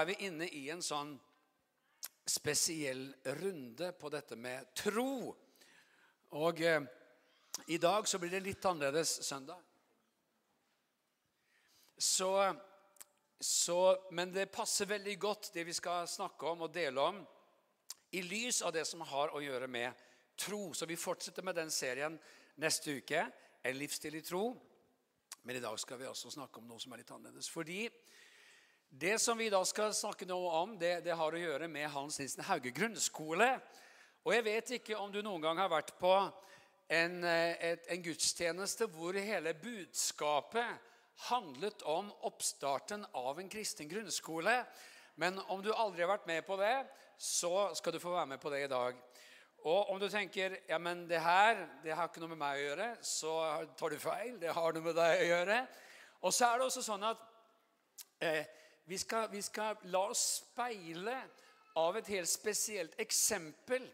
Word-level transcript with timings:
er 0.00 0.10
vi 0.10 0.18
inne 0.26 0.48
i 0.48 0.66
en 0.72 0.82
sånn 0.84 1.14
spesiell 2.26 3.08
runde 3.38 3.92
på 3.98 4.10
dette 4.10 4.36
med 4.36 4.72
tro. 4.74 5.34
Og 6.36 6.60
eh, 6.60 6.82
i 7.66 7.78
dag 7.78 8.08
så 8.08 8.18
blir 8.18 8.32
det 8.34 8.42
litt 8.44 8.64
annerledes 8.66 9.20
søndag. 9.26 9.62
Så, 11.96 12.30
så, 13.40 13.78
men 14.12 14.32
det 14.34 14.50
passer 14.52 14.90
veldig 14.90 15.16
godt, 15.18 15.50
det 15.54 15.64
vi 15.64 15.76
skal 15.76 16.08
snakke 16.10 16.50
om 16.50 16.66
og 16.66 16.74
dele 16.74 17.00
om, 17.00 17.22
i 18.12 18.22
lys 18.22 18.60
av 18.62 18.74
det 18.76 18.84
som 18.88 19.00
har 19.06 19.32
å 19.34 19.40
gjøre 19.42 19.68
med 19.70 20.04
tro. 20.38 20.72
Så 20.74 20.86
vi 20.86 20.98
fortsetter 21.00 21.44
med 21.46 21.56
den 21.56 21.72
serien 21.72 22.18
neste 22.60 22.98
uke. 23.00 23.24
En 23.66 23.78
livsstil 23.78 24.18
i 24.18 24.24
tro. 24.24 24.50
Men 25.46 25.56
i 25.56 25.62
dag 25.62 25.78
skal 25.80 26.00
vi 26.00 26.08
også 26.08 26.32
snakke 26.34 26.60
om 26.60 26.68
noe 26.68 26.80
som 26.82 26.92
er 26.92 27.02
litt 27.02 27.12
annerledes. 27.14 27.48
Fordi 27.52 27.84
det 28.98 29.18
som 29.20 29.38
vi 29.38 29.50
da 29.52 29.58
skal 29.68 29.92
snakke 29.92 30.24
noe 30.28 30.48
om, 30.62 30.70
det, 30.80 31.02
det 31.04 31.16
har 31.18 31.34
å 31.34 31.40
gjøre 31.40 31.68
med 31.68 31.90
Hans 31.92 32.16
Nilsen 32.16 32.46
Hauge 32.48 32.70
grunnskole. 32.72 33.48
Og 34.24 34.32
jeg 34.32 34.44
vet 34.46 34.72
ikke 34.78 34.96
om 34.96 35.12
du 35.12 35.18
noen 35.20 35.42
gang 35.44 35.60
har 35.60 35.68
vært 35.68 35.92
på 36.00 36.12
en, 36.88 37.18
eh, 37.28 37.58
et, 37.72 37.84
en 37.92 38.04
gudstjeneste 38.06 38.88
hvor 38.94 39.18
hele 39.20 39.52
budskapet 39.60 40.80
handlet 41.28 41.84
om 41.84 42.08
oppstarten 42.24 43.04
av 43.12 43.36
en 43.40 43.52
kristen 43.52 43.90
grunnskole. 43.90 44.56
Men 45.20 45.42
om 45.52 45.60
du 45.60 45.74
aldri 45.74 46.06
har 46.06 46.14
vært 46.14 46.28
med 46.32 46.46
på 46.48 46.56
det, 46.60 46.74
så 47.20 47.68
skal 47.76 47.92
du 47.92 48.00
få 48.00 48.16
være 48.16 48.32
med 48.32 48.40
på 48.40 48.52
det 48.54 48.64
i 48.64 48.72
dag. 48.72 48.96
Og 49.66 49.92
om 49.92 50.00
du 50.00 50.08
tenker 50.08 50.60
ja, 50.70 50.80
men 50.80 51.04
det 51.10 51.20
her 51.20 51.66
det 51.84 51.92
har 51.96 52.08
ikke 52.08 52.24
noe 52.24 52.32
med 52.32 52.44
meg 52.46 52.62
å 52.62 52.68
gjøre, 52.70 52.90
så 53.04 53.38
tar 53.76 53.92
du 53.92 54.00
feil. 54.00 54.36
Det 54.40 54.56
har 54.56 54.72
noe 54.72 54.88
med 54.88 54.96
deg 54.96 55.20
å 55.20 55.32
gjøre. 55.34 55.64
Og 56.22 56.32
så 56.32 56.48
er 56.48 56.60
det 56.60 56.70
også 56.70 56.84
sånn 56.86 57.10
at 57.12 57.32
eh, 58.24 58.46
vi, 58.86 58.98
skal, 58.98 59.28
vi 59.30 59.42
skal 59.42 59.76
la 59.90 60.04
oss 60.10 60.24
speile 60.40 61.16
av 61.76 61.96
et 61.98 62.10
helt 62.14 62.30
spesielt 62.30 62.94
eksempel. 63.02 63.84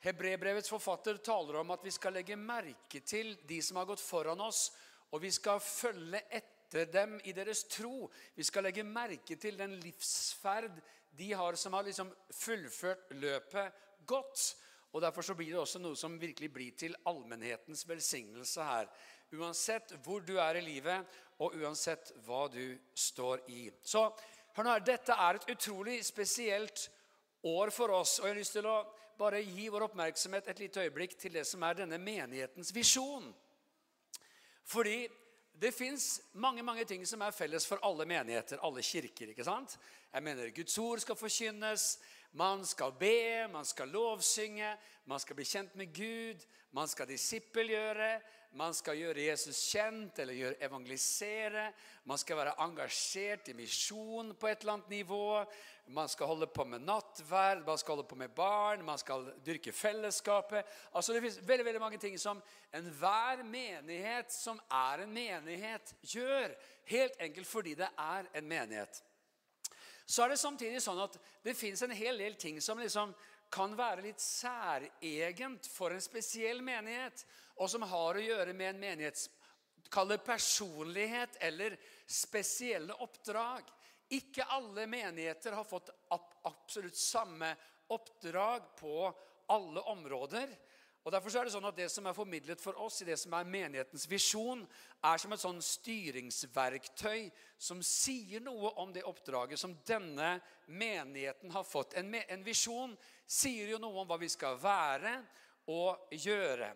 Hebrebrevets 0.00 0.72
forfatter 0.72 1.20
taler 1.20 1.60
om 1.60 1.74
at 1.74 1.84
vi 1.84 1.92
skal 1.92 2.16
legge 2.16 2.38
merke 2.40 3.02
til 3.04 3.34
de 3.48 3.60
som 3.62 3.76
har 3.76 3.88
gått 3.90 4.00
foran 4.00 4.40
oss, 4.40 4.70
og 5.12 5.20
vi 5.20 5.30
skal 5.34 5.60
følge 5.60 6.22
etter 6.30 6.88
dem 6.88 7.18
i 7.28 7.34
deres 7.36 7.66
tro. 7.68 8.08
Vi 8.34 8.46
skal 8.46 8.64
legge 8.64 8.86
merke 8.86 9.36
til 9.36 9.58
den 9.60 9.76
livsferd 9.82 10.80
de 11.18 11.32
har 11.36 11.58
som 11.58 11.74
har 11.76 11.84
liksom 11.84 12.12
fullført 12.32 13.10
løpet 13.18 13.86
godt. 14.06 14.56
Og 14.92 15.02
Derfor 15.02 15.22
så 15.22 15.34
blir 15.38 15.52
det 15.52 15.60
også 15.60 15.78
noe 15.78 15.98
som 15.98 16.18
virkelig 16.18 16.50
blir 16.52 16.74
til 16.78 16.96
allmennhetens 17.06 17.84
velsignelse 17.88 18.64
her. 18.66 18.88
Uansett 19.36 19.92
hvor 20.04 20.24
du 20.26 20.36
er 20.42 20.58
i 20.58 20.64
livet, 20.64 21.06
og 21.40 21.54
uansett 21.56 22.12
hva 22.26 22.46
du 22.52 22.76
står 22.94 23.44
i. 23.48 23.68
Så 23.82 24.02
hør 24.56 24.66
nå 24.66 24.72
her, 24.74 24.82
Dette 24.84 25.14
er 25.14 25.38
et 25.38 25.52
utrolig 25.54 26.00
spesielt 26.04 26.88
år 27.46 27.70
for 27.72 27.94
oss. 28.00 28.18
Og 28.20 28.26
jeg 28.26 28.34
har 28.34 28.40
lyst 28.40 28.56
til 28.58 28.68
å 28.68 28.80
bare 29.20 29.42
gi 29.44 29.68
vår 29.72 29.86
oppmerksomhet 29.90 30.48
et 30.48 30.60
lite 30.64 30.84
øyeblikk 30.84 31.16
til 31.20 31.34
det 31.38 31.46
som 31.48 31.62
er 31.64 31.78
denne 31.82 31.98
menighetens 32.00 32.74
visjon. 32.74 33.30
Fordi 34.64 35.04
det 35.60 35.74
fins 35.76 36.20
mange 36.40 36.62
mange 36.64 36.86
ting 36.88 37.02
som 37.06 37.20
er 37.20 37.36
felles 37.36 37.66
for 37.68 37.82
alle 37.84 38.06
menigheter, 38.08 38.62
alle 38.64 38.82
kirker. 38.82 39.32
ikke 39.32 39.44
sant? 39.44 39.76
Jeg 40.12 40.22
mener 40.22 40.54
Guds 40.56 40.78
ord 40.78 41.02
skal 41.02 41.18
forkynnes, 41.20 41.98
man 42.32 42.66
skal 42.66 42.92
be, 42.98 43.48
man 43.52 43.64
skal 43.64 43.88
lovsynge, 43.88 44.76
man 45.04 45.20
skal 45.20 45.36
bli 45.36 45.44
kjent 45.44 45.74
med 45.74 45.94
Gud, 45.94 46.44
man 46.70 46.88
skal 46.88 47.08
disippelgjøre, 47.10 48.20
man 48.58 48.74
skal 48.74 48.98
gjøre 48.98 49.24
Jesus 49.28 49.58
kjent 49.70 50.18
eller 50.18 50.34
gjøre 50.34 50.62
evangelisere, 50.62 51.68
man 52.06 52.18
skal 52.18 52.38
være 52.38 52.54
engasjert 52.62 53.50
i 53.50 53.54
misjon 53.58 54.32
på 54.38 54.50
et 54.50 54.62
eller 54.62 54.78
annet 54.78 54.94
nivå, 54.94 55.42
man 55.90 56.10
skal 56.10 56.30
holde 56.30 56.46
på 56.46 56.64
med 56.70 56.86
nattverd, 56.86 57.64
man 57.66 57.78
skal 57.78 57.96
holde 57.96 58.08
på 58.10 58.18
med 58.18 58.34
barn, 58.34 58.84
man 58.86 58.98
skal 58.98 59.26
dyrke 59.46 59.72
fellesskapet. 59.74 60.66
Altså 60.94 61.12
Det 61.12 61.22
finnes 61.22 61.42
veldig, 61.48 61.66
veldig 61.66 61.82
mange 61.82 61.98
ting 61.98 62.18
som 62.18 62.42
enhver 62.74 63.42
menighet 63.42 64.30
som 64.34 64.60
er 64.70 65.02
en 65.02 65.14
menighet, 65.14 65.94
gjør. 66.02 66.54
Helt 66.90 67.18
enkelt 67.18 67.50
fordi 67.50 67.74
det 67.78 67.90
er 67.98 68.30
en 68.34 68.46
menighet. 68.50 69.02
Så 70.10 70.24
er 70.24 70.32
det 70.32 70.40
samtidig 70.42 70.80
sånn 70.82 70.98
at 71.04 71.14
det 71.44 71.52
fins 71.54 71.84
en 71.86 71.92
hel 71.94 72.18
del 72.18 72.34
ting 72.34 72.56
som 72.62 72.80
liksom 72.82 73.12
kan 73.50 73.76
være 73.78 74.02
litt 74.02 74.22
særegent 74.22 75.68
for 75.70 75.94
en 75.94 76.02
spesiell 76.02 76.62
menighet, 76.66 77.22
og 77.62 77.70
som 77.70 77.84
har 77.86 78.18
å 78.18 78.24
gjøre 78.24 78.54
med 78.56 78.72
en 78.72 78.80
menighets 78.82 79.28
personlighet 80.26 81.38
eller 81.46 81.76
spesielle 82.06 82.94
oppdrag. 83.06 83.70
Ikke 84.10 84.48
alle 84.50 84.88
menigheter 84.90 85.54
har 85.54 85.66
fått 85.66 85.92
absolutt 86.10 86.98
samme 86.98 87.52
oppdrag 87.94 88.66
på 88.78 89.12
alle 89.54 89.82
områder. 89.94 90.50
Og 91.00 91.12
Derfor 91.12 91.32
er 91.32 91.48
det 91.48 91.52
sånn 91.54 91.68
at 91.68 91.78
det 91.78 91.86
som 91.88 92.04
er 92.06 92.16
formidlet 92.16 92.60
for 92.60 92.76
oss 92.84 93.00
i 93.00 93.06
det 93.08 93.16
som 93.16 93.32
er 93.32 93.48
menighetens 93.48 94.04
visjon, 94.10 94.66
er 95.00 95.20
som 95.22 95.32
et 95.32 95.40
sånn 95.40 95.62
styringsverktøy 95.64 97.30
som 97.56 97.80
sier 97.84 98.42
noe 98.44 98.74
om 98.82 98.92
det 98.92 99.06
oppdraget 99.08 99.60
som 99.60 99.78
denne 99.88 100.34
menigheten 100.68 101.54
har 101.54 101.64
fått. 101.64 101.96
En, 101.96 102.12
en 102.12 102.44
visjon 102.44 102.92
sier 103.24 103.72
jo 103.72 103.80
noe 103.80 104.02
om 104.02 104.10
hva 104.10 104.20
vi 104.20 104.28
skal 104.28 104.60
være 104.60 105.14
og 105.72 106.12
gjøre. 106.20 106.68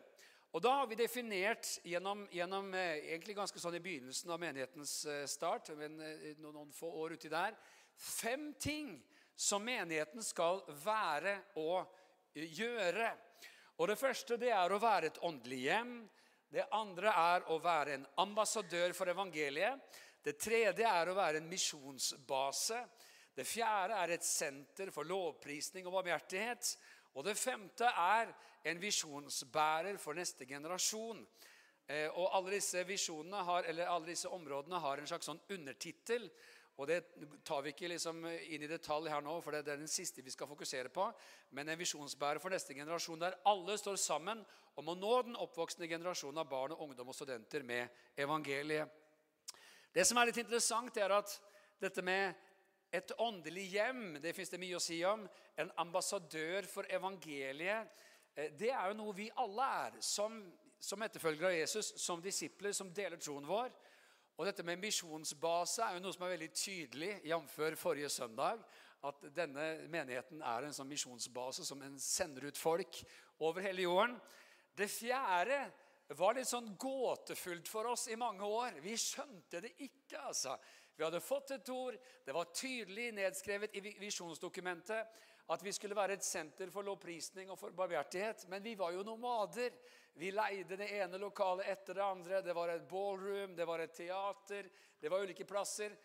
Og 0.55 0.63
Da 0.63 0.71
har 0.79 0.87
vi 0.87 0.95
definert 0.95 1.67
gjennom, 1.83 2.29
gjennom 2.31 2.69
eh, 2.79 3.11
egentlig 3.11 3.35
ganske 3.35 3.59
sånn 3.59 3.75
i 3.75 3.83
begynnelsen 3.83 4.31
av 4.31 4.39
menighetens 4.39 4.93
eh, 5.11 5.25
start, 5.27 5.73
men 5.75 5.99
eh, 5.99 6.29
noen, 6.39 6.61
noen 6.61 6.73
få 6.73 6.93
år 7.03 7.17
uti 7.19 7.29
der, 7.29 7.57
fem 7.99 8.53
ting 8.63 8.95
som 9.35 9.65
menigheten 9.67 10.23
skal 10.23 10.63
være 10.85 11.41
og 11.59 11.91
gjøre. 12.39 13.11
Og 13.77 13.89
Det 13.89 13.99
første 13.99 14.37
det 14.39 14.53
er 14.55 14.73
å 14.73 14.79
være 14.83 15.11
et 15.11 15.23
åndelig 15.27 15.65
hjem. 15.65 15.95
Det 16.55 16.67
andre 16.77 17.11
er 17.11 17.49
å 17.51 17.59
være 17.59 17.97
en 17.97 18.05
ambassadør 18.23 18.93
for 18.95 19.11
evangeliet. 19.11 19.81
Det 20.23 20.37
tredje 20.39 20.87
er 20.87 21.11
å 21.11 21.17
være 21.17 21.41
en 21.41 21.49
misjonsbase. 21.51 22.79
Det 23.35 23.47
fjerde 23.47 23.99
er 23.99 24.15
et 24.15 24.25
senter 24.25 24.93
for 24.95 25.07
lovprisning 25.09 25.89
og 25.89 25.97
barmhjertighet. 25.99 26.71
Og 27.19 27.27
det 27.27 27.35
femte 27.39 27.91
er 27.91 28.31
en 28.71 28.81
visjonsbærer 28.81 29.99
for 29.99 30.15
neste 30.15 30.47
generasjon. 30.47 31.27
Eh, 31.87 32.07
og 32.15 32.31
alle 32.39 32.55
disse 32.55 32.81
alle 32.81 34.07
disse 34.07 34.31
områdene 34.31 34.81
har 34.81 35.03
en 35.03 35.11
slags 35.11 35.27
sånn 35.27 35.43
undertittel. 35.51 36.31
Og 36.77 36.89
Det 36.91 36.99
tar 37.47 37.63
vi 37.63 37.71
ikke 37.71 37.89
liksom 37.93 38.25
inn 38.27 38.65
i 38.67 38.71
detalj 38.71 39.07
her 39.13 39.23
nå, 39.23 39.37
for 39.41 39.55
det 39.55 39.63
er 39.63 39.79
den 39.79 39.91
siste 39.91 40.25
vi 40.27 40.33
skal 40.35 40.51
fokusere 40.51 40.91
på. 40.91 41.07
Men 41.55 41.69
en 41.71 41.79
visjonsbærer 41.79 42.43
for 42.43 42.51
neste 42.51 42.75
generasjon 42.75 43.21
der 43.21 43.39
alle 43.47 43.77
står 43.79 44.01
sammen 44.03 44.43
om 44.75 44.91
å 44.91 44.97
nå 44.99 45.13
den 45.29 45.39
oppvoksende 45.39 45.87
generasjonen 45.87 46.43
av 46.43 46.51
barn, 46.51 46.75
og 46.75 46.83
ungdom 46.89 47.13
og 47.13 47.15
studenter 47.15 47.63
med 47.63 48.19
evangeliet. 48.19 48.91
Det 49.95 50.03
som 50.03 50.19
er 50.19 50.33
litt 50.33 50.41
interessant, 50.43 50.97
er 50.99 51.15
at 51.15 51.37
dette 51.79 52.03
med 52.03 52.35
et 52.95 53.15
åndelig 53.23 53.69
hjem, 53.75 54.19
det 54.23 54.35
fins 54.35 54.51
det 54.51 54.59
mye 54.63 54.79
å 54.79 54.83
si 54.83 54.99
om. 55.07 55.23
En 55.59 55.71
ambassadør 55.83 56.67
for 56.71 56.91
evangeliet. 56.91 57.91
Eh, 58.35 58.51
det 58.59 58.71
er 58.75 58.91
jo 58.91 58.99
noe 58.99 59.15
vi 59.15 59.31
alle 59.39 59.71
er, 59.87 59.99
som, 60.03 60.41
som 60.79 61.03
etterfølgere 61.07 61.53
av 61.53 61.59
Jesus, 61.59 61.95
som 62.03 62.23
disipler 62.23 62.75
som 62.75 62.91
deler 62.95 63.23
troen 63.23 63.47
vår. 63.47 63.71
Og 64.35 64.49
dette 64.49 64.65
med 64.67 64.81
misjonsbase 64.83 65.85
er 65.85 65.95
jo 65.95 66.03
noe 66.03 66.15
som 66.15 66.25
er 66.27 66.33
veldig 66.35 66.51
tydelig, 66.59 67.13
jf. 67.29 67.59
forrige 67.79 68.11
søndag. 68.11 68.65
At 69.05 69.27
denne 69.37 69.67
menigheten 69.93 70.41
er 70.43 70.65
en 70.65 70.75
sånn 70.75 70.89
misjonsbase 70.89 71.67
som 71.67 71.83
en 71.85 71.99
sender 72.01 72.49
ut 72.49 72.59
folk 72.59 73.03
over 73.45 73.63
hele 73.63 73.85
jorden. 73.85 74.17
Det 74.75 74.89
fjerde 74.91 75.59
var 76.19 76.35
litt 76.35 76.49
sånn 76.49 76.73
gåtefullt 76.81 77.69
for 77.71 77.93
oss 77.93 78.09
i 78.11 78.17
mange 78.19 78.49
år. 78.49 78.81
Vi 78.83 78.97
skjønte 78.99 79.61
det 79.63 79.75
ikke, 79.87 80.19
altså. 80.25 80.57
Vi 80.97 81.05
hadde 81.05 81.23
fått 81.23 81.55
et 81.55 81.71
ord. 81.75 81.99
Det 82.25 82.35
var 82.35 82.51
tydelig 82.55 83.13
nedskrevet 83.15 83.77
i 83.77 83.85
visjonsdokumentet 84.01 85.23
at 85.53 85.65
vi 85.65 85.73
skulle 85.77 85.97
være 85.97 86.17
et 86.17 86.25
senter 86.25 86.71
for 86.73 86.87
lovprisning 86.87 87.51
og 87.53 87.59
for 87.61 87.75
barmhjertighet. 87.77 88.47
Men 88.49 88.65
vi 88.65 88.75
var 88.79 88.95
jo 88.97 89.05
nomader. 89.07 89.75
Vi 90.15 90.31
leide 90.31 90.77
det 90.79 90.89
ene 90.95 91.19
lokalet 91.19 91.67
etter 91.67 91.95
det 91.99 92.05
andre. 92.05 92.43
Det 92.43 92.55
var 92.55 92.71
et 92.71 92.89
ballroom, 92.89 93.57
det 93.57 93.65
var 93.67 93.83
et 93.83 93.95
teater, 93.95 94.69
det 95.01 95.11
var 95.11 95.25
ulike 95.27 95.45
plasser. 95.45 95.97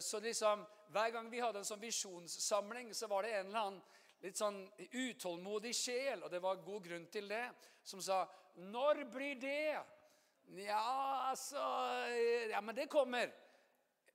Så 0.00 0.20
liksom, 0.20 0.66
Hver 0.90 1.10
gang 1.10 1.30
vi 1.30 1.40
hadde 1.40 1.60
en 1.62 1.66
sånn 1.66 1.80
visjonssamling, 1.82 2.94
så 2.94 3.06
var 3.06 3.22
det 3.22 3.34
en 3.38 3.46
eller 3.46 3.58
annen 3.60 3.82
litt 4.20 4.36
sånn 4.36 4.64
utålmodig 4.90 5.70
sjel, 5.74 6.24
og 6.24 6.30
det 6.30 6.40
var 6.42 6.62
god 6.64 6.84
grunn 6.84 7.06
til 7.12 7.28
det, 7.30 7.46
som 7.82 8.02
sa 8.02 8.28
'Når 8.56 9.04
blir 9.10 9.34
det?' 9.40 9.84
Ja, 10.50 11.28
altså 11.30 11.58
Ja, 12.50 12.60
men 12.60 12.74
det 12.74 12.86
kommer 12.86 13.32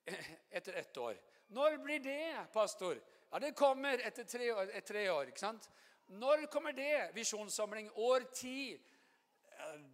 etter 0.49 0.73
ett 0.73 0.97
år. 0.97 1.15
Når 1.47 1.77
blir 1.77 1.99
det, 1.99 2.47
pastor? 2.53 2.99
Ja, 3.31 3.39
Det 3.39 3.55
kommer 3.55 3.97
etter 4.07 4.23
tre 4.23 4.51
år. 4.51 4.69
Etter 4.69 4.93
tre 4.93 5.09
år 5.09 5.27
ikke 5.27 5.39
sant? 5.39 5.69
Når 6.07 6.45
kommer 6.51 6.73
det? 6.73 7.11
Visjonssamling 7.13 7.89
år 7.95 8.19
ti. 8.33 8.77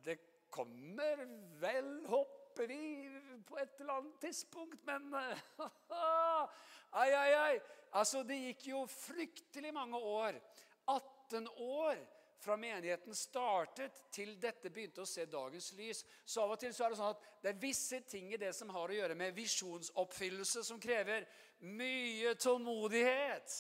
Det 0.03 0.17
kommer 0.49 1.25
vel, 1.61 1.91
håper 2.09 2.67
vi, 2.67 2.81
på 3.47 3.57
et 3.57 3.79
eller 3.79 4.01
annet 4.01 4.17
tidspunkt, 4.21 4.81
men 4.85 5.13
Ai, 6.91 7.11
ai, 7.15 7.33
ai. 7.33 7.59
Altså, 7.95 8.23
Det 8.23 8.39
gikk 8.39 8.67
jo 8.73 8.85
fryktelig 8.87 9.73
mange 9.73 9.97
år. 9.97 10.39
18 10.87 11.47
år 11.57 12.01
fra 12.41 12.57
menigheten 12.57 13.15
startet 13.15 13.99
til 14.11 14.33
dette 14.41 14.71
begynte 14.73 15.03
å 15.03 15.07
se 15.07 15.27
dagens 15.29 15.71
lys. 15.77 16.01
Så 16.25 16.41
av 16.43 16.55
og 16.55 16.59
til 16.59 16.73
så 16.73 16.85
er 16.85 16.93
det 16.93 16.99
sånn 16.99 17.13
at 17.13 17.27
det 17.43 17.51
er 17.51 17.61
visse 17.61 18.01
ting 18.09 18.31
i 18.33 18.39
det 18.41 18.51
som 18.57 18.71
har 18.73 18.89
å 18.89 18.97
gjøre 18.97 19.17
med 19.17 19.35
visjonsoppfyllelse, 19.37 20.63
som 20.65 20.81
krever 20.81 21.27
mye 21.69 22.33
tålmodighet. 22.41 23.57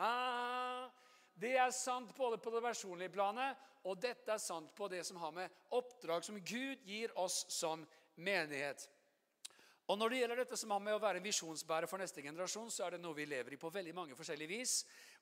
Ah, 0.00 0.88
det 1.36 1.52
er 1.60 1.74
sant 1.76 2.14
både 2.16 2.40
på 2.40 2.54
det 2.54 2.64
personlige 2.64 3.12
planet, 3.12 3.68
og 3.82 3.98
dette 4.00 4.30
er 4.30 4.42
sant 4.42 4.70
på 4.76 4.88
det 4.90 5.02
som 5.06 5.18
har 5.22 5.32
med 5.34 5.62
oppdrag 5.74 6.24
som 6.24 6.38
Gud 6.38 6.82
gir 6.86 7.12
oss 7.18 7.42
som 7.50 7.82
menighet. 8.14 8.88
Og 9.90 9.98
Når 9.98 10.10
det 10.10 10.18
gjelder 10.20 10.38
dette 10.40 10.56
som 10.56 10.70
har 10.70 10.80
med 10.80 10.94
å 10.94 11.02
være 11.02 11.20
visjonsbærer 11.24 11.90
for 11.90 12.00
neste 12.00 12.22
generasjon, 12.22 12.70
så 12.70 12.86
er 12.86 12.94
det 12.94 13.02
noe 13.02 13.16
vi 13.16 13.26
lever 13.26 13.56
i 13.56 13.60
på 13.60 13.72
veldig 13.72 13.94
mange 13.96 14.16
forskjellige 14.16 14.52
vis. 14.54 14.76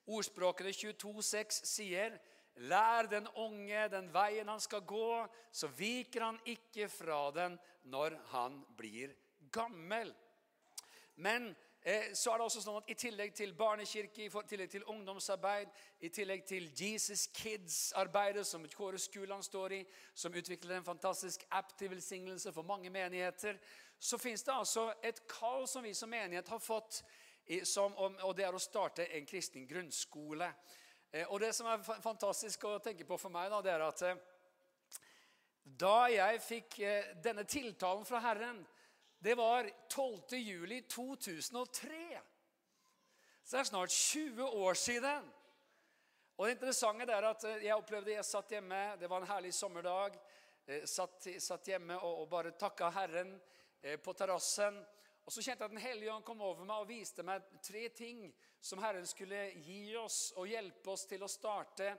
Ordspråkene 0.07 0.71
22,6 0.77 1.65
sier 1.67 2.21
Lær 2.69 3.07
den 3.09 3.29
unge 3.41 3.87
den 3.89 4.11
veien 4.13 4.49
han 4.51 4.61
skal 4.61 4.83
gå, 4.85 5.25
så 5.55 5.71
viker 5.79 6.27
han 6.27 6.41
ikke 6.51 6.91
fra 6.93 7.31
den 7.33 7.57
når 7.89 8.19
han 8.35 8.59
blir 8.77 9.15
gammel. 9.55 10.11
Men 11.17 11.55
så 11.81 12.31
er 12.31 12.37
det 12.37 12.45
også 12.45 12.61
sånn 12.61 12.77
at 12.83 12.91
i 12.93 12.95
tillegg 12.99 13.31
til 13.33 13.55
barnekirke, 13.57 14.27
i 14.27 14.43
tillegg 14.49 14.73
til 14.75 14.83
ungdomsarbeid, 14.93 15.71
i 16.05 16.11
tillegg 16.13 16.43
til 16.45 16.67
Jesus 16.77 17.23
Kids-arbeidet 17.33 18.45
som 18.47 18.67
Kåre 18.69 19.01
Skuland 19.01 19.47
står 19.47 19.73
i, 19.79 19.81
som 20.15 20.35
utvikler 20.37 20.77
en 20.77 20.85
fantastisk 20.85 21.47
app 21.57 21.73
til 21.79 21.95
velsignelse 21.95 22.53
for 22.53 22.69
mange 22.69 22.93
menigheter, 22.93 23.57
så 23.99 24.19
fins 24.19 24.45
det 24.45 24.53
altså 24.53 24.91
et 25.03 25.23
kall 25.29 25.65
som 25.69 25.85
vi 25.85 25.95
som 25.97 26.13
menighet 26.13 26.49
har 26.49 26.61
fått, 26.61 27.01
som, 27.65 27.97
og 27.97 28.37
det 28.37 28.45
er 28.47 28.55
å 28.55 28.63
starte 28.63 29.09
en 29.17 29.27
kristen 29.27 29.67
grunnskole. 29.69 30.53
Eh, 31.13 31.27
og 31.29 31.41
det 31.43 31.51
som 31.57 31.67
er 31.67 31.83
fantastisk 31.83 32.65
å 32.69 32.79
tenke 32.83 33.07
på 33.09 33.19
for 33.19 33.33
meg, 33.35 33.51
da, 33.51 33.63
det 33.65 33.73
er 33.75 33.83
at 33.83 34.03
eh, 34.07 34.21
da 35.81 35.97
jeg 36.13 36.43
fikk 36.45 36.79
eh, 36.87 37.11
denne 37.23 37.45
tiltalen 37.49 38.07
fra 38.07 38.23
Herren, 38.23 38.61
det 39.21 39.35
var 39.35 39.71
12. 39.89 40.39
juli 40.39 40.83
2003. 40.83 42.21
Så 43.45 43.57
det 43.57 43.61
er 43.61 43.65
snart 43.65 43.91
20 43.91 44.45
år 44.45 44.75
siden. 44.75 45.33
Og 46.37 46.47
det 46.47 46.55
interessante 46.57 47.13
er 47.13 47.27
at 47.29 47.45
jeg 47.61 47.77
opplevde 47.77 48.15
jeg 48.15 48.25
satt 48.25 48.55
hjemme, 48.55 48.79
det 48.97 49.11
var 49.11 49.21
en 49.21 49.29
herlig 49.29 49.53
sommerdag. 49.55 50.17
Satt, 50.89 51.27
satt 51.39 51.69
hjemme 51.69 51.99
og, 51.99 52.23
og 52.23 52.31
bare 52.31 52.55
takka 52.57 52.89
Herren 52.95 53.35
på 54.05 54.13
terrassen. 54.17 54.79
Og 55.25 55.33
Så 55.33 55.43
kjente 55.45 55.65
jeg 55.65 55.69
at 55.69 55.75
Den 55.77 55.85
hellige 55.85 56.13
ånd 56.15 56.25
kom 56.25 56.41
over 56.41 56.65
meg 56.65 56.81
og 56.81 56.89
viste 56.89 57.23
meg 57.23 57.45
tre 57.63 57.89
ting 57.95 58.25
som 58.61 58.81
Herren 58.83 59.07
skulle 59.07 59.51
gi 59.63 59.95
oss 60.01 60.33
og 60.41 60.49
hjelpe 60.49 60.91
oss 60.91 61.05
til 61.11 61.23
å 61.23 61.29
starte. 61.31 61.93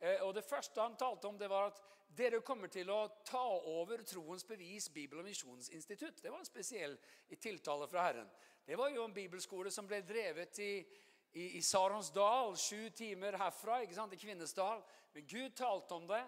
Eh, 0.00 0.24
og 0.24 0.34
Det 0.34 0.42
første 0.44 0.80
han 0.80 0.96
talte 0.96 1.28
om, 1.28 1.38
det 1.38 1.50
var 1.50 1.68
at 1.68 1.82
dere 2.16 2.42
kommer 2.44 2.68
til 2.72 2.90
å 2.92 3.06
ta 3.24 3.44
over 3.72 4.02
Troens 4.04 4.44
bevis 4.44 4.88
Bibel- 4.92 5.22
og 5.22 5.28
misjonsinstitutt. 5.28 6.22
Det 6.22 6.30
var 6.30 6.42
en 6.42 6.48
spesiell 6.48 6.96
tiltale 7.40 7.88
fra 7.88 8.08
Herren. 8.08 8.28
Det 8.66 8.76
var 8.76 8.92
jo 8.92 9.04
en 9.04 9.14
bibelskole 9.14 9.72
som 9.72 9.88
ble 9.88 10.02
drevet 10.06 10.58
i, 10.62 10.72
i, 11.32 11.46
i 11.58 11.62
Saronsdal, 11.64 12.56
sju 12.60 12.90
timer 12.96 13.38
herfra, 13.40 13.80
ikke 13.82 13.96
sant, 13.96 14.12
i 14.14 14.20
Kvinesdal. 14.20 14.84
Men 15.14 15.26
Gud 15.26 15.56
talte 15.56 15.96
om 15.96 16.06
det, 16.10 16.22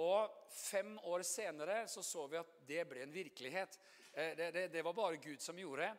og 0.00 0.30
fem 0.54 0.94
år 1.08 1.24
senere 1.26 1.82
så, 1.90 2.04
så 2.04 2.26
vi 2.30 2.38
at 2.40 2.52
det 2.68 2.84
ble 2.88 3.02
en 3.04 3.12
virkelighet. 3.12 3.80
Eh, 4.12 4.36
det, 4.36 4.52
det, 4.54 4.68
det 4.76 4.84
var 4.86 4.96
bare 4.96 5.20
Gud 5.20 5.42
som 5.42 5.58
gjorde. 5.58 5.90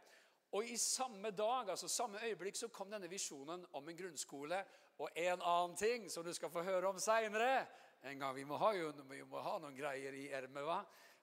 Og 0.51 0.67
i 0.67 0.77
samme 0.77 1.31
dag, 1.31 1.69
altså 1.69 1.87
samme 1.87 2.19
øyeblikk 2.25 2.57
så 2.59 2.67
kom 2.67 2.91
denne 2.91 3.09
visjonen 3.09 3.63
om 3.77 3.87
en 3.87 3.97
grunnskole 3.97 4.57
og 4.99 5.09
en 5.15 5.39
annen 5.39 5.77
ting 5.79 6.09
som 6.11 6.25
du 6.25 6.33
skal 6.35 6.51
få 6.51 6.63
høre 6.67 6.89
om 6.89 6.99
seinere. 6.99 7.65
En 8.09 8.19
gang, 8.19 8.35
vi 8.35 8.45
må, 8.49 8.57
ha 8.57 8.73
jo, 8.73 8.89
vi 9.09 9.21
må 9.29 9.41
ha 9.45 9.57
noen 9.61 9.77
greier 9.77 10.15
i 10.17 10.27
ermet, 10.33 10.65
hva? 10.65 10.81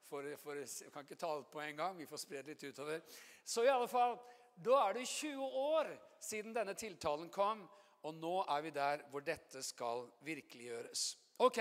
For, 0.09 0.25
for, 0.41 0.61
kan 0.95 1.05
ikke 1.05 1.19
ta 1.21 1.33
alt 1.35 1.51
på 1.53 1.61
en 1.61 1.77
gang. 1.77 1.99
Vi 1.99 2.07
får 2.09 2.23
spre 2.23 2.43
det 2.43 2.55
litt 2.55 2.65
utover. 2.71 3.03
Så 3.45 3.67
i 3.67 3.73
alle 3.73 3.89
fall, 3.91 4.17
da 4.55 4.79
er 4.87 4.97
det 4.97 5.05
20 5.11 5.61
år 5.63 5.91
siden 6.23 6.55
denne 6.57 6.75
tiltalen 6.79 7.29
kom, 7.35 7.67
og 8.07 8.15
nå 8.15 8.35
er 8.47 8.65
vi 8.65 8.73
der 8.73 9.05
hvor 9.11 9.27
dette 9.27 9.63
skal 9.67 10.07
virkeliggjøres. 10.25 11.11
Ok, 11.45 11.59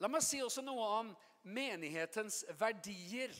La 0.00 0.08
meg 0.08 0.22
si 0.24 0.38
også 0.40 0.62
noe 0.64 0.84
om 0.96 1.08
menighetens 1.52 2.40
verdier. 2.56 3.34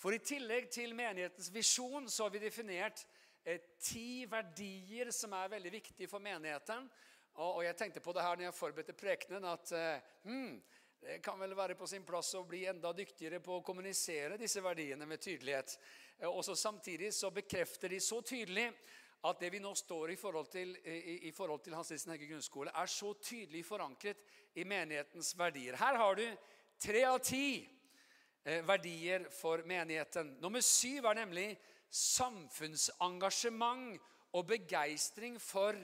For 0.00 0.16
i 0.16 0.18
tillegg 0.18 0.66
til 0.74 0.94
menighetens 0.98 1.52
visjon 1.54 2.08
så 2.10 2.26
har 2.26 2.32
vi 2.34 2.40
definert 2.42 3.04
eh, 3.44 3.60
ti 3.78 4.24
verdier 4.26 5.12
som 5.14 5.36
er 5.38 5.52
veldig 5.52 5.72
viktige 5.76 6.10
for 6.10 6.22
menigheten. 6.24 6.88
Og, 7.38 7.62
jeg 7.64 7.76
tenkte 7.78 8.02
på 8.02 8.12
det 8.12 8.24
her 8.24 8.36
når 8.36 8.48
jeg 8.48 8.56
forberedte 8.56 8.96
prekenen, 8.98 9.46
at 9.48 9.72
eh, 9.76 10.08
hmm, 10.26 10.56
det 11.00 11.20
kan 11.24 11.38
vel 11.40 11.54
være 11.56 11.76
på 11.78 11.88
sin 11.88 12.04
plass 12.04 12.34
å 12.36 12.44
bli 12.48 12.66
enda 12.68 12.92
dyktigere 12.92 13.40
på 13.40 13.58
å 13.58 13.64
kommunisere 13.64 14.36
disse 14.40 14.60
verdiene 14.64 15.08
med 15.08 15.22
tydelighet. 15.22 15.76
Eh, 16.18 16.28
og 16.28 16.42
så 16.44 16.56
Samtidig 16.58 17.12
så 17.14 17.32
bekrefter 17.34 17.94
de 17.94 18.00
så 18.04 18.20
tydelig 18.20 18.68
at 19.28 19.40
det 19.40 19.50
vi 19.52 19.60
nå 19.60 19.72
står 19.76 20.14
i 20.14 20.20
forhold 20.20 20.48
til, 20.52 20.72
i, 20.84 21.28
i 21.28 21.32
forhold 21.36 21.60
til 21.64 21.76
Hans 21.76 21.90
Nilsen 21.92 22.14
Hegge 22.14 22.30
grunnskole, 22.30 22.72
er 22.74 22.88
så 22.88 23.12
tydelig 23.20 23.66
forankret 23.68 24.22
i 24.56 24.64
menighetens 24.64 25.34
verdier. 25.38 25.76
Her 25.76 26.00
har 26.00 26.16
du 26.16 26.24
tre 26.80 27.04
av 27.08 27.20
ti 27.24 27.44
Eh, 28.44 28.68
verdier 28.68 29.26
for 29.30 29.60
menigheten. 29.68 30.36
Nummer 30.40 30.60
syv 30.64 31.04
er 31.04 31.14
nemlig 31.14 31.58
samfunnsengasjement 31.90 34.00
og 34.32 34.46
begeistring 34.46 35.40
for 35.40 35.74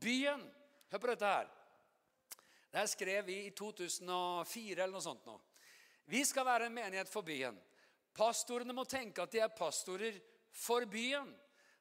byen. 0.00 0.52
Hør 0.92 1.02
på 1.02 1.10
dette 1.10 1.30
her. 1.30 1.48
Det 2.70 2.80
her 2.82 2.90
skrev 2.90 3.26
vi 3.26 3.38
i 3.46 3.54
2004 3.56 4.82
eller 4.82 4.94
noe 4.94 5.02
sånt. 5.04 5.26
nå. 5.26 5.38
Vi 6.06 6.22
skal 6.24 6.46
være 6.46 6.66
en 6.66 6.74
menighet 6.74 7.10
for 7.10 7.26
byen. 7.26 7.56
Pastorene 8.14 8.72
må 8.72 8.84
tenke 8.84 9.22
at 9.22 9.32
de 9.32 9.40
er 9.42 9.52
pastorer 9.52 10.20
for 10.52 10.86
byen. 10.86 11.32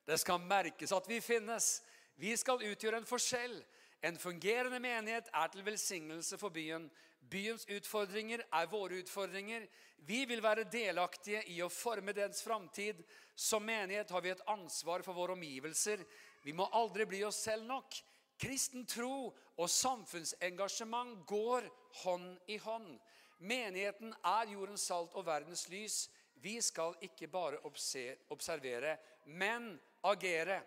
Det 0.05 0.17
skal 0.19 0.41
merkes 0.41 0.91
at 0.91 1.07
vi 1.09 1.21
finnes. 1.21 1.81
Vi 2.15 2.35
skal 2.37 2.63
utgjøre 2.63 3.01
en 3.01 3.09
forskjell. 3.09 3.57
En 4.05 4.17
fungerende 4.17 4.79
menighet 4.79 5.29
er 5.33 5.51
til 5.53 5.65
velsignelse 5.65 6.37
for 6.37 6.53
byen. 6.53 6.89
Byens 7.29 7.65
utfordringer 7.71 8.43
er 8.53 8.67
våre 8.69 8.99
utfordringer. 9.01 9.65
Vi 10.05 10.25
vil 10.29 10.43
være 10.43 10.67
delaktige 10.69 11.41
i 11.53 11.61
å 11.65 11.69
forme 11.73 12.13
dens 12.13 12.43
framtid. 12.45 13.01
Som 13.35 13.65
menighet 13.65 14.11
har 14.13 14.21
vi 14.21 14.33
et 14.33 14.43
ansvar 14.47 15.03
for 15.05 15.17
våre 15.17 15.33
omgivelser. 15.33 16.03
Vi 16.43 16.53
må 16.53 16.69
aldri 16.73 17.07
bli 17.09 17.23
oss 17.25 17.41
selv 17.47 17.65
nok. 17.69 17.97
Kristen 18.39 18.85
tro 18.85 19.31
og 19.55 19.69
samfunnsengasjement 19.71 21.23
går 21.27 21.69
hånd 22.03 22.51
i 22.51 22.57
hånd. 22.59 22.97
Menigheten 23.39 24.13
er 24.23 24.51
jordens 24.51 24.87
salt 24.89 25.15
og 25.15 25.25
verdens 25.27 25.67
lys. 25.71 26.05
Vi 26.43 26.57
skal 26.61 26.95
ikke 27.01 27.27
bare 27.31 27.61
observere, 27.65 28.97
men 29.25 29.73
agere. 30.03 30.61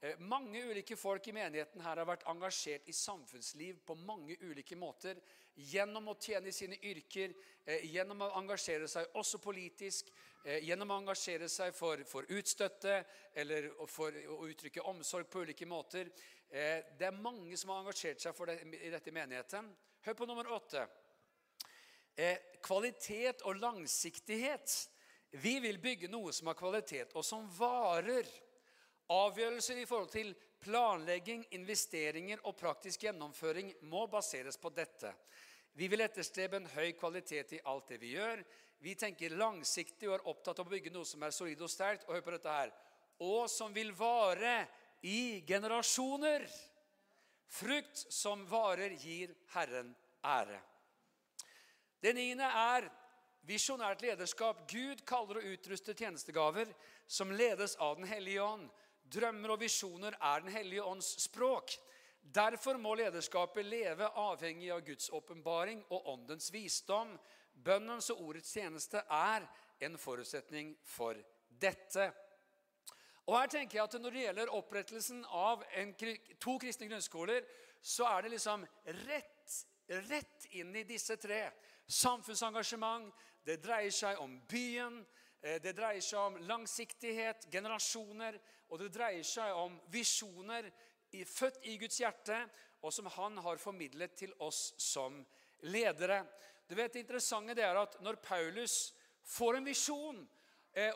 Eh, 0.00 0.18
mange 0.18 0.60
ulike 0.70 0.96
folk 0.96 1.26
i 1.28 1.32
menigheten 1.34 1.82
her 1.82 1.98
har 1.98 2.06
vært 2.06 2.26
engasjert 2.30 2.86
i 2.86 2.94
samfunnsliv 2.94 3.80
på 3.86 3.96
mange 3.98 4.36
ulike 4.46 4.76
måter. 4.78 5.18
Gjennom 5.58 6.12
å 6.12 6.14
tjene 6.22 6.52
sine 6.54 6.78
yrker, 6.86 7.34
eh, 7.66 7.82
gjennom 7.82 8.22
å 8.22 8.30
engasjere 8.38 8.86
seg 8.86 9.08
også 9.18 9.40
politisk, 9.42 10.12
eh, 10.44 10.60
gjennom 10.60 10.92
å 10.92 11.00
engasjere 11.02 11.48
seg 11.48 11.74
for, 11.74 12.04
for 12.04 12.22
utstøtte 12.30 13.04
eller 13.34 13.70
for 13.88 14.12
å 14.12 14.46
uttrykke 14.46 14.86
omsorg 14.86 15.26
på 15.28 15.42
ulike 15.42 15.66
måter. 15.66 16.12
Det 16.48 17.04
er 17.04 17.20
mange 17.20 17.56
som 17.60 17.74
har 17.74 17.82
engasjert 17.82 18.22
seg 18.22 18.38
det, 18.48 18.56
i 18.80 18.92
dette 18.92 19.12
menigheten. 19.12 19.68
Hør 20.06 20.16
på 20.16 20.28
nummer 20.28 20.48
åtte. 20.56 20.86
Kvalitet 22.64 23.44
og 23.46 23.60
langsiktighet. 23.60 24.72
Vi 25.36 25.58
vil 25.60 25.78
bygge 25.78 26.08
noe 26.08 26.32
som 26.32 26.48
har 26.48 26.56
kvalitet, 26.56 27.12
og 27.14 27.24
som 27.26 27.44
varer. 27.58 28.28
Avgjørelser 29.12 29.80
i 29.80 29.86
forhold 29.88 30.10
til 30.12 30.32
planlegging, 30.64 31.44
investeringer 31.56 32.40
og 32.48 32.56
praktisk 32.58 33.04
gjennomføring 33.06 33.70
må 33.88 34.06
baseres 34.10 34.58
på 34.60 34.72
dette. 34.74 35.12
Vi 35.78 35.86
vil 35.88 36.02
etterstrebe 36.02 36.58
en 36.58 36.72
høy 36.72 36.90
kvalitet 36.98 37.54
i 37.54 37.62
alt 37.70 37.92
det 37.92 38.00
vi 38.02 38.16
gjør. 38.16 38.42
Vi 38.82 38.94
tenker 38.98 39.36
langsiktig 39.38 40.08
og 40.08 40.16
er 40.16 40.28
opptatt 40.32 40.58
av 40.58 40.66
å 40.66 40.72
bygge 40.72 40.92
noe 40.94 41.06
som 41.06 41.22
er 41.22 41.34
solid 41.34 41.60
og 41.62 41.70
sterkt. 41.70 42.08
Og 42.08 42.16
hør 42.16 42.24
på 42.26 42.34
dette 42.34 42.56
her. 42.56 42.72
Og 43.22 43.48
som 43.50 43.72
vil 43.74 43.92
vare 43.98 44.62
i 45.00 45.40
generasjoner. 45.46 46.48
Frukt 47.48 48.12
som 48.12 48.44
varer, 48.46 48.90
gir 48.90 49.34
Herren 49.54 49.94
ære. 50.24 50.60
Det 52.00 52.12
niende 52.14 52.44
er 52.44 52.88
visjonært 53.48 54.02
lederskap. 54.04 54.66
Gud 54.70 55.02
kaller 55.08 55.40
og 55.40 55.48
utruster 55.54 55.96
tjenestegaver 55.96 56.70
som 57.06 57.32
ledes 57.32 57.76
av 57.76 57.96
Den 57.96 58.06
hellige 58.10 58.42
ånd. 58.44 58.68
Drømmer 59.08 59.54
og 59.54 59.62
visjoner 59.62 60.16
er 60.20 60.44
Den 60.44 60.52
hellige 60.52 60.84
ånds 60.84 61.14
språk. 61.24 61.72
Derfor 62.20 62.76
må 62.76 62.92
lederskapet 62.98 63.64
leve 63.64 64.10
avhengig 64.20 64.68
av 64.70 64.84
Guds 64.84 65.08
åpenbaring 65.10 65.80
og 65.88 66.12
åndens 66.12 66.52
visdom. 66.52 67.16
Bønnens 67.54 68.10
og 68.12 68.20
ordets 68.28 68.52
tjeneste 68.52 69.00
er 69.08 69.46
en 69.80 69.96
forutsetning 69.98 70.74
for 70.84 71.16
dette. 71.48 72.10
Og 73.28 73.36
her 73.36 73.50
tenker 73.52 73.78
jeg 73.78 73.84
at 73.84 74.00
Når 74.00 74.14
det 74.14 74.24
gjelder 74.24 74.54
opprettelsen 74.56 75.24
av 75.36 75.64
en, 75.76 75.94
to 76.40 76.56
kristne 76.60 76.88
grunnskoler, 76.88 77.44
så 77.82 78.08
er 78.08 78.24
det 78.24 78.34
liksom 78.36 78.64
rett, 79.04 79.56
rett 80.08 80.46
inn 80.56 80.74
i 80.76 80.86
disse 80.88 81.16
tre. 81.20 81.42
Samfunnsengasjement, 81.86 83.12
det 83.44 83.60
dreier 83.64 83.92
seg 83.92 84.20
om 84.20 84.38
byen, 84.48 85.02
eh, 85.42 85.60
det 85.62 85.76
dreier 85.76 86.04
seg 86.04 86.18
om 86.20 86.40
langsiktighet, 86.48 87.46
generasjoner, 87.52 88.40
og 88.68 88.80
det 88.80 88.90
dreier 88.96 89.24
seg 89.24 89.52
om 89.56 89.76
visjoner 89.92 90.72
født 91.24 91.64
i 91.64 91.76
Guds 91.80 92.00
hjerte, 92.00 92.36
og 92.82 92.92
som 92.92 93.06
han 93.14 93.38
har 93.44 93.60
formidlet 93.60 94.16
til 94.16 94.32
oss 94.44 94.74
som 94.78 95.24
ledere. 95.60 96.24
Du 96.68 96.74
vet, 96.74 96.92
Det 96.92 97.00
interessante 97.00 97.54
det 97.54 97.64
er 97.64 97.76
at 97.76 98.00
når 98.00 98.16
Paulus 98.16 98.94
får 99.24 99.56
en 99.56 99.64
visjon, 99.64 100.28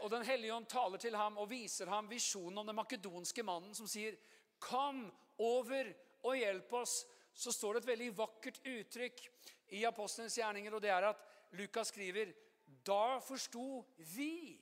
og 0.02 0.10
Den 0.10 0.22
hellige 0.22 0.54
ånd 0.54 0.68
taler 0.70 1.00
til 1.00 1.16
ham 1.16 1.38
og 1.38 1.48
viser 1.50 1.88
ham 1.90 2.06
visjonen 2.10 2.58
om 2.58 2.66
den 2.68 2.76
makedonske 2.76 3.42
mannen 3.42 3.74
som 3.74 3.88
sier 3.88 4.16
'Kom 4.60 5.10
over 5.38 5.94
og 6.22 6.36
hjelp 6.36 6.72
oss', 6.72 7.06
så 7.34 7.52
står 7.52 7.72
det 7.72 7.82
et 7.82 7.88
veldig 7.88 8.16
vakkert 8.16 8.60
uttrykk 8.66 9.22
i 9.68 9.84
Apostelens 9.84 10.36
gjerninger, 10.36 10.74
og 10.74 10.82
det 10.82 10.90
er 10.90 11.08
at 11.08 11.16
Lukas 11.52 11.88
skriver 11.88 12.32
da 12.86 13.18
forsto 13.20 13.84
vi 13.96 14.60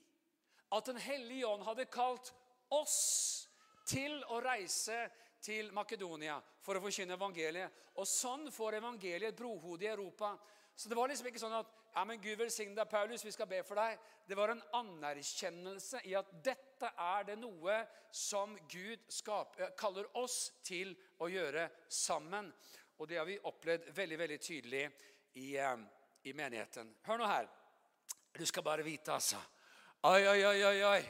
at 0.73 0.87
Den 0.87 0.97
hellige 0.97 1.47
ånd 1.47 1.64
hadde 1.67 1.90
kalt 1.90 2.33
oss 2.71 3.49
til 3.90 4.21
å 4.31 4.38
reise 4.40 5.11
til 5.43 5.73
Makedonia 5.75 6.37
for 6.62 6.79
å 6.79 6.83
forkynne 6.85 7.17
evangeliet. 7.17 7.73
Og 7.99 8.07
sånn 8.07 8.47
får 8.55 8.79
evangeliet 8.79 9.33
et 9.33 9.38
brohode 9.38 9.85
i 9.85 9.90
Europa. 9.90 10.37
Så 10.76 10.88
det 10.88 10.96
var 10.96 11.10
liksom 11.10 11.28
ikke 11.28 11.42
sånn 11.42 11.58
at 11.58 11.70
ja, 11.94 12.04
men 12.06 12.20
Gud 12.22 12.38
velsigne 12.38 12.76
deg, 12.76 12.88
Paulus, 12.88 13.24
vi 13.26 13.32
skal 13.34 13.48
be 13.50 13.60
for 13.66 13.80
deg. 13.80 13.98
Det 14.28 14.36
var 14.38 14.52
en 14.52 14.62
anerkjennelse 14.78 16.04
i 16.08 16.14
at 16.18 16.28
dette 16.44 16.92
er 16.94 17.26
det 17.28 17.36
noe 17.40 17.80
som 18.14 18.54
Gud 18.70 19.02
skaper, 19.10 19.64
eh, 19.66 19.72
kaller 19.78 20.06
oss 20.18 20.52
til 20.64 20.94
å 21.20 21.28
gjøre 21.30 21.66
sammen. 21.88 22.52
Og 22.98 23.08
det 23.10 23.18
har 23.18 23.26
vi 23.28 23.38
opplevd 23.50 23.90
veldig 23.96 24.18
veldig 24.18 24.40
tydelig 24.40 24.84
i, 25.34 25.56
eh, 25.56 25.76
i 26.24 26.32
menigheten. 26.32 26.94
Hør 27.02 27.18
nå 27.18 27.26
her. 27.26 27.48
Du 28.38 28.46
skal 28.46 28.62
bare 28.62 28.86
vite, 28.86 29.12
altså. 29.12 29.40
Oi, 30.04 30.26
oi, 30.26 30.44
oi, 30.44 30.64
oi, 30.64 30.82
oi. 30.84 31.00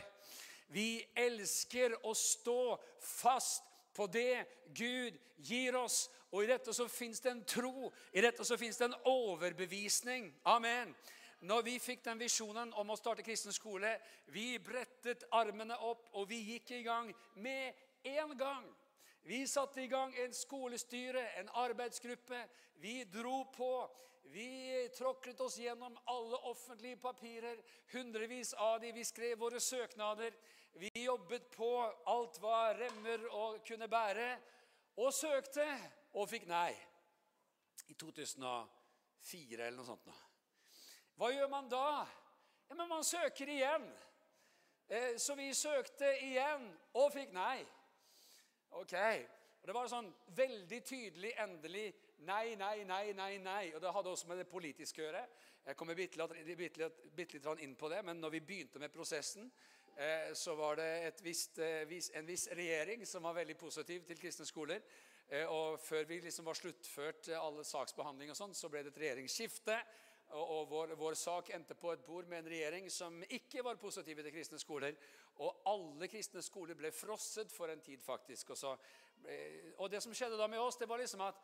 Vi 0.70 1.04
elsker 1.14 1.96
å 2.06 2.14
stå 2.14 2.78
fast 3.02 3.66
på 3.94 4.06
det 4.06 4.46
Gud 4.72 5.18
gir 5.36 5.76
oss. 5.76 6.08
Og 6.30 6.44
i 6.44 6.50
dette 6.50 6.74
så 6.74 6.86
fins 6.88 7.20
det 7.20 7.30
en 7.32 7.44
tro, 7.44 7.90
i 8.12 8.22
dette 8.22 8.44
så 8.46 8.58
fins 8.58 8.78
det 8.78 8.86
en 8.86 8.98
overbevisning. 9.10 10.30
Amen. 10.46 10.94
Når 11.40 11.62
vi 11.64 11.78
fikk 11.80 12.04
den 12.04 12.20
visjonen 12.20 12.70
om 12.76 12.92
å 12.92 12.98
starte 13.00 13.24
kristen 13.24 13.54
skole, 13.56 13.94
vi 14.28 14.58
brettet 14.62 15.24
armene 15.32 15.78
opp, 15.88 16.10
og 16.12 16.28
vi 16.28 16.42
gikk 16.52 16.74
i 16.76 16.82
gang 16.84 17.08
med 17.40 17.80
en 18.04 18.36
gang. 18.38 18.66
Vi 19.24 19.46
satte 19.48 19.82
i 19.82 19.88
gang 19.88 20.12
en 20.20 20.34
skolestyre, 20.36 21.22
en 21.40 21.48
arbeidsgruppe. 21.64 22.44
Vi 22.80 23.04
dro 23.04 23.44
på. 23.56 23.72
Vi 24.30 24.88
tråklet 24.94 25.40
oss 25.40 25.56
gjennom 25.58 25.96
alle 26.12 26.38
offentlige 26.46 27.00
papirer, 27.02 27.56
hundrevis 27.92 28.52
av 28.54 28.78
de. 28.80 28.92
Vi 28.94 29.04
skrev 29.04 29.40
våre 29.40 29.60
søknader. 29.60 30.36
Vi 30.78 30.90
jobbet 31.02 31.48
på 31.56 31.70
alt 32.06 32.38
hva 32.38 32.70
remmer 32.76 33.24
og 33.32 33.58
kunne 33.66 33.88
bære, 33.90 34.28
og 35.00 35.10
søkte 35.14 35.66
og 36.18 36.28
fikk 36.30 36.46
nei. 36.50 36.72
I 37.90 37.94
2004 37.98 39.66
eller 39.66 39.78
noe 39.78 39.86
sånt. 39.86 40.06
Nå. 40.06 40.14
Hva 41.18 41.30
gjør 41.34 41.50
man 41.52 41.68
da? 41.70 42.06
Ja, 42.68 42.76
men 42.76 42.88
Man 42.88 43.04
søker 43.04 43.48
igjen. 43.48 43.86
Eh, 44.88 45.16
så 45.18 45.34
vi 45.38 45.50
søkte 45.54 46.10
igjen 46.22 46.66
og 46.94 47.12
fikk 47.14 47.34
nei. 47.34 47.64
Ok. 48.70 48.94
Og 49.60 49.66
Det 49.66 49.74
var 49.74 49.90
sånn 49.90 50.08
veldig 50.34 50.78
tydelig, 50.86 51.34
endelig 51.38 51.88
nei, 52.26 52.54
nei, 52.56 52.84
nei, 52.84 53.12
nei. 53.12 53.34
nei. 53.38 53.64
Og 53.74 53.80
Det 53.80 53.92
hadde 53.92 54.10
også 54.14 54.30
med 54.30 54.38
det 54.38 54.48
politiske 54.48 55.02
å 55.02 55.04
gjøre. 55.04 55.26
Jeg 55.66 55.76
kommer 55.76 55.94
bitte 55.94 56.90
litt 57.16 57.60
inn 57.60 57.76
på 57.76 57.90
det, 57.92 58.04
men 58.04 58.20
når 58.20 58.30
vi 58.38 58.40
begynte 58.40 58.80
med 58.80 58.92
prosessen, 58.92 59.50
Eh, 60.00 60.34
så 60.34 60.54
var 60.54 60.76
det 60.76 61.12
visst, 61.22 61.58
eh, 61.58 62.18
en 62.18 62.26
viss 62.26 62.48
regjering 62.52 63.06
som 63.06 63.22
var 63.22 63.32
veldig 63.32 63.56
positiv 63.56 64.04
til 64.06 64.18
kristne 64.18 64.46
skoler. 64.46 64.80
Eh, 65.30 65.46
og 65.46 65.78
før 65.78 66.04
vi 66.08 66.20
liksom 66.24 66.48
var 66.50 66.58
sluttført 66.58 67.30
alle 67.38 67.64
saksbehandling, 67.66 68.32
og 68.32 68.38
sånn, 68.38 68.54
så 68.56 68.70
ble 68.70 68.82
det 68.82 68.90
et 68.94 69.02
regjeringsskifte. 69.04 69.76
Og, 70.30 70.68
vår, 70.70 70.92
vår, 70.94 71.16
sak 71.18 71.48
endte 71.56 71.74
på 71.74 71.90
et 71.90 72.04
bord 72.06 72.28
med 72.30 72.44
en 72.44 72.50
regjering 72.52 72.84
som 72.90 73.16
ikke 73.34 73.64
var 73.66 73.80
positive 73.82 74.22
til 74.22 74.34
kristne 74.34 74.60
skoler. 74.62 74.94
Og 75.42 75.64
alle 75.66 76.06
kristne 76.10 76.42
skoler 76.46 76.78
ble 76.78 76.92
frosset 76.94 77.50
for 77.50 77.72
en 77.72 77.82
tid, 77.82 77.98
faktisk. 78.04 78.52
Og, 78.54 78.58
så, 78.60 78.76
og 79.78 79.90
det 79.90 80.02
som 80.04 80.14
skjedde 80.14 80.38
da 80.38 80.46
med 80.46 80.62
oss, 80.62 80.78
det 80.78 80.86
var 80.90 81.02
liksom 81.02 81.24
at 81.26 81.42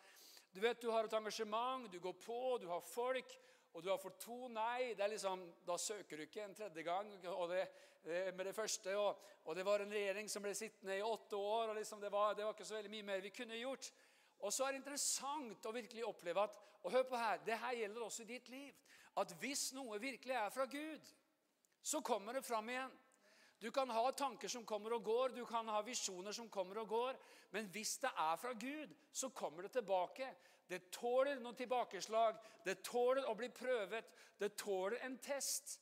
du 0.55 0.61
vet, 0.63 0.79
du 0.79 0.93
har 0.95 1.05
et 1.05 1.19
engasjement, 1.19 1.91
du 1.91 1.99
går 2.01 2.15
på, 2.23 2.39
du 2.63 2.69
har 2.71 2.85
folk 2.87 3.35
og 3.77 3.83
du 3.85 3.91
har 3.91 3.99
fått 4.01 4.23
to 4.23 4.47
nei, 4.49 4.95
det 4.97 5.05
er 5.05 5.11
liksom, 5.13 5.43
da 5.69 5.75
søker 5.77 6.17
du 6.17 6.25
ikke 6.25 6.47
en 6.47 6.55
tredje 6.57 6.85
gang 6.87 7.11
og 7.35 7.51
det, 7.51 7.67
med 8.07 8.45
det 8.47 8.55
første. 8.55 8.97
Og, 8.97 9.23
og, 9.45 9.57
det 9.57 9.65
var 9.67 9.83
en 9.83 9.93
regjering 9.93 10.31
som 10.31 10.45
ble 10.45 10.55
sittende 10.55 10.99
i 10.99 11.05
åtte 11.05 11.37
år, 11.37 11.73
og 11.73 11.79
liksom 11.79 12.01
det, 12.01 12.13
var, 12.13 12.35
det, 12.35 12.45
var, 12.47 12.55
ikke 12.55 12.69
så 12.69 12.79
veldig 12.79 12.93
mye 12.93 13.09
mer 13.11 13.25
vi 13.25 13.35
kunne 13.35 13.59
gjort. 13.59 13.91
Og 14.47 14.53
så 14.53 14.67
er 14.67 14.75
det 14.75 14.83
interessant 14.83 15.67
å 15.67 15.75
virkelig 15.75 16.05
oppleve 16.07 16.45
at 16.45 16.59
og 16.87 16.93
hør 16.93 17.03
på 17.09 17.19
her, 17.19 17.41
det 17.43 17.57
her 17.59 17.75
gjelder 17.75 18.03
også 18.05 18.23
i 18.23 18.29
ditt 18.31 18.49
liv. 18.53 18.75
At 19.19 19.33
hvis 19.41 19.73
noe 19.75 19.99
virkelig 19.99 20.37
er 20.39 20.53
fra 20.55 20.69
Gud, 20.71 21.09
så 21.83 21.99
kommer 22.05 22.37
det 22.37 22.45
fram 22.47 22.69
igjen. 22.71 22.93
Du 23.59 23.71
kan 23.73 23.91
ha 23.91 24.11
tanker 24.13 24.49
som 24.53 24.67
kommer 24.69 24.93
og 24.95 25.05
går, 25.05 25.33
du 25.35 25.45
kan 25.49 25.67
ha 25.73 25.81
visjoner 25.83 26.35
som 26.37 26.51
kommer 26.53 26.83
og 26.83 26.89
går. 26.89 27.19
Men 27.51 27.71
hvis 27.73 27.97
det 28.05 28.13
er 28.13 28.37
fra 28.39 28.53
Gud, 28.53 28.93
så 29.13 29.31
kommer 29.35 29.67
det 29.67 29.73
tilbake. 29.79 30.29
Det 30.69 30.91
tåler 30.93 31.41
noen 31.41 31.57
tilbakeslag. 31.57 32.39
Det 32.65 32.83
tåler 32.85 33.27
å 33.27 33.35
bli 33.39 33.49
prøvet. 33.55 34.13
Det 34.39 34.53
tåler 34.61 35.01
en 35.07 35.17
test. 35.19 35.79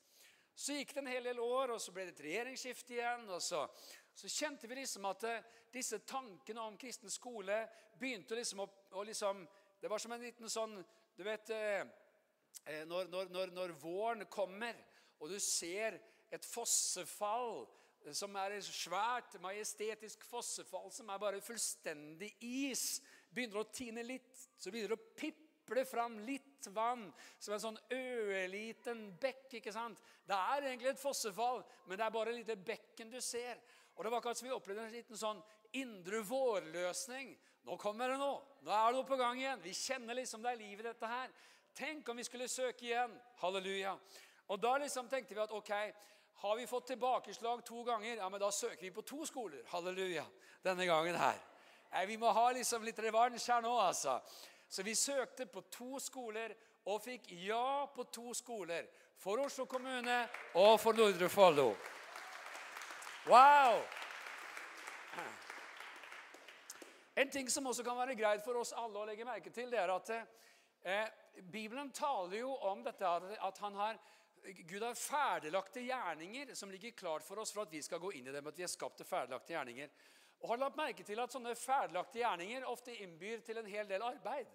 Så 0.54 0.76
gikk 0.78 0.94
det 0.94 1.02
en 1.02 1.10
hel 1.10 1.26
del 1.26 1.40
år, 1.42 1.74
og 1.74 1.82
så 1.82 1.92
ble 1.94 2.06
det 2.06 2.14
et 2.14 2.24
regjeringsskifte 2.28 2.94
igjen. 2.94 3.26
og 3.28 3.42
så, 3.42 3.64
så 4.14 4.30
kjente 4.30 4.70
vi 4.70 4.78
liksom 4.78 5.06
at 5.10 5.26
uh, 5.26 5.52
disse 5.74 5.98
tankene 6.06 6.62
om 6.62 6.78
kristen 6.78 7.10
skole 7.10 7.56
begynte 7.98 8.38
liksom 8.38 8.62
å, 8.62 8.68
å 8.94 9.02
liksom, 9.06 9.44
Det 9.80 9.90
var 9.90 9.98
som 9.98 10.14
en 10.14 10.22
liten 10.22 10.50
sånn 10.50 10.78
Du 11.16 11.24
vet 11.26 11.50
uh, 11.50 11.82
når, 12.86 13.10
når, 13.10 13.32
når, 13.34 13.50
når, 13.52 13.72
våren 13.82 14.26
kommer, 14.30 14.78
og 15.18 15.28
du 15.28 15.40
ser 15.42 15.98
et 16.32 16.46
fossefall 16.46 17.66
som 18.14 18.36
er 18.36 18.54
et 18.54 18.64
svært, 18.64 19.36
majestetisk 19.42 20.24
fossefall 20.28 20.90
som 20.92 21.10
er 21.10 21.20
bare 21.20 21.42
fullstendig 21.44 22.30
is 22.44 23.02
begynner 23.34 23.62
å 23.64 23.70
tine 23.74 24.04
litt, 24.06 24.30
så 24.56 24.70
begynner 24.70 24.94
det 24.94 25.00
å 25.00 25.14
piple 25.18 25.84
fram 25.88 26.18
litt 26.28 26.53
vann 26.72 27.06
som 27.38 27.54
en 27.54 27.62
sånn 27.62 27.80
ørliten 27.92 29.06
bekk. 29.20 29.58
ikke 29.60 29.72
sant? 29.72 29.98
Det 30.26 30.36
er 30.36 30.68
egentlig 30.70 30.94
et 30.94 31.02
fossefall, 31.02 31.62
men 31.86 31.98
det 31.98 32.06
er 32.06 32.14
bare 32.14 32.32
et 32.32 32.40
lite 32.40 32.56
bekken 32.56 33.10
du 33.10 33.20
ser. 33.20 33.60
Og 33.94 34.04
Det 34.04 34.10
var 34.10 34.18
akkurat 34.18 34.38
som 34.38 34.48
vi 34.48 34.54
opplevde 34.54 34.86
en 34.86 34.96
liten 34.96 35.16
sånn 35.18 35.42
indre 35.72 36.22
vårløsning. 36.26 37.34
Nå 37.64 37.76
kommer 37.80 38.08
det 38.08 38.18
noe. 38.20 38.40
Nå 38.62 38.72
er 38.72 38.90
det 38.90 38.98
noe 38.98 39.08
på 39.08 39.18
gang 39.20 39.38
igjen. 39.38 39.62
Vi 39.62 39.74
kjenner 39.74 40.18
liksom 40.18 40.42
det 40.42 40.52
er 40.52 40.60
liv 40.60 40.80
i 40.80 40.88
dette 40.88 41.08
her. 41.08 41.30
Tenk 41.74 42.08
om 42.08 42.16
vi 42.16 42.26
skulle 42.26 42.48
søke 42.48 42.86
igjen. 42.86 43.14
Halleluja. 43.40 43.94
Og 44.52 44.60
da 44.60 44.76
liksom 44.78 45.08
tenkte 45.08 45.34
vi 45.34 45.42
at 45.42 45.54
ok, 45.54 45.72
har 46.44 46.56
vi 46.56 46.66
fått 46.66 46.90
tilbakeslag 46.92 47.64
to 47.64 47.82
ganger, 47.86 48.16
ja, 48.16 48.28
men 48.28 48.40
da 48.40 48.50
søker 48.52 48.82
vi 48.82 48.90
på 48.92 49.02
to 49.02 49.24
skoler. 49.26 49.62
Halleluja. 49.70 50.24
Denne 50.62 50.86
gangen 50.86 51.16
her. 51.16 51.38
Vi 52.06 52.16
må 52.18 52.32
ha 52.34 52.48
liksom 52.52 52.84
litt 52.84 52.98
revansj 52.98 53.46
her 53.52 53.62
nå, 53.62 53.72
altså. 53.78 54.18
Så 54.74 54.82
vi 54.82 54.94
søkte 54.94 55.46
på 55.46 55.60
to 55.70 56.00
skoler 56.02 56.50
og 56.90 56.96
fikk 57.04 57.28
ja 57.44 57.86
på 57.94 58.08
to 58.10 58.32
skoler. 58.34 58.88
For 59.22 59.38
Oslo 59.38 59.68
kommune 59.70 60.16
og 60.58 60.80
for 60.82 60.98
Nordre 60.98 61.28
Follo. 61.30 61.68
Wow! 63.28 63.84
En 67.14 67.30
ting 67.30 67.46
som 67.54 67.70
også 67.70 67.84
kan 67.86 68.00
være 68.00 68.16
greit 68.18 68.42
for 68.42 68.58
oss 68.58 68.74
alle 68.74 68.98
å 68.98 69.06
legge 69.06 69.28
merke 69.28 69.52
til, 69.54 69.70
det 69.70 69.78
er 69.78 69.92
at 69.94 70.10
eh, 70.10 71.06
Bibelen 71.54 71.92
taler 71.94 72.40
jo 72.40 72.56
om 72.66 72.82
dette 72.82 73.06
at 73.06 73.62
har, 73.78 74.02
Gud 74.42 74.82
har 74.82 74.98
ferdiglagte 74.98 75.86
gjerninger 75.86 76.50
som 76.58 76.74
ligger 76.74 76.98
klart 76.98 77.22
for 77.22 77.44
oss 77.44 77.54
for 77.54 77.62
at 77.62 77.78
vi 77.78 77.84
skal 77.86 78.02
gå 78.02 78.10
inn 78.18 78.26
i 78.26 78.34
dem. 78.34 78.50
at 78.50 78.58
vi 78.58 78.66
er 78.66 78.74
skapt 78.74 78.98
til 78.98 79.06
ferdiglagte 79.06 79.54
gjerninger. 79.54 79.94
Og 80.42 80.50
Har 80.50 80.64
lagt 80.66 80.82
merke 80.82 81.06
til 81.06 81.22
at 81.22 81.32
sånne 81.32 81.54
ferdiglagte 81.54 82.24
gjerninger 82.24 82.66
ofte 82.66 82.98
innbyr 83.06 83.46
til 83.46 83.62
en 83.62 83.70
hel 83.70 83.86
del 83.86 84.02
arbeid? 84.02 84.50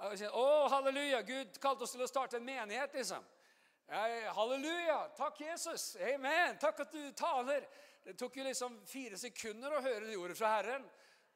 Å, 0.00 0.68
halleluja! 0.72 1.20
Gud 1.28 1.58
kalte 1.60 1.84
oss 1.84 1.92
til 1.92 2.00
å 2.00 2.06
starte 2.08 2.38
en 2.38 2.44
menighet, 2.46 2.94
liksom. 2.96 3.24
Halleluja! 4.32 4.96
Takk, 5.18 5.42
Jesus! 5.44 5.90
Amen! 6.00 6.56
Takk 6.62 6.80
at 6.86 6.94
du 6.94 7.10
taler. 7.12 7.66
Det 8.06 8.14
tok 8.16 8.38
jo 8.40 8.46
liksom 8.46 8.78
fire 8.88 9.18
sekunder 9.20 9.76
å 9.76 9.82
høre 9.84 10.06
det 10.06 10.16
ordet 10.16 10.38
fra 10.38 10.54
Herren. 10.54 10.86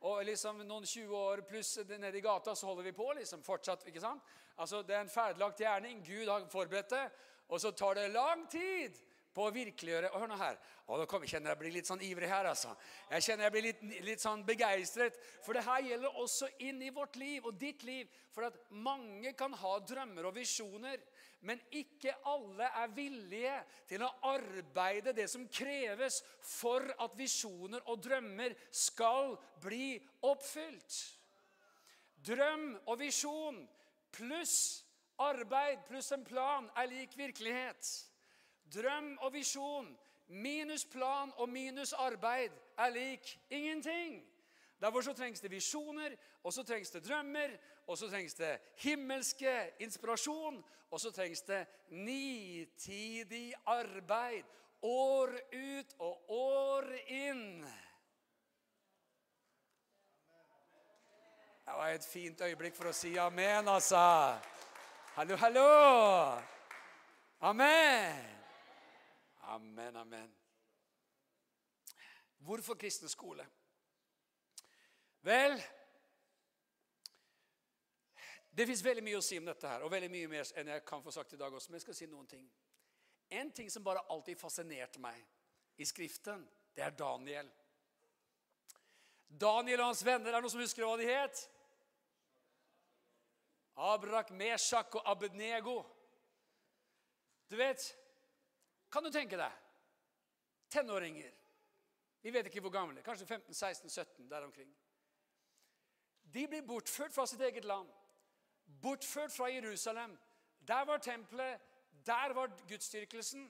Og 0.09 0.23
liksom 0.25 0.63
noen 0.65 0.89
20 0.89 1.13
år 1.13 1.43
pluss 1.45 1.75
nede 1.91 2.17
i 2.17 2.25
gata 2.25 2.55
så 2.57 2.71
holder 2.71 2.89
vi 2.89 2.95
på 2.97 3.11
liksom 3.19 3.45
fortsatt. 3.45 3.85
ikke 3.91 4.01
sant? 4.01 4.25
Altså, 4.57 4.81
Det 4.83 4.97
er 4.97 5.05
en 5.05 5.13
ferdiglagt 5.13 5.61
gjerning. 5.61 6.01
Gud 6.07 6.33
har 6.33 6.49
forberedt 6.49 6.97
det. 6.97 7.05
Og 7.53 7.61
så 7.61 7.75
tar 7.77 8.01
det 8.01 8.15
lang 8.17 8.49
tid 8.49 8.97
på 9.35 9.49
å 9.49 9.53
virkeliggjøre 9.55 10.11
og 10.15 10.23
Hør 10.23 10.31
nå 10.31 10.39
her. 10.39 10.59
Å, 10.87 10.99
nå 10.99 11.07
kommer, 11.11 11.27
jeg 11.27 11.37
kjenner 11.37 11.53
jeg 11.55 11.61
blir 11.63 11.75
litt 11.75 11.89
sånn 11.89 12.05
ivrig 12.07 12.29
her, 12.31 12.47
altså. 12.51 12.75
Jeg 13.11 13.27
kjenner 13.27 13.49
jeg 13.49 13.55
blir 13.55 13.67
litt, 13.67 13.83
litt 14.07 14.23
sånn 14.23 14.45
begeistret. 14.47 15.19
For 15.45 15.57
det 15.57 15.65
her 15.67 15.83
gjelder 15.89 16.21
også 16.23 16.51
inn 16.67 16.83
i 16.85 16.93
vårt 16.95 17.19
liv 17.21 17.49
og 17.49 17.59
ditt 17.61 17.83
liv. 17.89 18.11
For 18.35 18.49
at 18.49 18.59
mange 18.71 19.35
kan 19.39 19.55
ha 19.59 19.75
drømmer 19.87 20.29
og 20.31 20.37
visjoner, 20.39 21.03
men 21.45 21.61
ikke 21.77 22.15
alle 22.31 22.71
er 22.81 22.95
villige 22.97 23.59
til 23.91 24.05
å 24.07 24.13
arbeide 24.31 25.13
det 25.17 25.27
som 25.31 25.45
kreves 25.53 26.23
for 26.41 26.87
at 26.95 27.19
visjoner 27.19 27.85
og 27.93 28.01
drømmer 28.07 28.57
skal 28.73 29.35
bli 29.63 29.99
oppfylt. 30.25 31.03
Drøm 32.25 32.71
og 32.89 32.97
visjon 33.03 33.61
pluss 34.15 34.57
arbeid 35.21 35.85
pluss 35.89 36.13
en 36.15 36.25
plan 36.25 36.67
er 36.77 36.91
lik 36.91 37.15
virkelighet. 37.19 37.91
Drøm 38.75 39.19
og 39.23 39.33
visjon 39.33 39.99
minus 40.27 40.85
plan 40.85 41.33
og 41.37 41.49
minus 41.49 41.93
arbeid 41.93 42.53
er 42.79 42.91
lik 42.91 43.41
ingenting. 43.51 44.23
Derfor 44.81 45.01
så 45.01 45.13
trengs 45.13 45.41
det 45.41 45.51
visjoner, 45.51 46.17
og 46.43 46.53
så 46.53 46.63
trengs 46.63 46.91
det 46.91 47.09
drømmer, 47.09 47.49
og 47.87 47.99
så 47.99 48.09
trengs 48.11 48.35
det 48.35 48.59
himmelske 48.77 49.71
inspirasjon, 49.79 50.65
og 50.91 51.01
så 51.01 51.11
trengs 51.11 51.43
det 51.43 51.67
nitidig 51.91 53.55
arbeid. 53.67 54.45
År 54.83 55.29
ut 55.53 55.95
og 55.99 56.31
år 56.31 56.91
inn. 57.07 57.65
Det 61.65 61.73
var 61.73 61.89
et 61.89 62.05
fint 62.05 62.41
øyeblikk 62.41 62.77
for 62.77 62.93
å 62.93 62.93
si 62.93 63.17
amen, 63.17 63.69
altså. 63.73 64.05
Hallo, 65.17 65.37
hallo. 65.41 65.69
Amen. 67.41 68.34
Amen, 69.45 69.97
amen. 69.97 70.37
Hvorfor 72.39 72.75
kristen 72.75 73.09
skole? 73.09 73.47
Vel 75.21 75.63
Det 78.57 78.67
fins 78.67 78.85
veldig 78.87 79.03
mye 79.03 79.19
å 79.19 79.25
si 79.25 79.39
om 79.41 79.49
dette 79.49 79.67
her, 79.67 79.83
og 79.83 79.91
veldig 79.91 80.09
mye 80.13 80.29
mer 80.31 80.51
enn 80.61 80.69
jeg 80.71 80.83
kan 80.87 81.01
få 81.03 81.11
sagt 81.11 81.33
i 81.35 81.39
dag 81.41 81.51
også. 81.51 81.73
Men 81.73 81.81
jeg 81.81 81.85
skal 81.89 81.97
si 81.99 82.07
noen 82.07 82.29
ting. 82.31 82.45
En 83.35 83.51
ting 83.51 83.71
som 83.73 83.83
bare 83.83 84.05
alltid 84.15 84.39
fascinerte 84.39 85.01
meg 85.03 85.19
i 85.83 85.87
Skriften, 85.89 86.45
det 86.77 86.85
er 86.87 86.95
Daniel. 86.95 87.49
Daniel 89.27 89.81
og 89.81 89.91
hans 89.91 90.05
venner, 90.07 90.31
er 90.31 90.39
det 90.39 90.45
noen 90.45 90.55
som 90.55 90.63
husker 90.63 90.87
hva 90.87 90.95
de 91.01 91.09
het? 91.09 91.43
Abrak, 93.75 94.31
Meshak 94.31 94.95
og 95.01 95.11
Abednego. 95.11 95.81
Du 97.51 97.57
vet 97.59 97.89
Kan 98.95 99.03
du 99.03 99.11
tenke 99.11 99.35
deg? 99.35 99.55
Tenåringer. 100.71 101.33
Vi 102.23 102.31
vet 102.31 102.47
ikke 102.47 102.61
hvor 102.63 102.71
gamle. 102.71 103.03
Kanskje 103.03 103.27
15-16-17 103.27 104.29
der 104.31 104.45
omkring. 104.47 104.71
De 106.35 106.47
blir 106.49 106.63
bortført 106.63 107.15
fra 107.15 107.27
sitt 107.27 107.41
eget 107.43 107.65
land. 107.65 107.89
Bortført 108.83 109.33
fra 109.33 109.49
Jerusalem. 109.51 110.15
Der 110.69 110.85
var 110.85 111.03
tempelet, 111.03 111.61
der 112.07 112.33
var 112.33 112.53
gudsdyrkelsen. 112.69 113.49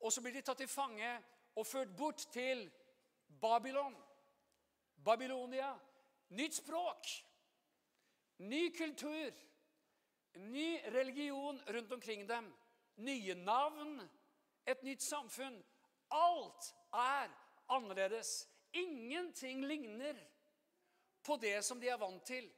Og 0.00 0.12
så 0.12 0.22
blir 0.22 0.32
de 0.32 0.42
tatt 0.46 0.62
til 0.62 0.70
fange 0.70 1.10
og 1.56 1.66
ført 1.66 1.96
bort 1.96 2.22
til 2.32 2.70
Babylon. 3.40 3.96
Babylonia. 5.04 5.72
Nytt 6.30 6.54
språk. 6.54 7.10
Ny 8.38 8.76
kultur, 8.76 9.34
ny 10.34 10.78
religion 10.94 11.60
rundt 11.74 11.92
omkring 11.92 12.28
dem, 12.28 12.52
nye 12.96 13.34
navn, 13.34 14.10
et 14.68 14.82
nytt 14.86 15.02
samfunn. 15.02 15.58
Alt 16.14 16.72
er 16.92 17.32
annerledes. 17.72 18.48
Ingenting 18.72 19.64
ligner 19.66 20.16
på 21.24 21.36
det 21.36 21.62
som 21.64 21.80
de 21.80 21.88
er 21.88 22.00
vant 22.00 22.24
til. 22.26 22.48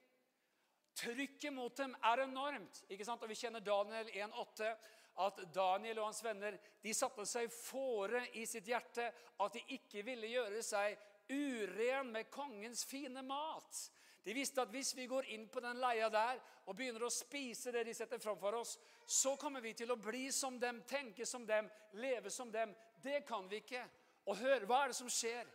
Trykket 1.01 1.53
mot 1.55 1.77
dem 1.77 1.94
er 2.03 2.25
enormt. 2.27 2.83
ikke 2.88 3.07
sant? 3.07 3.23
Og 3.23 3.31
Vi 3.31 3.38
kjenner 3.38 3.62
Daniel 3.64 4.11
1,8. 4.11 4.73
At 5.20 5.40
Daniel 5.55 5.99
og 5.99 6.07
hans 6.07 6.23
venner 6.25 6.57
de 6.83 6.92
satte 6.94 7.27
seg 7.29 7.51
fore 7.53 8.23
i 8.38 8.44
sitt 8.49 8.68
hjerte 8.70 9.09
at 9.42 9.57
de 9.57 9.62
ikke 9.75 10.05
ville 10.07 10.31
gjøre 10.31 10.62
seg 10.64 10.96
uren 11.31 12.12
med 12.14 12.31
kongens 12.33 12.85
fine 12.88 13.23
mat. 13.27 13.81
De 14.25 14.35
visste 14.37 14.61
at 14.61 14.73
hvis 14.73 14.93
vi 14.97 15.07
går 15.09 15.31
inn 15.33 15.47
på 15.49 15.63
den 15.65 15.81
leia 15.81 16.11
der 16.13 16.41
og 16.69 16.77
begynner 16.77 17.07
å 17.07 17.13
spise 17.13 17.73
det 17.73 17.87
de 17.89 17.95
setter 17.97 18.21
framfor 18.21 18.59
oss, 18.59 18.77
så 19.07 19.33
kommer 19.41 19.65
vi 19.65 19.73
til 19.75 19.91
å 19.91 19.99
bli 19.99 20.29
som 20.35 20.59
dem, 20.61 20.83
tenke 20.89 21.27
som 21.27 21.47
dem, 21.49 21.71
leve 21.97 22.31
som 22.31 22.53
dem. 22.53 22.75
Det 23.01 23.23
kan 23.29 23.49
vi 23.49 23.63
ikke. 23.63 23.83
Og 24.29 24.37
hør, 24.43 24.67
hva 24.69 24.85
er 24.85 24.93
det 24.93 24.99
som 25.01 25.11
skjer? 25.11 25.49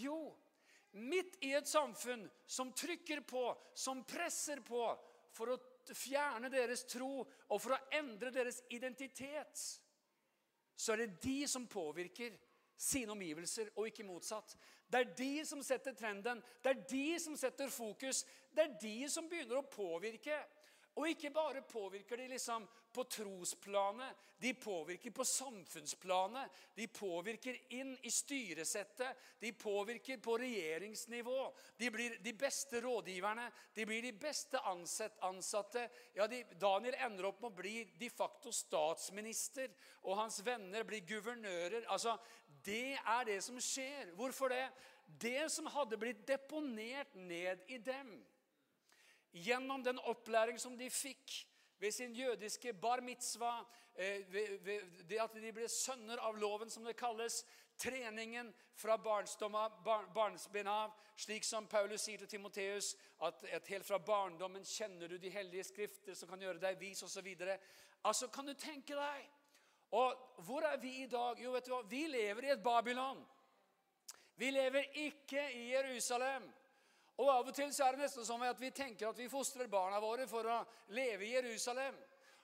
Jo, 0.00 0.32
midt 0.96 1.36
i 1.44 1.52
et 1.58 1.68
samfunn 1.68 2.24
som 2.48 2.72
trykker 2.72 3.20
på, 3.28 3.44
som 3.76 4.02
presser 4.08 4.64
på 4.64 4.88
for 5.36 5.52
å 5.52 5.60
fjerne 5.94 6.48
deres 6.50 6.86
tro 6.88 7.20
og 7.20 7.58
for 7.60 7.76
å 7.76 7.82
endre 7.98 8.32
deres 8.34 8.62
identitet, 8.72 9.60
så 10.76 10.92
er 10.92 11.04
det 11.04 11.20
de 11.22 11.42
som 11.48 11.68
påvirker 11.68 12.34
sine 12.76 13.12
omgivelser, 13.12 13.70
og 13.76 13.88
ikke 13.88 14.04
motsatt. 14.04 14.56
Det 14.92 15.00
er 15.00 15.14
de 15.18 15.44
som 15.46 15.62
setter 15.64 15.94
trenden, 15.96 16.42
det 16.62 16.72
er 16.72 16.84
de 16.90 17.18
som 17.20 17.36
setter 17.36 17.70
fokus. 17.72 18.24
Det 18.54 18.64
er 18.64 18.76
de 18.80 19.08
som 19.10 19.28
begynner 19.28 19.60
å 19.60 19.68
påvirke. 19.70 20.38
Og 20.96 21.10
ikke 21.10 21.30
bare 21.34 21.64
påvirker 21.68 22.16
de 22.16 22.28
liksom 22.32 22.64
på 22.96 23.04
trosplanet, 23.12 24.24
de 24.38 24.54
påvirker 24.54 25.10
på 25.10 25.24
samfunnsplanet. 25.24 26.52
De 26.74 26.86
påvirker 26.88 27.58
inn 27.76 27.92
i 28.02 28.10
styresettet, 28.12 29.16
de 29.40 29.52
påvirker 29.52 30.20
på 30.24 30.36
regjeringsnivå. 30.40 31.38
De 31.76 31.90
blir 31.92 32.18
de 32.24 32.32
beste 32.36 32.80
rådgiverne, 32.84 33.46
de 33.74 33.86
blir 33.88 34.02
de 34.04 34.12
beste 34.12 34.60
ansatte. 35.28 35.86
Ja, 36.16 36.28
de, 36.28 36.42
Daniel 36.60 36.96
ender 37.08 37.30
opp 37.30 37.40
med 37.44 37.52
å 37.52 37.60
bli 37.62 37.76
de 38.00 38.10
facto 38.12 38.52
statsminister, 38.52 39.72
og 40.04 40.20
hans 40.20 40.40
venner 40.44 40.84
blir 40.88 41.04
guvernører. 41.08 41.88
Altså, 41.88 42.16
Det 42.66 42.98
er 42.98 43.24
det 43.24 43.42
som 43.44 43.60
skjer. 43.62 44.10
Hvorfor 44.18 44.48
det? 44.50 44.64
Det 45.06 45.50
som 45.52 45.68
hadde 45.70 45.98
blitt 46.00 46.24
deponert 46.26 47.14
ned 47.14 47.62
i 47.68 47.78
dem 47.78 48.16
gjennom 49.32 49.84
den 49.84 50.00
opplæring 50.08 50.58
som 50.58 50.74
de 50.78 50.88
fikk 50.90 51.44
ved 51.78 51.92
sin 51.92 52.14
jødiske 52.14 52.72
bar 52.72 53.00
mitzvah, 53.00 53.64
eh, 53.94 54.24
det 55.08 55.20
at 55.20 55.34
de 55.34 55.52
ble 55.52 55.68
sønner 55.68 56.18
av 56.18 56.38
loven, 56.38 56.70
som 56.70 56.84
det 56.84 56.96
kalles, 56.96 57.44
treningen 57.78 58.54
fra 58.74 58.96
barnsben 58.98 60.66
av, 60.66 60.92
slik 61.16 61.44
som 61.44 61.68
Paulus 61.68 62.06
sier 62.06 62.18
til 62.18 62.28
Timoteus, 62.28 62.94
at, 63.20 63.44
at, 63.52 63.68
helt 63.68 63.86
fra 63.86 63.98
barndommen 63.98 64.64
kjenner 64.64 65.08
du 65.08 65.18
de 65.18 65.32
hellige 65.32 65.64
skrifter 65.64 66.16
som 66.16 66.28
kan 66.28 66.40
gjøre 66.40 66.62
deg 66.62 66.80
vis, 66.80 67.02
osv. 67.02 67.28
Altså, 68.04 68.28
kan 68.28 68.46
du 68.46 68.54
tenke 68.54 68.96
deg? 68.96 69.28
Og 69.96 70.42
hvor 70.44 70.64
er 70.66 70.76
vi 70.82 71.02
i 71.02 71.08
dag? 71.10 71.40
Jo, 71.40 71.52
vet 71.54 71.66
du 71.66 71.74
hva? 71.74 71.82
Vi 71.88 72.06
lever 72.10 72.48
i 72.48 72.52
et 72.56 72.62
Babylon. 72.62 73.22
Vi 74.36 74.50
lever 74.50 74.88
ikke 75.06 75.46
i 75.52 75.70
Jerusalem. 75.72 76.48
Og 77.16 77.30
Av 77.32 77.48
og 77.48 77.54
til 77.56 77.70
så 77.72 77.86
er 77.86 77.96
det 77.96 78.04
nesten 78.04 78.26
som 78.28 78.42
at 78.44 78.60
vi 78.60 78.70
tenker 78.76 79.08
at 79.08 79.18
vi 79.18 79.30
fostrer 79.32 79.70
barna 79.72 80.00
våre 80.02 80.26
for 80.28 80.44
å 80.52 80.58
leve 80.92 81.24
i 81.24 81.32
Jerusalem. 81.32 81.96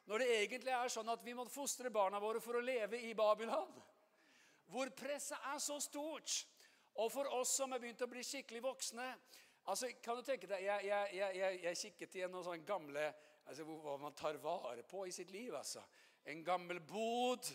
Når 0.09 0.23
det 0.23 0.29
egentlig 0.39 0.73
er 0.75 0.91
sånn 0.91 1.13
at 1.13 1.25
vi 1.25 1.35
må 1.37 1.45
fostre 1.53 1.91
barna 1.93 2.19
våre 2.21 2.41
for 2.43 2.59
å 2.59 2.65
leve 2.65 2.99
i 3.05 3.13
Babylon. 3.15 3.71
Hvor 4.73 4.89
presset 4.97 5.45
er 5.53 5.61
så 5.61 5.77
stort. 5.83 6.39
Og 7.03 7.13
for 7.13 7.29
oss 7.37 7.53
som 7.61 7.73
er 7.73 7.83
begynt 7.83 8.03
å 8.05 8.09
bli 8.11 8.25
skikkelig 8.25 8.63
voksne 8.65 9.07
altså, 9.65 9.89
kan 10.05 10.19
du 10.19 10.27
tenke 10.27 10.49
deg, 10.49 10.65
Jeg, 10.65 10.89
jeg, 10.89 11.37
jeg, 11.37 11.61
jeg 11.63 11.79
kikket 11.81 12.17
igjen 12.19 12.33
noen 12.33 12.45
sånne 12.45 12.67
gamle 12.69 13.05
altså, 13.47 13.65
Hva 13.65 13.97
man 14.01 14.17
tar 14.17 14.41
vare 14.43 14.85
på 14.89 15.07
i 15.07 15.13
sitt 15.13 15.31
liv. 15.31 15.55
altså. 15.55 15.85
En 16.25 16.45
gammel 16.45 16.81
bod 16.81 17.49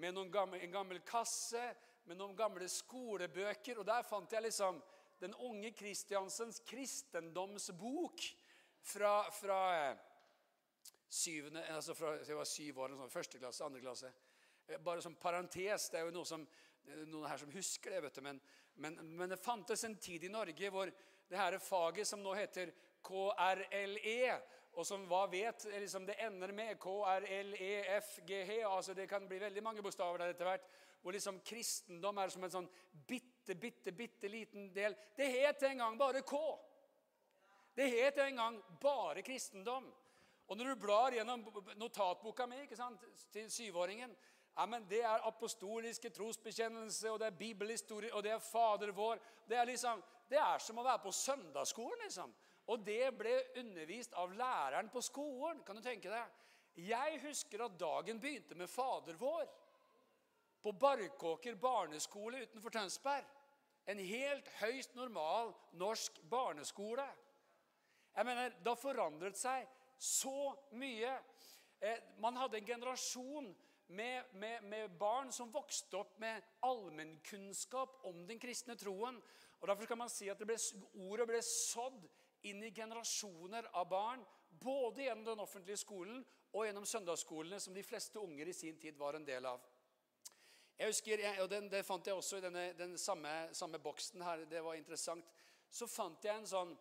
med 0.00 0.16
gamle, 0.32 0.62
en 0.62 0.72
gammel 0.72 1.02
kasse 1.06 1.74
med 2.06 2.16
noen 2.16 2.36
gamle 2.36 2.68
skolebøker. 2.68 3.78
Og 3.78 3.86
der 3.86 4.06
fant 4.06 4.32
jeg 4.32 4.46
liksom 4.46 4.80
den 5.20 5.34
unge 5.34 5.70
Kristiansens 5.76 6.62
kristendomsbok 6.66 8.22
fra, 8.82 9.30
fra 9.30 9.60
eh, 9.76 9.96
syvende, 11.08 11.64
altså 11.74 11.94
fra, 11.94 12.14
jeg 12.26 12.36
var 12.38 12.48
syv 12.48 12.78
år, 12.84 12.94
sånn, 12.96 13.12
første 13.12 13.40
klasse, 13.42 13.66
andre 13.66 13.82
klasse. 13.84 14.12
Eh, 14.66 14.78
bare 14.80 15.02
som 15.04 15.18
parentes, 15.20 15.90
det 15.90 16.00
er 16.00 16.08
jo 16.08 16.14
noe 16.14 16.28
som, 16.28 16.46
noen 17.04 17.28
her 17.28 17.40
som 17.42 17.52
husker 17.52 17.94
det. 17.94 18.02
vet 18.06 18.20
du, 18.20 18.22
men, 18.24 18.40
men, 18.80 18.96
men, 19.10 19.28
det 19.30 19.40
fantes 19.42 19.84
en 19.84 19.98
tid 20.00 20.24
i 20.24 20.32
Norge 20.32 20.70
hvor 20.72 20.92
det 21.30 21.38
her 21.38 21.58
faget 21.62 22.08
som 22.08 22.22
nå 22.24 22.34
heter 22.38 22.72
KRLE, 23.06 24.38
og 24.78 24.86
som 24.86 25.02
hva 25.10 25.24
vet, 25.30 25.66
liksom 25.82 26.06
det 26.06 26.16
ender 26.22 26.52
med 26.54 26.78
KRLEFGH 26.78 28.52
altså 28.68 28.94
Det 28.94 29.08
kan 29.10 29.26
bli 29.28 29.40
veldig 29.42 29.62
mange 29.66 29.82
bokstaver 29.82 30.22
der 30.22 30.32
etter 30.32 30.46
hvert. 30.46 30.68
Hvor 31.00 31.16
liksom 31.16 31.40
kristendom 31.44 32.18
er 32.20 32.32
som 32.32 32.44
en 32.44 32.52
sånn 32.52 32.68
bitte, 33.08 33.56
bitte, 33.56 33.92
bitte 33.96 34.28
liten 34.28 34.68
del. 34.74 34.96
Det 35.16 35.30
het 35.32 35.62
en 35.70 35.80
gang 35.84 35.96
bare 36.00 36.22
K. 36.26 36.40
Det 37.76 37.86
het 37.94 38.18
en 38.20 38.42
gang 38.42 38.58
bare 38.82 39.24
kristendom. 39.24 39.88
Og 40.50 40.58
når 40.58 40.72
du 40.72 40.82
blar 40.82 41.14
gjennom 41.14 41.46
notatboka 41.78 42.46
mi 42.50 42.64
ikke 42.64 42.78
sant, 42.78 43.04
til 43.32 43.48
syvåringen 43.52 44.16
ja, 44.56 44.66
men 44.66 44.84
det 44.90 44.98
er 45.06 45.22
apostoliske 45.28 46.10
trosbekjennelse, 46.12 47.10
og 47.10 47.20
det 47.22 47.28
er 47.30 47.38
bibelhistorie, 47.38 48.10
og 48.12 48.24
det 48.26 48.34
er 48.34 48.42
Fader 48.44 48.90
vår. 48.92 49.20
Det 49.48 49.56
er, 49.56 49.64
liksom, 49.70 50.02
det 50.28 50.40
er 50.42 50.60
som 50.60 50.80
å 50.80 50.84
være 50.84 51.00
på 51.04 51.12
søndagsskolen, 51.14 52.02
liksom. 52.04 52.34
Og 52.70 52.82
det 52.84 53.12
ble 53.16 53.32
undervist 53.62 54.12
av 54.20 54.34
læreren 54.36 54.90
på 54.92 55.00
skolen. 55.02 55.62
Kan 55.66 55.78
du 55.78 55.82
tenke 55.82 56.12
deg? 56.12 56.36
Jeg 56.90 57.22
husker 57.24 57.64
at 57.64 57.78
dagen 57.80 58.20
begynte 58.20 58.58
med 58.58 58.70
Fader 58.70 59.16
vår. 59.18 59.48
På 60.62 60.72
Barkåker 60.72 61.54
barneskole 61.54 62.42
utenfor 62.42 62.70
Tønsberg. 62.70 63.24
En 63.88 63.98
helt 63.98 64.48
høyst 64.60 64.94
normal 64.94 65.54
norsk 65.72 66.20
barneskole. 66.30 67.06
Jeg 68.16 68.26
mener, 68.26 68.50
Det 68.50 68.68
har 68.68 68.76
forandret 68.76 69.38
seg 69.38 69.66
så 69.98 70.52
mye. 70.72 71.18
Eh, 71.80 71.98
man 72.18 72.36
hadde 72.36 72.58
en 72.58 72.66
generasjon 72.66 73.54
med, 73.88 74.24
med, 74.32 74.62
med, 74.62 74.98
barn 74.98 75.32
som 75.32 75.52
vokste 75.52 75.96
opp 75.96 76.18
med 76.20 76.42
allmennkunnskap 76.62 78.04
om 78.04 78.26
den 78.26 78.38
kristne 78.38 78.76
troen. 78.76 79.16
Og 79.60 79.68
Derfor 79.68 79.86
kan 79.86 79.98
man 79.98 80.12
si 80.12 80.28
at 80.28 80.38
ble, 80.44 80.56
ordet 81.08 81.26
ble 81.28 81.40
sådd 81.42 82.04
inn 82.48 82.62
i 82.64 82.74
generasjoner 82.74 83.72
av 83.72 83.88
barn. 83.88 84.22
Både 84.60 85.06
gjennom 85.06 85.24
den 85.24 85.42
offentlige 85.42 85.80
skolen 85.80 86.20
og 86.52 86.66
gjennom 86.66 86.86
søndagsskolene, 86.86 87.60
som 87.60 87.74
de 87.74 87.84
fleste 87.86 88.20
unger 88.20 88.48
i 88.48 88.56
sin 88.56 88.78
tid 88.78 88.98
var 88.98 89.16
en 89.16 89.26
del 89.26 89.46
av. 89.46 89.60
Jeg 90.80 90.88
husker, 90.88 91.22
og 91.42 91.50
den, 91.52 91.68
Det 91.68 91.84
fant 91.84 92.06
jeg 92.06 92.16
også 92.16 92.38
i 92.40 92.44
denne, 92.46 92.72
den 92.78 92.98
samme, 92.98 93.48
samme 93.52 93.78
boksen 93.78 94.22
her. 94.24 94.46
Det 94.48 94.64
var 94.64 94.74
interessant. 94.74 95.26
Så 95.70 95.86
fant 95.86 96.24
jeg 96.24 96.40
en 96.40 96.48
sånn 96.48 96.78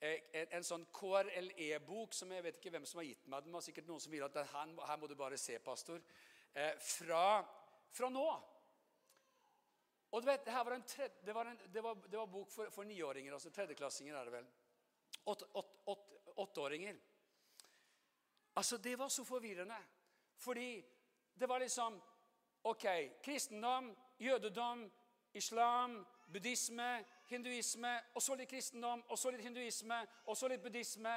Eh, 0.00 0.22
en, 0.48 0.64
sånn 0.64 0.86
KRLE-bok 0.96 2.14
som 2.16 2.30
jeg 2.32 2.40
vet 2.46 2.56
ikke 2.56 2.70
hvem 2.72 2.86
som 2.88 3.02
har 3.02 3.10
gitt 3.10 3.26
meg 3.28 3.44
den. 3.44 3.52
Var 3.52 3.64
sikkert 3.66 3.88
noen 3.90 4.00
som 4.00 4.14
vil 4.14 4.24
at 4.24 4.38
her, 4.48 4.70
her 4.88 5.00
må 5.00 5.10
du 5.10 5.12
bare 5.18 5.36
se, 5.40 5.58
pastor. 5.60 6.00
Eh, 6.56 6.72
fra, 6.80 7.42
fra, 7.92 8.08
nå. 8.08 8.24
Og 10.10 10.24
du 10.24 10.30
vet, 10.30 10.48
var 10.48 10.72
tredje, 10.88 11.20
det, 11.26 11.34
var 11.36 11.50
en, 11.50 11.60
det, 11.68 11.82
var, 11.84 12.00
det 12.08 12.16
var 12.16 12.32
bok 12.32 12.48
for, 12.50 12.72
for 12.72 12.88
niåringer. 12.88 13.36
altså 13.36 13.52
Tredjeklassinger 13.52 14.16
er 14.16 14.30
det 14.30 14.38
vel. 14.38 14.48
Åtteåringer. 16.40 16.96
Altså, 18.56 18.80
det 18.80 18.96
var 18.98 19.12
så 19.12 19.24
forvirrende. 19.28 19.76
Fordi 20.40 20.70
det 21.36 21.48
var 21.48 21.60
liksom 21.60 22.00
Ok, 22.64 22.84
kristendom, 23.22 23.96
jødedom, 24.20 24.90
islam, 25.34 26.06
buddhisme, 26.32 27.04
hinduisme, 27.26 28.00
og 28.14 28.22
så 28.22 28.34
litt 28.34 28.48
kristendom, 28.48 29.04
og 29.08 29.18
så 29.18 29.30
litt 29.30 29.44
hinduisme, 29.44 30.00
og 30.26 30.36
så 30.36 30.48
litt 30.48 30.62
buddhisme. 30.62 31.14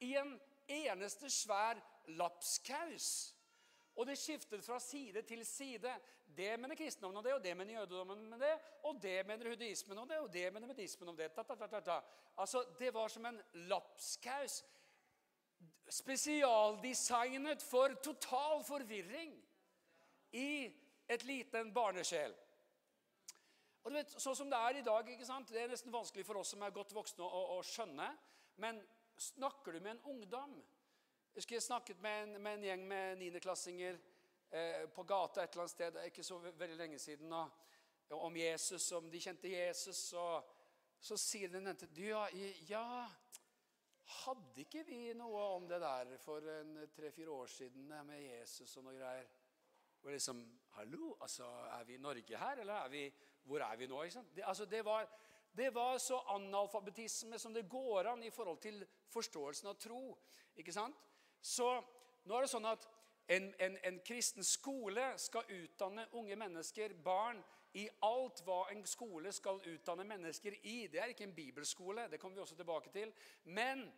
I 0.00 0.14
en 0.16 0.40
eneste 0.68 1.30
svær 1.30 1.80
lapskaus. 2.06 3.34
Og 3.96 4.06
det 4.06 4.18
skiftet 4.18 4.64
fra 4.64 4.78
side 4.80 5.22
til 5.22 5.46
side. 5.46 5.92
Det 6.36 6.60
mener 6.60 6.76
kristendommen 6.76 7.16
om 7.16 7.24
det, 7.24 7.34
og 7.34 7.44
det 7.44 7.56
mener 7.56 7.78
jødedommen 7.78 8.32
om 8.32 8.40
det, 8.40 8.58
og 8.82 9.02
det 9.02 9.26
mener 9.26 9.48
hudeismen 9.48 9.98
om 9.98 10.08
det, 10.08 10.18
og 10.18 10.32
det 10.32 10.52
mener 10.52 10.68
buddhismen 10.68 11.08
om 11.08 11.16
det. 11.16 11.30
Ta, 11.32 11.42
ta, 11.42 11.66
ta, 11.66 11.80
ta. 11.80 12.00
Altså, 12.36 12.64
Det 12.78 12.94
var 12.94 13.08
som 13.08 13.26
en 13.26 13.40
lapskaus. 13.54 14.64
Spesialdesignet 15.88 17.62
for 17.62 17.88
total 18.04 18.64
forvirring 18.64 19.32
i 20.32 20.72
et 21.08 21.24
liten 21.24 21.72
barnesjel. 21.74 22.34
Og 23.86 23.92
du 23.92 23.98
vet, 24.00 24.16
Sånn 24.18 24.34
som 24.34 24.48
det 24.50 24.58
er 24.58 24.80
i 24.80 24.86
dag, 24.86 25.08
ikke 25.12 25.26
sant? 25.28 25.52
det 25.54 25.62
er 25.62 25.70
nesten 25.70 25.94
vanskelig 25.94 26.26
for 26.26 26.40
oss 26.40 26.50
som 26.54 26.64
er 26.66 26.74
godt 26.74 26.94
voksne, 26.96 27.22
å, 27.22 27.42
å 27.54 27.62
skjønne. 27.62 28.08
Men 28.62 28.80
snakker 29.16 29.76
du 29.76 29.80
med 29.80 29.96
en 29.96 30.16
ungdom 30.16 30.56
Jeg 30.56 31.42
husker 31.42 31.56
jeg 31.58 31.66
snakket 31.66 31.98
med 32.00 32.22
en, 32.22 32.42
med 32.42 32.56
en 32.56 32.64
gjeng 32.64 32.84
med 32.88 33.18
niendeklassinger 33.20 33.98
eh, 34.50 34.86
på 34.88 35.04
gata 35.04 35.42
et 35.42 35.52
eller 35.52 35.66
annet 35.66 35.74
sted 35.74 35.98
ikke 36.06 36.24
så 36.24 36.38
veldig 36.40 36.78
lenge 36.80 36.98
siden. 36.98 37.32
Og, 37.36 37.62
om 38.16 38.36
Jesus, 38.40 38.86
om 38.96 39.10
de 39.12 39.20
kjente 39.20 39.52
Jesus. 39.52 40.00
Og 40.16 40.48
så 40.98 41.18
sier 41.20 41.52
den 41.52 41.66
ene 41.66 41.76
til 41.76 42.00
ja, 42.08 42.24
ja, 42.70 42.86
hadde 44.22 44.64
ikke 44.64 44.86
vi 44.88 45.00
noe 45.18 45.42
om 45.58 45.66
det 45.68 45.82
der 45.82 46.16
for 46.22 46.46
tre-fire 46.96 47.36
år 47.36 47.52
siden 47.52 47.86
med 47.90 48.22
Jesus 48.22 48.78
og 48.80 48.88
noe 48.88 48.96
greier? 48.96 49.28
Og 50.06 50.12
liksom, 50.12 50.58
hallo, 50.70 51.16
altså, 51.20 51.44
Er 51.44 51.84
vi 51.84 51.94
i 51.94 51.98
Norge 51.98 52.38
her, 52.38 52.60
eller 52.60 52.74
er 52.74 52.88
vi 52.88 53.12
hvor 53.44 53.58
er 53.58 53.76
vi 53.76 53.86
nå? 53.86 54.04
Det, 54.04 54.42
altså, 54.44 54.64
det, 54.64 54.84
var, 54.84 55.08
det, 55.56 55.74
var, 55.74 55.98
så 55.98 56.18
analfabetisme 56.28 57.38
som 57.38 57.54
det 57.54 57.68
går 57.68 58.06
an 58.06 58.22
i 58.22 58.30
forhold 58.30 58.58
til 58.58 58.86
forståelsen 59.08 59.68
av 59.68 59.74
tro. 59.74 60.18
ikke 60.56 60.72
sant? 60.72 60.94
Så 61.40 61.82
nå 62.24 62.36
er 62.36 62.46
det 62.46 62.50
sånn 62.50 62.68
at 62.70 62.86
en, 63.28 63.48
en, 63.58 63.78
en 63.82 63.98
kristen 64.06 64.44
skole 64.44 65.08
skal 65.18 65.50
utdanne 65.50 66.06
unge 66.12 66.36
mennesker, 66.36 66.94
barn, 67.04 67.42
i 67.74 67.88
alt 68.02 68.44
hva 68.46 68.60
en 68.70 68.86
skole 68.86 69.32
skal 69.32 69.58
utdanne 69.74 70.06
mennesker 70.06 70.54
i. 70.62 70.86
Det 70.86 71.02
er 71.02 71.10
ikke 71.10 71.26
en 71.26 71.34
bibelskole, 71.34 72.06
det 72.10 72.20
kommer 72.22 72.38
vi 72.38 72.46
også 72.46 72.56
tilbake 72.62 72.94
til. 72.94 73.10
Men 73.44 73.88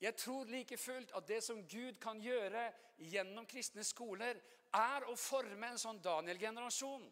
jeg 0.00 0.16
tror 0.16 0.50
like 0.50 0.76
fullt 0.76 1.14
at 1.14 1.28
det 1.28 1.42
som 1.44 1.62
Gud 1.62 2.02
kan 2.02 2.18
gjøre 2.20 2.72
gjennom 2.98 3.46
kristne 3.46 3.84
skoler, 3.84 4.42
er 4.74 5.06
å 5.08 5.16
forme 5.18 5.70
en 5.70 5.80
sånn 5.80 6.00
Daniel-generasjon. 6.02 7.06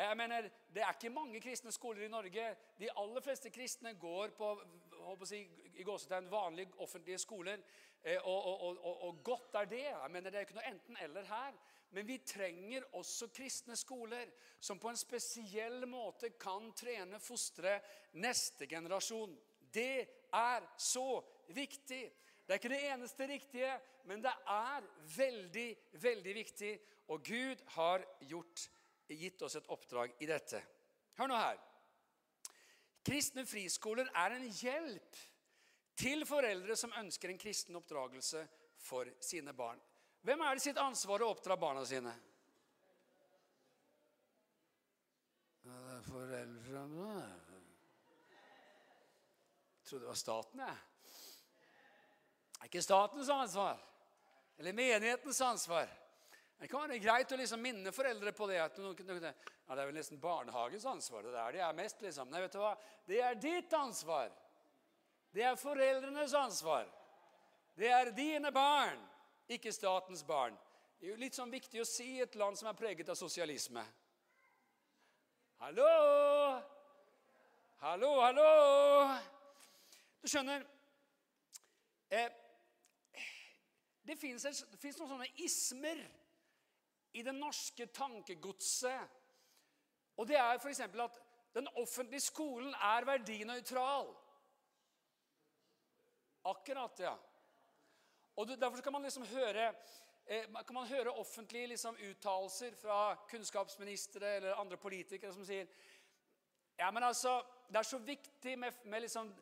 Jeg 0.00 0.16
mener, 0.16 0.50
Det 0.72 0.82
er 0.82 0.94
ikke 0.94 1.10
mange 1.10 1.40
kristne 1.40 1.72
skoler 1.72 2.06
i 2.06 2.08
Norge. 2.12 2.44
De 2.78 2.88
aller 2.96 3.20
fleste 3.20 3.50
kristne 3.50 3.94
går 3.98 4.30
på 4.38 4.54
si, 5.26 5.42
i 5.74 5.84
gåsetegn, 5.84 6.30
vanlige 6.30 6.78
offentlige 6.78 7.18
skoler. 7.18 7.60
Eh, 8.02 8.16
og, 8.22 8.46
og, 8.46 8.78
og, 8.84 9.02
og, 9.08 9.22
godt 9.24 9.54
er 9.54 9.64
det. 9.64 9.84
Jeg 9.88 10.10
mener, 10.10 10.30
Det 10.30 10.38
er 10.38 10.46
ikke 10.46 10.56
noe 10.60 10.70
enten-eller 10.70 11.28
her. 11.28 11.58
Men 11.90 12.06
vi 12.06 12.18
trenger 12.22 12.86
også 12.94 13.28
kristne 13.34 13.76
skoler 13.76 14.30
som 14.60 14.78
på 14.78 14.88
en 14.88 14.96
spesiell 14.96 15.86
måte 15.90 16.30
kan 16.38 16.70
trene, 16.78 17.18
fostre 17.18 17.80
neste 18.12 18.68
generasjon. 18.70 19.34
Det 19.74 20.06
er 20.32 20.68
så 20.78 21.20
viktig. 21.48 22.04
Det 22.46 22.54
er 22.54 22.60
ikke 22.62 22.72
det 22.72 22.84
eneste 22.92 23.26
riktige, 23.26 23.74
men 24.10 24.22
det 24.24 24.32
er 24.50 24.86
veldig, 25.14 25.68
veldig 26.02 26.32
viktig. 26.34 26.70
Og 27.14 27.22
Gud 27.22 27.60
har 27.76 28.02
gjort 28.26 28.64
gitt 29.06 29.42
oss 29.46 29.54
et 29.58 29.68
oppdrag 29.70 30.16
i 30.18 30.26
dette. 30.26 30.58
Hør 31.18 31.30
nå 31.30 31.36
her. 31.38 31.60
Kristne 33.06 33.44
friskoler 33.46 34.10
er 34.18 34.34
en 34.34 34.48
hjelp 34.50 35.20
til 36.00 36.24
foreldre 36.26 36.74
som 36.78 36.94
ønsker 36.98 37.30
en 37.30 37.38
kristen 37.38 37.78
oppdragelse 37.78 38.42
for 38.82 39.08
sine 39.22 39.54
barn. 39.56 39.78
Hvem 40.26 40.42
er 40.42 40.58
det 40.58 40.64
sitt 40.64 40.80
ansvar 40.80 41.22
å 41.22 41.30
oppdra 41.32 41.56
barna 41.60 41.84
sine? 41.86 42.12
Ja, 45.64 45.76
det 45.76 45.94
er 45.94 46.08
foreldrene 46.08 47.12
Jeg 49.78 49.86
trodde 49.86 50.02
det 50.02 50.10
var 50.10 50.18
staten, 50.18 50.64
jeg. 50.66 50.78
Det 52.50 52.58
er 52.60 52.68
ikke 52.72 52.84
statens 52.84 53.30
ansvar. 53.32 53.80
Eller 54.60 54.72
menighetens 54.72 55.40
ansvar. 55.40 55.88
Det 56.58 56.68
kan 56.68 56.82
være 56.84 56.98
greit 57.00 57.30
å 57.32 57.36
liksom 57.40 57.62
minne 57.64 57.92
foreldre 57.96 58.34
på 58.36 58.44
det. 58.50 58.58
noen, 58.76 58.98
noen, 59.08 59.22
ja, 59.24 59.74
Det 59.74 59.80
er 59.80 59.86
vel 59.88 59.94
nesten 59.96 60.18
barnehagens 60.20 60.84
ansvar. 60.84 61.22
Det 61.22 61.38
er 61.40 61.52
det 61.52 61.60
er 61.64 61.72
mest. 61.78 62.02
liksom. 62.02 62.28
Nei, 62.28 62.42
vet 62.42 62.52
du 62.52 62.58
hva? 62.60 62.74
Det 63.06 63.20
er 63.24 63.38
ditt 63.40 63.72
ansvar. 63.72 64.28
Det 65.32 65.46
er 65.48 65.56
foreldrenes 65.56 66.34
ansvar. 66.34 66.90
Det 67.74 67.88
er 67.88 68.10
dine 68.12 68.52
barn, 68.52 69.00
ikke 69.48 69.72
statens 69.72 70.20
barn. 70.28 70.58
Det 70.98 71.06
er 71.06 71.14
jo 71.14 71.22
litt 71.22 71.38
sånn 71.38 71.50
viktig 71.50 71.80
å 71.80 71.88
si 71.88 72.18
i 72.18 72.20
et 72.20 72.36
land 72.36 72.60
som 72.60 72.68
er 72.68 72.76
preget 72.76 73.08
av 73.08 73.16
sosialisme. 73.16 73.86
Hallo! 75.64 75.88
Hallo, 77.80 78.12
hallo! 78.20 78.50
Du 80.20 80.28
skjønner 80.28 80.68
eh, 82.12 82.28
Det 84.10 84.16
fins 84.18 84.98
noen 84.98 85.12
sånne 85.12 85.28
ismer 85.44 86.00
i 87.14 87.22
det 87.22 87.34
norske 87.36 87.86
tankegodset. 87.94 89.18
Og 90.18 90.26
det 90.26 90.38
er 90.38 90.58
f.eks. 90.58 90.80
at 90.82 91.18
den 91.54 91.68
offentlige 91.78 92.24
skolen 92.24 92.74
er 92.74 93.06
verdinøytral. 93.06 94.10
Akkurat, 96.50 97.00
ja. 97.00 97.14
Og 98.36 98.48
Derfor 98.48 98.80
kan 98.80 98.92
man 98.92 99.02
liksom 99.02 99.26
høre 99.30 99.68
eh, 100.26 100.46
kan 100.66 100.74
man 100.74 100.86
høre 100.86 101.10
offentlige 101.10 101.66
liksom, 101.66 101.96
uttalelser 102.10 102.74
fra 102.74 103.14
kunnskapsministre 103.30 104.36
eller 104.36 104.54
andre 104.54 104.76
politikere 104.76 105.32
som 105.32 105.44
sier 105.44 105.66
ja, 106.78 106.90
men 106.90 107.02
altså, 107.02 107.42
Det 107.68 107.76
er 107.76 107.82
så 107.82 107.98
viktig 107.98 108.58
med, 108.58 108.72
med 108.84 109.00
liksom, 109.00 109.34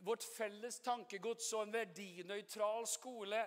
vårt 0.00 0.24
felles 0.36 0.80
tankegods 0.80 1.52
og 1.52 1.62
en 1.62 1.72
verdinøytral 1.72 2.86
skole. 2.86 3.44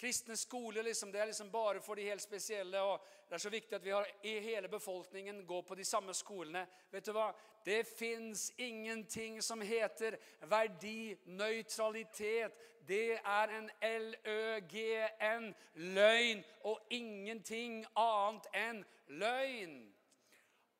Kristne 0.00 0.36
skoler 0.36 0.82
liksom, 0.82 1.12
det 1.12 1.20
er 1.20 1.26
liksom 1.28 1.50
bare 1.52 1.80
for 1.84 1.94
de 1.94 2.08
helt 2.08 2.22
spesielle. 2.22 2.80
og 2.80 3.00
Det 3.28 3.34
er 3.34 3.38
så 3.38 3.50
viktig 3.50 3.76
at 3.76 3.84
vi 3.84 3.90
har 3.90 4.06
i 4.22 4.40
hele 4.40 4.68
befolkningen 4.68 5.46
går 5.46 5.62
på 5.62 5.74
de 5.74 5.84
samme 5.84 6.14
skolene. 6.14 6.66
Vet 6.90 7.06
du 7.06 7.12
hva? 7.12 7.32
Det 7.64 7.86
fins 7.86 8.52
ingenting 8.56 9.42
som 9.42 9.60
heter 9.60 10.16
verdinøytralitet. 10.48 12.52
Det 12.88 13.18
er 13.18 13.48
en 13.58 13.70
L-Ø-G-N, 13.82 15.54
løgn, 15.74 16.44
og 16.64 16.80
ingenting 16.90 17.86
annet 17.96 18.46
enn 18.56 18.84
løgn. 19.20 19.94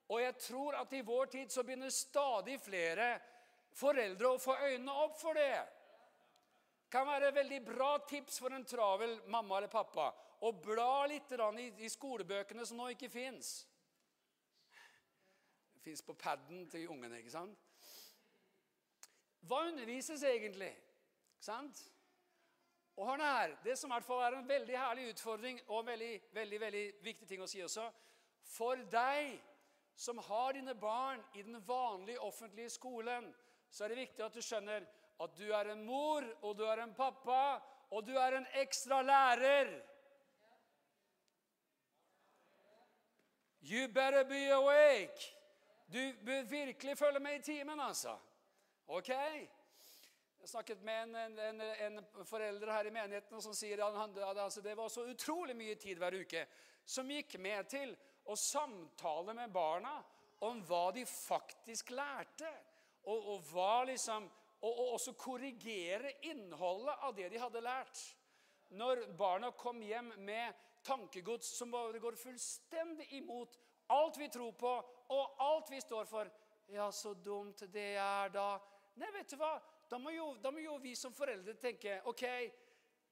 Og 0.08 0.22
jeg 0.22 0.36
tror 0.36 0.74
at 0.80 0.92
i 0.92 1.00
vår 1.06 1.24
tid 1.24 1.48
så 1.52 1.62
begynner 1.62 1.90
stadig 1.92 2.60
flere 2.60 3.20
foreldre 3.76 4.32
å 4.32 4.38
få 4.42 4.56
øynene 4.64 4.92
opp 5.04 5.20
for 5.20 5.38
det 5.38 5.79
kan 6.90 7.06
være 7.06 7.28
et 7.30 7.36
veldig 7.36 7.60
bra 7.64 7.90
tips 8.08 8.40
for 8.42 8.54
en 8.54 8.66
travel 8.66 9.16
mamma 9.30 9.58
eller 9.58 9.70
pappa 9.72 10.10
å 10.40 10.52
bla 10.56 11.06
litt 11.10 11.32
i, 11.78 11.88
skolebøkene 11.88 12.64
som 12.66 12.80
nå 12.80 12.88
ikke 12.94 13.10
fins. 13.12 13.66
Fins 15.84 16.02
på 16.02 16.14
paden 16.14 16.66
til 16.68 16.88
ungene, 16.88 17.20
ikke 17.20 17.32
sant? 17.32 17.66
Hva 19.48 19.66
undervises 19.68 20.22
egentlig? 20.24 20.72
Ikke 21.36 21.46
sant? 21.46 21.80
Og 22.96 23.06
hør 23.08 23.22
her, 23.24 23.56
Det 23.64 23.78
som 23.78 23.90
i 23.90 23.94
hvert 23.94 24.04
fall 24.04 24.22
er 24.22 24.36
en 24.36 24.48
veldig 24.48 24.76
herlig 24.76 25.10
utfordring 25.14 25.60
og 25.68 25.80
en 25.80 25.86
veldig, 25.86 26.20
veldig, 26.32 26.60
veldig 26.60 26.84
viktig 27.04 27.28
ting 27.28 27.40
å 27.40 27.48
si 27.48 27.62
også 27.64 27.86
For 28.44 28.76
deg 28.92 29.38
som 29.96 30.18
har 30.18 30.52
dine 30.52 30.74
barn 30.74 31.22
i 31.34 31.42
den 31.42 31.60
vanlige 31.66 32.20
offentlige 32.20 32.70
skolen, 32.70 33.34
så 33.70 33.84
er 33.84 33.88
det 33.88 33.98
viktig 34.00 34.24
at 34.24 34.34
du 34.34 34.42
skjønner 34.42 34.86
at 35.20 35.36
du 35.36 35.50
er 35.52 35.72
en 35.72 35.84
mor, 35.84 36.24
og 36.42 36.56
du 36.58 36.64
er 36.64 36.82
en 36.82 36.94
pappa, 36.94 37.60
og 37.90 38.06
du 38.06 38.14
er 38.16 38.38
en 38.38 38.46
ekstra 38.62 39.02
lærer. 39.02 39.72
You 43.62 43.88
better 43.88 44.24
be 44.24 44.48
awake. 44.52 45.36
Du 45.92 46.12
bør 46.24 46.42
virkelig 46.42 46.98
følge 46.98 47.20
med 47.20 47.38
i 47.38 47.42
timen, 47.42 47.80
altså. 47.80 48.16
Ok? 48.86 49.08
Jeg 50.40 50.48
snakket 50.48 50.82
med 50.82 51.02
en, 51.02 51.38
en, 51.38 51.60
en 51.60 52.04
forelder 52.24 52.72
her 52.72 52.86
i 52.88 52.90
menigheten 52.90 53.42
som 53.42 53.54
sier 53.54 53.82
at 53.84 53.96
han, 53.98 54.14
altså, 54.18 54.60
det 54.60 54.76
var 54.76 54.88
så 54.88 55.04
utrolig 55.04 55.56
mye 55.56 55.74
tid 55.74 56.00
hver 56.00 56.16
uke 56.16 56.46
som 56.86 57.10
gikk 57.10 57.36
med 57.38 57.68
til 57.68 57.92
å 58.24 58.36
samtale 58.38 59.34
med 59.36 59.52
barna 59.52 59.98
om 60.46 60.62
hva 60.64 60.86
de 60.96 61.04
faktisk 61.06 61.92
lærte. 61.92 62.48
Og, 63.04 63.34
og 63.34 63.44
hva 63.52 63.84
liksom 63.88 64.28
og, 64.60 64.70
og 64.70 64.94
også 64.96 65.14
korrigere 65.18 66.12
innholdet 66.28 67.04
av 67.06 67.14
det 67.16 67.28
de 67.32 67.40
hadde 67.40 67.62
lært. 67.64 68.02
Når 68.76 69.06
barna 69.18 69.50
kom 69.58 69.80
hjem 69.82 70.12
med 70.22 70.54
tankegods 70.86 71.48
som 71.56 71.72
bare 71.72 71.98
går 72.00 72.18
fullstendig 72.20 73.08
imot 73.18 73.58
alt 73.90 74.18
vi 74.20 74.28
tror 74.30 74.52
på, 74.52 74.70
og 75.10 75.42
alt 75.42 75.70
vi 75.72 75.80
står 75.80 76.06
for 76.06 76.30
Ja, 76.70 76.92
så 76.94 77.16
dumt 77.18 77.64
det 77.74 77.96
er, 77.98 78.28
da. 78.30 78.60
Nei, 78.94 79.08
vet 79.10 79.32
du 79.32 79.40
hva? 79.40 79.56
Da 79.90 79.98
må 79.98 80.12
jo, 80.14 80.36
da 80.38 80.52
må 80.54 80.62
jo 80.62 80.76
vi 80.78 80.92
som 80.94 81.10
foreldre 81.10 81.56
tenke 81.58 81.96
OK, 82.06 82.22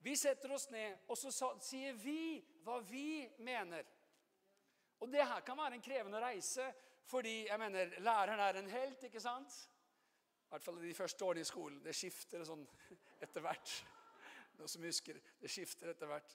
vi 0.07 0.15
setter 0.17 0.53
oss 0.55 0.69
ned, 0.71 1.01
og 1.11 1.19
så 1.19 1.33
sier 1.59 1.97
vi 1.99 2.39
hva 2.63 2.79
vi 2.87 3.27
mener. 3.43 3.83
Og 5.03 5.11
det 5.11 5.27
her 5.27 5.43
kan 5.47 5.59
være 5.59 5.75
en 5.75 5.83
krevende 5.83 6.21
reise, 6.23 6.69
fordi 7.11 7.49
jeg 7.49 7.59
mener, 7.59 7.99
læreren 7.99 8.45
er 8.45 8.61
en 8.61 8.71
helt, 8.71 9.03
ikke 9.09 9.23
sant? 9.23 9.59
I 10.49 10.51
hvert 10.55 10.65
fall 10.65 10.79
de 10.81 10.95
første 10.97 11.25
årene 11.25 11.43
i 11.45 11.49
skolen. 11.49 11.83
Det 11.85 11.93
skifter 11.93 12.41
sånn 12.49 12.63
etter 13.25 13.45
hvert. 13.45 13.73
Noen 14.57 14.71
som 14.73 14.87
husker, 14.89 15.21
Det 15.43 15.51
skifter 15.53 15.93
etter 15.93 16.09
hvert. 16.09 16.33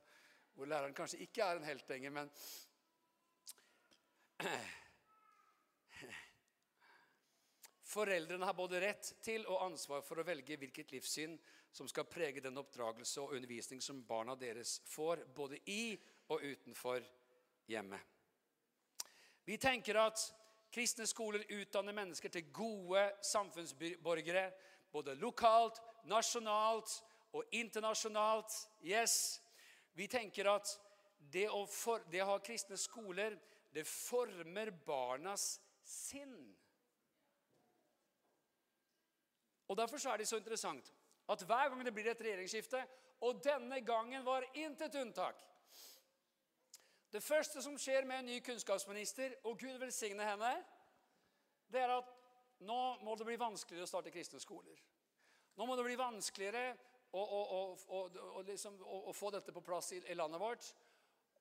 Hvor 0.54 0.70
læreren 0.70 0.94
kanskje 0.94 1.24
ikke 1.26 1.42
er 1.42 1.56
en 1.58 1.66
helt 1.66 1.90
lenger, 1.90 2.12
men 2.14 2.30
Foreldrene 7.94 8.46
har 8.46 8.54
både 8.58 8.80
rett 8.82 9.16
til 9.22 9.46
og 9.50 9.64
ansvar 9.66 10.02
for 10.06 10.22
å 10.22 10.26
velge 10.26 10.58
hvilket 10.62 10.92
livssyn 10.94 11.34
som 11.74 11.90
skal 11.90 12.06
prege 12.10 12.42
den 12.42 12.58
oppdragelse 12.62 13.22
og 13.22 13.34
undervisning 13.34 13.82
som 13.82 14.06
barna 14.06 14.36
deres 14.38 14.82
får, 14.90 15.26
både 15.34 15.58
i 15.74 15.98
og 16.30 16.42
utenfor 16.42 17.02
hjemmet. 17.70 18.02
Vi 19.46 19.58
tenker 19.58 19.96
at 20.06 20.22
Kristne 20.74 21.06
skoler 21.06 21.44
utdanner 21.54 21.94
mennesker 21.94 22.32
til 22.34 22.48
gode 22.54 23.04
samfunnsborgere. 23.22 24.48
Både 24.92 25.16
lokalt, 25.16 25.78
nasjonalt 26.10 26.96
og 27.34 27.44
internasjonalt. 27.54 28.56
Yes. 28.86 29.42
Vi 29.94 30.08
tenker 30.10 30.50
at 30.50 30.72
det 31.34 31.46
å, 31.50 31.64
for, 31.70 32.02
det 32.10 32.24
å 32.24 32.32
ha 32.34 32.40
kristne 32.42 32.78
skoler, 32.78 33.38
det 33.74 33.86
former 33.90 34.72
barnas 34.86 35.60
sinn. 35.86 36.36
Og 39.70 39.78
Derfor 39.78 40.10
er 40.10 40.22
det 40.22 40.28
så 40.30 40.38
interessant 40.42 40.92
at 41.30 41.46
hver 41.48 41.70
gang 41.70 41.86
det 41.86 41.94
blir 41.96 42.10
et 42.12 42.22
regjeringsskifte, 42.22 42.82
og 43.24 43.40
denne 43.46 43.80
gangen 43.86 44.26
var 44.26 44.46
intet 44.60 44.96
unntak 45.00 45.40
det 47.14 47.22
første 47.22 47.62
som 47.62 47.76
skjer 47.78 48.08
med 48.10 48.24
en 48.24 48.32
ny 48.32 48.40
kunnskapsminister, 48.42 49.36
og 49.46 49.60
Gud 49.62 49.78
velsigne 49.78 50.26
henne, 50.26 50.54
det 51.70 51.84
er 51.84 51.94
at 51.94 52.10
nå 52.66 52.80
må 53.06 53.14
det 53.18 53.28
bli 53.28 53.38
vanskeligere 53.38 53.86
å 53.86 53.92
starte 53.92 54.14
kristne 54.14 54.42
skoler. 54.42 54.80
Nå 55.58 55.68
må 55.70 55.76
det 55.78 55.86
bli 55.86 55.98
vanskeligere 56.00 56.72
å, 57.14 57.22
å, 57.22 57.62
å, 57.94 58.42
liksom, 58.48 58.80
å 58.82 59.14
få 59.14 59.30
dette 59.36 59.54
på 59.54 59.62
plass 59.62 59.92
i, 59.94 60.00
i, 60.10 60.16
landet 60.18 60.42
vårt. 60.42 60.70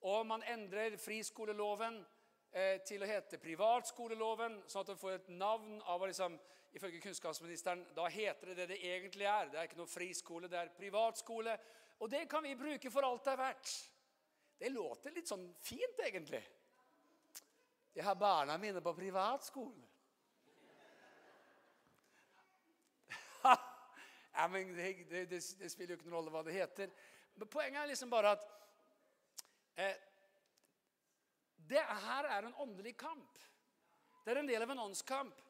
Og 0.09 0.27
man 0.29 0.45
endrer 0.51 0.99
friskoleloven 1.01 2.03
eh, 2.51 2.83
til 2.85 3.05
å 3.05 3.09
hete 3.09 3.41
privatskoleloven, 3.41 4.59
sånn 4.69 4.85
at 4.85 4.93
den 4.93 5.01
får 5.01 5.17
et 5.21 5.31
navn 5.37 5.79
av 5.89 6.05
liksom, 6.09 6.41
Ifølge 6.73 7.03
kunnskapsministeren 7.05 7.83
da 7.93 8.07
heter 8.09 8.49
det 8.49 8.55
det 8.63 8.67
det 8.71 8.79
egentlig 8.95 9.27
er. 9.29 9.51
Det 9.53 9.59
er 9.61 9.67
ikke 9.69 9.77
noe 9.77 9.93
friskole, 9.93 10.49
det 10.49 10.57
er 10.57 10.71
privatskole. 10.73 11.53
Og 12.01 12.09
det 12.09 12.23
kan 12.33 12.41
vi 12.47 12.55
bruke 12.57 12.89
for 12.89 13.05
alt 13.05 13.27
det 13.27 13.35
er 13.35 13.41
verdt. 13.43 13.73
Det 14.63 14.69
låter 14.71 15.11
litt 15.11 15.27
sånn 15.27 15.49
fint, 15.59 15.99
egentlig. 16.07 16.39
Jeg 17.97 18.05
har 18.07 18.15
barna 18.15 18.55
mine 18.63 18.79
på 18.79 18.93
privatskole. 18.95 19.89
ja, 24.37 24.47
men 24.53 24.71
det, 24.77 24.93
det, 25.11 25.25
det, 25.27 25.41
spiller 25.43 25.97
jo 25.97 25.99
ikke 25.99 26.07
noen 26.07 26.15
rolle 26.15 26.35
hva 26.37 26.45
det 26.47 26.55
heter. 26.55 26.95
Men 27.35 27.51
poenget 27.51 27.81
er 27.83 27.91
liksom 27.91 28.15
bare 28.15 28.37
at 28.37 28.47
eh, 29.83 29.99
det 31.75 31.83
her 32.07 32.31
er 32.31 32.47
en 32.47 32.55
åndelig 32.63 32.95
kamp. 33.03 33.43
Det 34.23 34.31
er 34.31 34.45
en 34.45 34.53
del 34.53 34.63
av 34.63 34.77
en 34.77 34.85
åndskamp. 34.87 35.43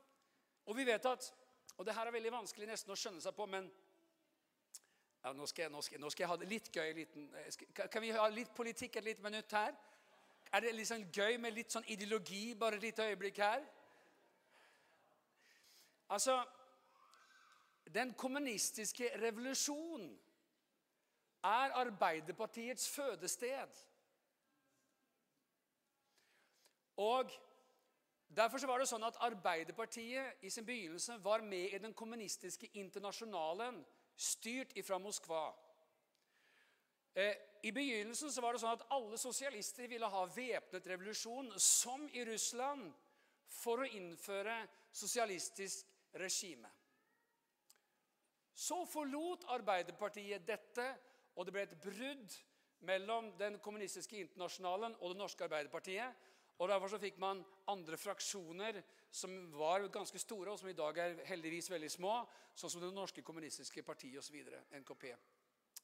Og 0.72 0.80
vi 0.80 0.88
vet 0.88 1.12
at 1.12 1.34
Og 1.76 1.84
det 1.84 1.94
her 2.00 2.08
er 2.08 2.16
veldig 2.16 2.32
vanskelig 2.32 2.72
nesten 2.72 2.96
å 2.96 2.96
skjønne 2.96 3.20
seg 3.24 3.36
på, 3.36 3.44
men 3.48 3.68
ja, 5.24 5.32
nå, 5.32 5.46
skal 5.46 5.62
jeg, 5.62 5.72
nå, 5.72 5.80
skal, 5.82 6.00
nå, 6.00 6.10
skal 6.10 6.24
jeg, 6.24 6.30
ha 6.32 6.36
det 6.40 6.48
litt 6.50 6.68
gøy. 6.74 6.92
Liten, 6.96 7.28
eh, 7.38 7.86
kan 7.90 8.02
vi 8.02 8.10
ha 8.10 8.26
litt 8.28 8.54
politikk 8.54 8.96
et 8.98 9.04
lite 9.04 9.22
minutt 9.22 9.52
her? 9.54 9.76
Er 10.52 10.64
det 10.64 10.72
litt 10.74 10.90
sånn 10.90 11.06
gøy 11.14 11.38
med 11.40 11.54
litt 11.54 11.72
sånn 11.72 11.86
ideologi 11.94 12.54
bare 12.58 12.76
et 12.76 12.88
lite 12.88 13.06
øyeblikk 13.12 13.38
her? 13.40 13.62
Altså 16.12 16.42
Den 17.92 18.14
kommunistiske 18.16 19.10
revolusjonen 19.20 20.12
er 21.44 21.74
Arbeiderpartiets 21.76 22.88
fødested. 22.88 23.80
Og 26.96 27.32
Derfor 28.36 28.58
så 28.58 28.66
var 28.66 28.80
det 28.80 28.88
sånn 28.88 29.04
at 29.04 29.18
Arbeiderpartiet 29.20 30.40
i 30.40 30.50
sin 30.50 30.64
begynnelse 30.64 31.18
var 31.20 31.42
med 31.44 31.74
i 31.74 31.80
den 31.82 31.92
kommunistiske 31.92 32.70
internasjonalen 32.80 33.82
styrt 34.16 34.76
ifra 34.76 34.98
Moskva. 34.98 35.54
Eh, 37.14 37.36
I 37.62 37.72
begynnelsen 37.72 38.32
så 38.32 38.42
var 38.42 38.54
det 38.54 38.62
sånn 38.62 38.74
at 38.74 38.86
alle 38.94 39.18
sosialister 39.20 39.88
ville 39.90 40.08
ha 40.08 40.22
væpnet 40.26 40.86
revolusjon, 40.94 41.52
som 41.60 42.08
i 42.10 42.24
Russland, 42.26 42.88
for 43.52 43.82
å 43.82 43.90
innføre 43.98 44.56
sosialistisk 44.92 45.90
regime. 46.18 46.70
Så 48.52 48.82
forlot 48.88 49.44
Arbeiderpartiet 49.52 50.46
dette, 50.46 50.86
og 51.36 51.46
det 51.46 51.54
ble 51.54 51.64
et 51.66 51.78
brudd 51.80 52.34
mellom 52.88 53.30
den 53.38 53.58
kommunistiske 53.62 54.18
internasjonalen 54.20 54.96
og 55.00 55.12
det 55.12 55.20
norske 55.20 55.46
Arbeiderpartiet. 55.46 56.28
Og 56.60 56.68
Derfor 56.68 56.92
så 56.92 57.00
fikk 57.00 57.18
man 57.22 57.40
andre 57.70 57.96
fraksjoner 57.98 58.82
som 59.12 59.32
var 59.52 59.84
ganske 59.92 60.18
store, 60.18 60.50
og 60.50 60.58
som 60.58 60.70
i 60.70 60.76
dag 60.76 60.98
er 60.98 61.18
heldigvis 61.28 61.68
veldig 61.70 61.90
små, 61.92 62.14
sånn 62.56 62.70
som 62.72 62.80
Det 62.80 62.92
norske 62.94 63.22
kommunistiske 63.22 63.84
partiet 63.84 64.18
osv. 64.18 64.38
NKP. 64.80 65.04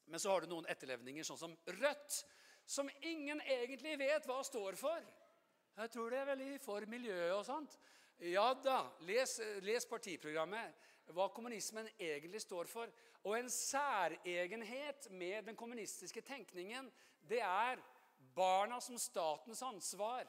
Men 0.09 0.19
så 0.19 0.31
har 0.31 0.41
du 0.41 0.49
noen 0.49 0.65
etterlevninger, 0.69 1.23
sånn 1.23 1.37
som 1.37 1.55
Rødt, 1.77 2.23
som 2.65 2.89
ingen 3.05 3.41
egentlig 3.41 3.97
vet 4.01 4.25
hva 4.25 4.41
står 4.45 4.77
for. 4.77 5.05
Jeg 5.77 5.91
tror 5.93 6.09
det 6.09 6.19
er 6.19 6.31
veldig 6.33 6.59
for 6.61 6.85
miljøet 6.89 7.35
og 7.37 7.45
sånt. 7.45 7.77
Ja 8.25 8.49
da, 8.53 8.81
les, 9.07 9.37
les 9.63 9.85
partiprogrammet. 9.85 10.87
hva 11.09 11.25
kommunismen 11.33 11.87
egentlig 11.97 12.41
står 12.41 12.67
for. 12.69 12.89
Og 13.23 13.37
en 13.37 13.49
særegenhet 13.49 15.07
med 15.11 15.47
den 15.47 15.55
kommunistiske 15.55 16.21
tenkningen, 16.21 16.91
det 17.29 17.41
er 17.41 17.81
barna 18.35 18.79
som 18.79 18.97
statens 18.97 19.61
ansvar. 19.61 20.27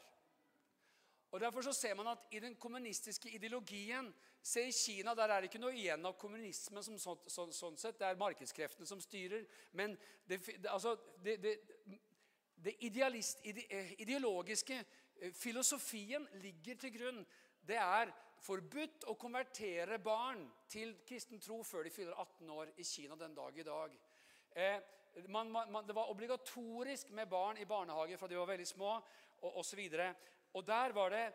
Og 1.30 1.40
Derfor 1.40 1.62
så 1.62 1.72
ser 1.72 1.94
man 1.94 2.10
at 2.10 2.26
i 2.30 2.40
den 2.42 2.56
kommunistiske 2.58 3.30
ideologien 3.30 4.14
Se 4.42 4.62
i 4.68 4.72
Kina 4.72 5.12
der 5.14 5.28
er 5.28 5.42
det 5.42 5.50
ikke 5.50 5.60
noe 5.60 5.76
igjen 5.76 6.06
av 6.08 6.14
kommunismen 6.16 6.82
som 6.82 6.96
så, 6.98 7.12
så, 7.28 7.44
sånn 7.52 7.76
sett. 7.76 7.98
Det 8.00 8.06
er 8.08 8.20
markedskreftene 8.20 8.88
som 8.88 9.00
styrer. 9.04 9.44
Men 9.76 9.98
det, 10.24 10.40
altså, 10.72 10.94
det, 11.20 11.36
det, 11.44 11.52
det 12.56 12.72
eh, 12.80 13.92
ideologiske 14.00 14.78
eh, 14.78 15.34
filosofien 15.36 16.24
ligger 16.40 16.80
til 16.80 16.94
grunn. 16.94 17.20
Det 17.60 17.76
er 17.76 18.14
forbudt 18.40 19.04
å 19.12 19.18
konvertere 19.20 20.00
barn 20.00 20.46
til 20.72 20.96
kristen 21.04 21.40
tro 21.44 21.60
før 21.66 21.84
de 21.84 21.92
fyller 21.92 22.16
18 22.16 22.56
år 22.56 22.72
i 22.80 22.88
Kina 22.88 23.20
den 23.20 23.36
dag 23.36 23.60
i 23.60 23.66
dag. 23.68 24.00
Eh, 24.56 24.80
man, 25.28 25.52
man, 25.52 25.84
det 25.86 25.94
var 25.94 26.10
obligatorisk 26.10 27.12
med 27.12 27.28
barn 27.28 27.60
i 27.60 27.68
barnehage 27.68 28.16
fra 28.16 28.28
de 28.30 28.40
var 28.40 28.48
veldig 28.54 28.68
små, 28.72 28.96
og 29.42 29.56
osv. 29.60 29.80
Og 29.84 30.39
der 30.66 30.92
var 30.96 31.10
det 31.14 31.26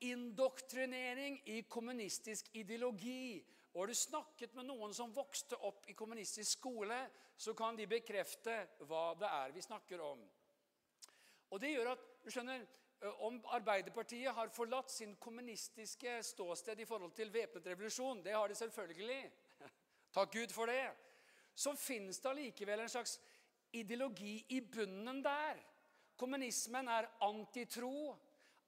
indoktrinering 0.00 1.40
i 1.44 1.62
kommunistisk 1.62 2.50
ideologi. 2.52 3.44
Og 3.72 3.82
har 3.82 3.86
du 3.86 3.94
snakket 3.94 4.54
med 4.54 4.66
noen 4.66 4.94
som 4.94 5.12
vokste 5.14 5.58
opp 5.66 5.86
i 5.90 5.94
kommunistisk 5.94 6.58
skole, 6.58 6.98
så 7.36 7.54
kan 7.54 7.76
de 7.78 7.86
bekrefte 7.88 8.56
hva 8.88 9.12
det 9.18 9.30
er 9.30 9.54
vi 9.54 9.62
snakker 9.62 10.02
om. 10.02 10.22
Og 11.50 11.60
det 11.62 11.72
gjør 11.74 11.94
at 11.94 12.06
du 12.24 12.30
skjønner, 12.30 12.66
Om 13.00 13.38
Arbeiderpartiet 13.56 14.34
har 14.36 14.50
forlatt 14.52 14.90
sin 14.92 15.14
kommunistiske 15.16 16.18
ståsted 16.22 16.82
i 16.82 16.84
forhold 16.84 17.14
til 17.16 17.30
væpnet 17.32 17.66
revolusjon, 17.66 18.20
det 18.20 18.34
har 18.34 18.48
de 18.48 18.54
selvfølgelig. 18.54 19.30
Takk 20.16 20.34
Gud 20.34 20.52
for 20.52 20.68
det. 20.68 20.92
Så 21.54 21.72
fins 21.80 22.20
det 22.20 22.28
allikevel 22.28 22.80
en 22.80 22.92
slags 22.92 23.14
ideologi 23.72 24.44
i 24.52 24.60
bunnen 24.60 25.22
der. 25.24 25.62
Kommunismen 26.16 26.88
er 26.92 27.08
antitro 27.24 28.18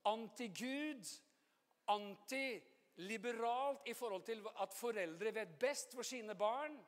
anti-Gud, 0.08 1.04
antiliberalt 1.92 3.88
i 3.88 3.94
forhold 3.94 4.24
til 4.26 4.42
at 4.62 4.74
foreldre 4.74 5.34
vet 5.34 5.58
best 5.60 5.94
for 5.94 6.02
sine 6.06 6.34
barn. 6.38 6.78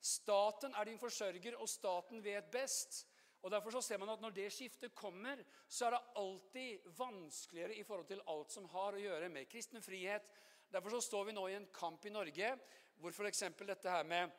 Staten 0.00 0.74
er 0.74 0.84
din 0.84 0.98
forsørger, 0.98 1.56
og 1.56 1.68
staten 1.68 2.24
vet 2.24 2.44
best. 2.52 3.06
Og 3.42 3.50
Derfor 3.50 3.70
så 3.70 3.80
ser 3.80 3.98
man 3.98 4.08
at 4.08 4.20
når 4.20 4.30
det 4.30 4.52
skiftet 4.52 4.94
kommer, 4.94 5.36
så 5.68 5.86
er 5.86 5.90
det 5.90 6.00
alltid 6.16 6.78
vanskeligere 6.98 7.74
i 7.74 7.82
forhold 7.82 8.06
til 8.06 8.20
alt 8.28 8.52
som 8.52 8.68
har 8.68 8.96
å 8.96 9.00
gjøre 9.00 9.28
med 9.32 9.48
kristen 9.48 9.82
frihet. 9.82 10.22
Derfor 10.72 10.90
så 10.90 11.00
står 11.00 11.24
vi 11.24 11.32
nå 11.32 11.46
i 11.48 11.56
en 11.56 11.68
kamp 11.74 12.04
i 12.06 12.12
Norge 12.12 12.52
hvor 13.00 13.10
f.eks. 13.16 13.44
dette 13.66 13.90
her 13.90 14.04
med 14.04 14.30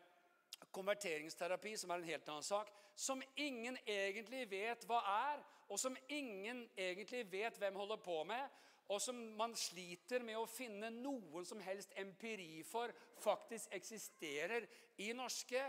konverteringsterapi, 0.71 1.73
som 1.77 1.89
er 1.89 2.01
en 2.01 2.09
helt 2.11 2.29
annen 2.29 2.45
sak, 2.45 2.69
som 3.01 3.21
ingen 3.35 3.77
egentlig 3.87 4.43
vet 4.51 4.85
hva 4.85 4.99
er, 5.09 5.39
og 5.71 5.79
som 5.79 5.95
ingen 6.11 6.67
egentlig 6.77 7.23
vet 7.31 7.57
hvem 7.57 7.79
holder 7.79 7.97
på 8.03 8.19
med, 8.29 8.59
og 8.91 8.99
som 9.01 9.17
man 9.39 9.55
sliter 9.55 10.21
med 10.25 10.35
å 10.37 10.49
finne 10.49 10.91
noen 10.93 11.47
som 11.47 11.61
helst 11.63 11.95
empiri 11.97 12.61
for 12.67 12.91
faktisk 13.23 13.71
eksisterer 13.73 14.67
i 15.01 15.13
norske, 15.17 15.63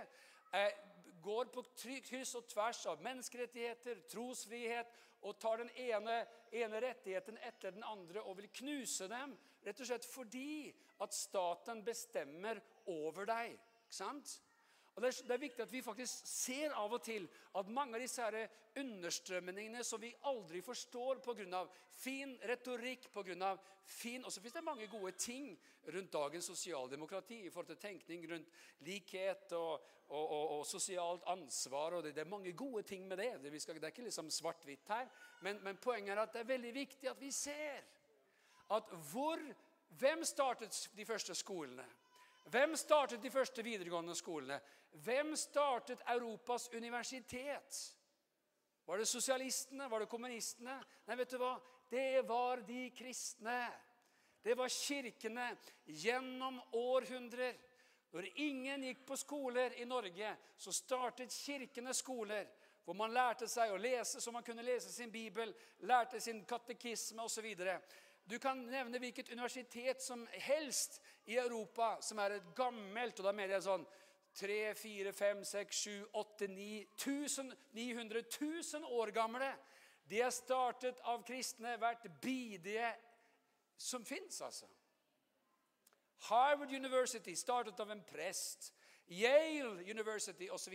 eh, 0.53 0.73
går 1.23 1.53
på 1.55 1.63
kryss 1.79 2.35
og 2.35 2.49
tvers 2.51 2.83
av 2.91 3.03
menneskerettigheter, 3.03 4.03
trosfrihet, 4.11 4.93
og 5.23 5.39
tar 5.39 5.63
den 5.63 5.71
ene, 5.79 6.27
ene 6.51 6.81
rettigheten 6.83 7.39
etter 7.47 7.71
den 7.71 7.85
andre 7.87 8.25
og 8.27 8.41
vil 8.41 8.49
knuse 8.59 9.07
dem. 9.09 9.37
Rett 9.63 9.81
og 9.81 9.87
slett 9.87 10.09
fordi 10.09 10.73
at 11.01 11.15
staten 11.15 11.85
bestemmer 11.87 12.59
over 12.91 13.29
deg. 13.31 13.55
Ikke 13.55 14.01
sant? 14.03 14.41
Og 14.95 15.03
det 15.03 15.09
er, 15.09 15.23
det 15.27 15.35
er, 15.35 15.41
viktig 15.41 15.63
at 15.65 15.73
vi 15.73 15.81
faktisk 15.83 16.27
ser 16.29 16.75
av 16.77 16.93
og 16.93 17.01
til 17.05 17.25
at 17.57 17.69
mange 17.73 17.97
av 17.97 18.03
disse 18.03 18.21
her 18.21 18.51
understrømningene 18.81 19.85
som 19.85 20.01
vi 20.01 20.11
aldri 20.29 20.61
forstår 20.65 21.23
pga. 21.25 21.63
fin 21.95 22.35
retorikk, 22.45 23.09
av 23.41 23.61
fin 23.85 24.25
Og 24.25 24.33
så 24.33 24.41
fins 24.41 24.53
det 24.53 24.65
mange 24.65 24.87
gode 24.87 25.13
ting 25.13 25.59
rundt 25.89 26.13
dagens 26.13 26.47
sosialdemokrati 26.47 27.47
i 27.47 27.51
forhold 27.51 27.67
til 27.67 27.89
tenkning 27.89 28.31
rundt 28.31 28.49
likhet 28.81 29.53
og, 29.53 29.81
og, 30.09 30.31
og, 30.31 30.59
og 30.59 30.67
sosialt 30.67 31.23
ansvar. 31.27 31.93
og 31.95 32.03
det, 32.03 32.15
det, 32.15 32.21
er 32.21 32.31
mange 32.31 32.53
gode 32.53 32.83
ting 32.83 33.09
med 33.09 33.17
det. 33.17 33.41
Det, 33.43 33.63
skal, 33.63 33.75
det 33.75 33.85
er 33.85 33.97
ikke 33.97 34.03
liksom 34.03 34.31
svart-hvitt 34.31 34.89
her. 34.89 35.09
Men, 35.41 35.59
men 35.65 35.77
poenget 35.77 36.13
er 36.19 36.23
at 36.23 36.33
det 36.33 36.41
er 36.41 36.53
veldig 36.53 36.75
viktig 36.75 37.09
at 37.09 37.21
vi 37.21 37.31
ser 37.31 37.81
at 38.71 38.85
hvor 39.13 39.39
Hvem 39.99 40.25
startet 40.25 40.91
de 40.97 41.05
første 41.05 41.35
skolene? 41.35 41.85
Hvem 42.51 42.77
startet 42.77 43.23
de 43.23 43.31
første 43.31 43.63
videregående 43.63 44.15
skolene? 44.19 44.59
Hvem 45.05 45.37
startet 45.37 46.03
Europas 46.09 46.69
universitet? 46.75 47.81
Var 48.87 48.99
det 48.99 49.09
sosialistene? 49.09 49.91
Var 49.91 50.01
det 50.01 50.11
kommunistene? 50.11 50.77
Nei, 51.07 51.17
vet 51.17 51.31
du 51.31 51.39
hva? 51.41 51.55
Det 51.91 52.23
var 52.29 52.65
de 52.67 52.89
kristne. 52.97 53.61
Det 54.43 54.57
var 54.59 54.69
kirkene 54.69 55.53
gjennom 55.87 56.59
århundrer. 56.73 57.55
Når 58.13 58.27
ingen 58.45 58.83
gikk 58.85 59.07
på 59.09 59.17
skoler 59.17 59.79
i 59.81 59.87
Norge, 59.89 60.35
så 60.57 60.73
startet 60.75 61.33
kirkene 61.33 61.95
skoler 61.97 62.51
hvor 62.85 62.97
man 62.99 63.15
lærte 63.15 63.47
seg 63.49 63.71
å 63.73 63.79
lese 63.81 64.21
så 64.21 64.33
man 64.35 64.45
kunne 64.45 64.65
lese 64.67 64.91
sin 64.93 65.13
bibel, 65.13 65.55
lærte 65.87 66.21
sin 66.21 66.43
katekisme 66.45 67.23
osv. 67.23 67.47
Du 68.25 68.39
kan 68.39 68.59
nevne 68.71 69.01
hvilket 69.03 69.33
universitet 69.33 70.03
som 70.03 70.27
helst 70.31 71.01
i 71.25 71.37
Europa 71.37 71.97
som 72.01 72.19
er 72.23 72.39
et 72.39 72.55
gammelt 72.57 73.19
og 73.19 73.27
da 73.27 73.33
mener 73.35 73.57
jeg 73.57 73.67
sånn 73.67 73.87
3, 74.39 74.59
4, 74.79 75.13
5, 75.13 75.45
6, 75.45 75.81
7, 75.87 75.97
8, 76.21 76.49
9 76.49 76.69
1000, 76.97 77.57
900 77.77 78.23
000 78.41 79.01
år 79.01 79.11
gamle. 79.13 79.51
De 80.09 80.21
er 80.25 80.31
startet 80.33 81.01
av 81.09 81.21
kristne, 81.27 81.77
hvert 81.77 82.07
bidige 82.23 82.89
som 83.77 84.05
fins, 84.05 84.41
altså. 84.41 84.67
Harvard 86.29 86.73
University 86.73 87.35
startet 87.37 87.81
av 87.81 87.91
en 87.91 88.05
prest. 88.07 88.73
Yale 89.13 89.83
University 89.91 90.49
osv. 90.51 90.75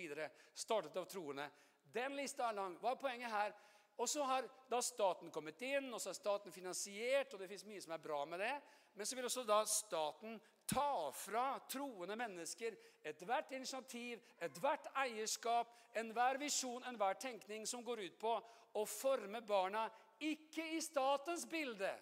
startet 0.53 0.97
av 0.97 1.05
troende. 1.09 1.49
Den 1.93 2.15
lista 2.15 2.49
er 2.49 2.59
lang. 2.59 2.75
Hva 2.81 2.91
er 2.91 3.01
poenget 3.01 3.31
her? 3.31 3.55
Og 3.97 4.09
så 4.09 4.23
har 4.23 4.45
da 4.69 4.77
staten 4.85 5.31
kommet 5.33 5.61
inn, 5.65 5.89
og 5.93 6.01
så 6.01 6.11
er 6.11 6.17
staten 6.19 6.53
finansiert, 6.53 7.33
og 7.33 7.41
det 7.41 7.49
fins 7.49 7.65
mye 7.65 7.81
som 7.81 7.95
er 7.95 8.03
bra 8.03 8.19
med 8.29 8.43
det. 8.43 8.53
Men 8.93 9.05
så 9.05 9.17
vil 9.17 9.25
også 9.25 9.43
da 9.45 9.63
staten 9.69 10.37
ta 10.69 11.11
fra 11.13 11.45
troende 11.69 12.17
mennesker 12.19 12.77
ethvert 13.07 13.51
initiativ, 13.57 14.21
ethvert 14.41 14.89
eierskap, 15.01 15.71
enhver 15.97 16.37
visjon, 16.41 16.85
enhver 16.85 17.17
tenkning 17.21 17.65
som 17.69 17.85
går 17.85 18.03
ut 18.05 18.19
på 18.21 18.35
å 18.77 18.85
forme 18.85 19.41
barna 19.41 19.87
ikke 20.21 20.65
i 20.75 20.81
statens 20.81 21.45
bilde 21.49 21.93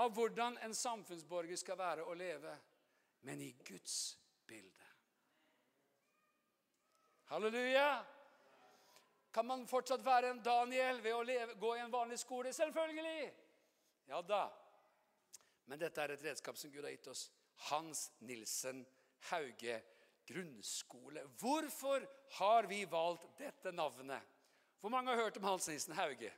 av 0.00 0.12
hvordan 0.14 0.56
en 0.64 0.76
samfunnsborger 0.76 1.58
skal 1.60 1.78
være 1.80 2.06
og 2.06 2.16
leve, 2.16 2.54
men 3.26 3.42
i 3.42 3.50
Guds 3.66 4.16
bilde. 4.48 4.88
Halleluja! 7.30 8.19
Kan 9.32 9.46
man 9.46 9.66
fortsatt 9.70 10.02
være 10.04 10.30
en 10.30 10.42
Daniel 10.42 10.98
ved 11.02 11.14
å 11.14 11.22
leve, 11.22 11.54
gå 11.60 11.76
i 11.76 11.84
en 11.84 11.92
vanlig 11.92 12.18
skole? 12.18 12.52
Selvfølgelig! 12.52 13.30
Ja 14.10 14.18
da. 14.26 14.48
Men 15.70 15.78
dette 15.78 16.02
er 16.02 16.16
et 16.16 16.24
redskap 16.24 16.58
som 16.58 16.72
Gud 16.72 16.82
har 16.82 16.90
gitt 16.90 17.06
oss. 17.12 17.28
Hans 17.70 18.10
Nilsen 18.26 18.82
Hauge 19.30 19.76
grunnskole. 20.26 21.22
Hvorfor 21.38 22.08
har 22.30 22.66
vi 22.66 22.90
valgt 22.90 23.38
dette 23.38 23.72
navnet? 23.72 24.22
Hvor 24.80 24.90
mange 24.90 25.10
har 25.10 25.16
hørt 25.22 25.36
om 25.36 25.44
Hans 25.44 25.68
Nilsen 25.68 25.94
Hauge? 25.94 26.32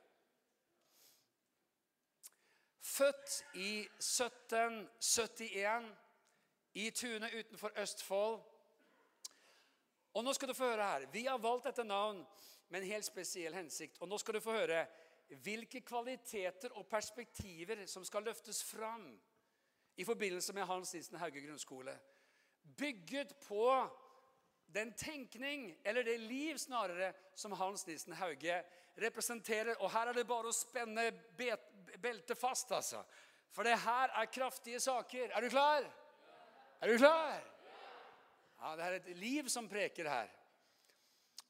Født 2.81 3.45
i 3.55 3.81
1771 3.81 5.97
i 6.75 6.91
Tune 6.91 7.31
utenfor 7.39 7.73
Østfold. 7.77 8.41
Og 10.13 10.25
nå 10.25 10.33
skal 10.37 10.49
du 10.49 10.55
få 10.55 10.65
høre 10.65 10.91
her. 10.91 11.07
Vi 11.13 11.27
har 11.27 11.39
valgt 11.39 11.65
dette 11.71 11.85
navn 11.85 12.27
med 12.73 12.81
en 12.81 12.89
helt 12.89 13.05
spesiell 13.05 13.55
hensikt. 13.55 13.99
Og 14.01 14.09
nå 14.09 14.19
skal 14.21 14.39
du 14.39 14.41
få 14.41 14.55
høre 14.57 14.87
hvilke 15.45 15.83
kvaliteter 15.85 16.73
og 16.81 16.89
perspektiver 16.89 17.85
som 17.89 18.05
skal 18.05 18.25
løftes 18.25 18.63
fram 18.65 19.11
i 20.01 20.05
forbindelse 20.09 20.55
med 20.57 20.67
Hans 20.69 20.95
Nilsen 20.95 21.21
Hauge 21.21 21.45
grunnskole. 21.45 21.95
Bygget 22.63 23.35
på 23.45 23.67
den 24.73 24.93
tenkning, 24.97 25.75
eller 25.85 26.03
det 26.03 26.21
liv 26.21 26.59
snarere, 26.59 27.13
som 27.37 27.53
Hans 27.53 27.87
Nilsen 27.87 28.17
Hauge 28.17 28.63
representerer. 29.03 29.75
Og 29.75 29.93
her 29.93 30.09
er 30.09 30.17
det 30.17 30.29
bare 30.29 30.49
å 30.49 30.57
spenne 30.57 31.11
beltet 32.01 32.39
fast, 32.41 32.73
altså. 32.73 33.05
For 33.53 33.69
det 33.69 33.77
her 33.85 34.15
er 34.17 34.33
kraftige 34.33 34.81
saker. 34.81 35.29
Er 35.37 35.45
du 35.45 35.53
klar? 35.53 35.85
Er 36.81 36.89
du 36.89 36.97
klar? 36.97 37.43
Ja, 38.63 38.77
Det 38.77 38.85
er 38.85 38.97
et 38.97 39.17
liv 39.17 39.49
som 39.49 39.69
preker 39.69 40.09
her. 40.09 40.31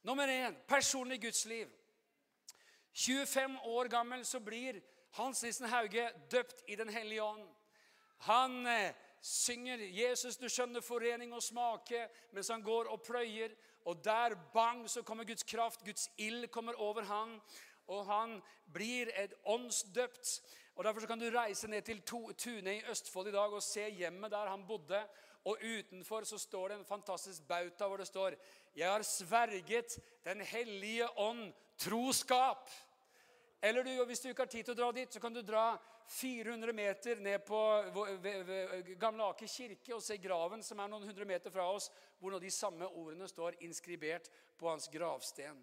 Nummer 0.03 0.29
én 0.29 0.57
personlig 0.69 1.21
gudsliv. 1.23 1.69
25 2.93 3.59
år 3.65 3.89
gammel 3.89 4.25
så 4.27 4.41
blir 4.41 4.81
Hans 5.11 5.43
Nissen 5.43 5.69
Hauge 5.69 6.11
døpt 6.31 6.63
i 6.69 6.77
Den 6.77 6.89
hellige 6.89 7.23
ånd. 7.23 7.49
Han 8.19 8.67
eh, 8.67 8.95
synger 9.21 9.79
'Jesus, 9.79 10.37
du 10.37 10.49
skjønner 10.49 10.81
forening 10.81 11.33
og 11.33 11.43
smake', 11.43 12.09
mens 12.33 12.49
han 12.49 12.63
går 12.63 12.91
og 12.91 13.03
pløyer. 13.03 13.55
Og 13.85 14.05
der, 14.05 14.35
bang, 14.53 14.91
så 14.91 15.03
kommer 15.03 15.25
Guds 15.25 15.43
kraft. 15.43 15.85
Guds 15.85 16.11
ild 16.19 16.49
kommer 16.49 16.73
over 16.73 17.03
han, 17.03 17.41
og 17.87 18.07
han 18.07 18.43
blir 18.73 19.11
et 19.17 19.35
åndsdøpt. 19.45 20.43
Og 20.75 20.85
Derfor 20.85 21.07
kan 21.07 21.19
du 21.19 21.31
reise 21.31 21.69
ned 21.69 21.83
til 21.83 22.03
Tune 22.39 22.77
i 22.77 22.83
Østfold 22.91 23.29
i 23.29 23.33
dag 23.33 23.53
og 23.53 23.63
se 23.63 23.91
hjemmet 23.91 24.31
der 24.31 24.49
han 24.49 24.67
bodde. 24.67 25.07
Og 25.45 25.59
utenfor 25.79 26.25
så 26.25 26.39
står 26.39 26.69
det 26.69 26.79
en 26.79 26.85
fantastisk 26.85 27.43
bauta 27.49 27.87
hvor 27.87 27.97
det 27.97 28.07
står 28.07 28.35
'Jeg 28.75 28.91
har 28.91 29.03
sverget 29.03 29.99
Den 30.25 30.41
hellige 30.41 31.18
ånd 31.18 31.53
troskap'. 31.79 32.70
Eller 33.62 33.83
du, 33.83 34.05
hvis 34.05 34.20
du 34.20 34.29
ikke 34.29 34.43
har 34.43 34.51
tid 34.51 34.64
til 34.64 34.75
å 34.75 34.81
dra 34.81 34.93
dit, 34.93 35.12
så 35.12 35.20
kan 35.20 35.35
du 35.35 35.43
dra 35.43 35.79
400 36.09 36.73
meter 36.73 37.20
ned 37.20 37.39
på 37.47 37.59
Gamle 39.01 39.25
Aker 39.25 39.47
kirke 39.47 39.95
og 39.95 40.03
se 40.03 40.16
graven 40.16 40.62
som 40.62 40.81
er 40.83 40.91
noen 40.91 41.07
hundre 41.07 41.25
meter 41.25 41.51
fra 41.51 41.68
oss, 41.70 41.91
hvor 42.18 42.35
nå 42.35 42.41
de 42.43 42.51
samme 42.51 42.89
ordene 42.89 43.29
står 43.29 43.61
inskribert 43.61 44.29
på 44.59 44.68
hans 44.68 44.89
gravsten. 44.93 45.62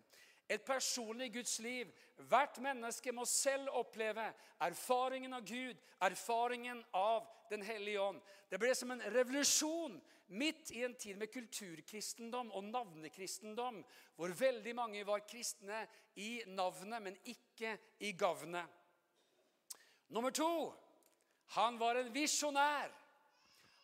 Et 0.50 0.64
personlig 0.66 1.34
Guds 1.34 1.60
liv. 1.60 1.92
Hvert 2.18 2.58
menneske 2.64 3.12
må 3.14 3.26
selv 3.30 3.70
oppleve 3.78 4.26
erfaringen 4.66 5.34
av 5.38 5.46
Gud, 5.46 5.78
erfaringen 6.02 6.82
av 6.94 7.28
Den 7.50 7.64
hellige 7.66 8.02
ånd. 8.02 8.20
Det 8.46 8.60
ble 8.62 8.76
som 8.78 8.92
en 8.94 9.02
revolusjon 9.10 9.96
midt 10.30 10.72
i 10.72 10.84
en 10.86 10.96
tid 10.96 11.18
med 11.18 11.32
kulturkristendom 11.34 12.52
og 12.56 12.64
navnekristendom, 12.70 13.82
hvor 14.16 14.34
veldig 14.40 14.76
mange 14.78 15.06
var 15.08 15.26
kristne 15.28 15.82
i 16.22 16.44
navnet, 16.48 17.02
men 17.02 17.18
ikke 17.26 17.76
i 18.06 18.14
gavnet. 18.18 18.66
Nummer 20.10 20.34
to 20.34 20.52
han 21.56 21.80
var 21.82 21.98
en 21.98 22.14
visjonær. 22.14 22.92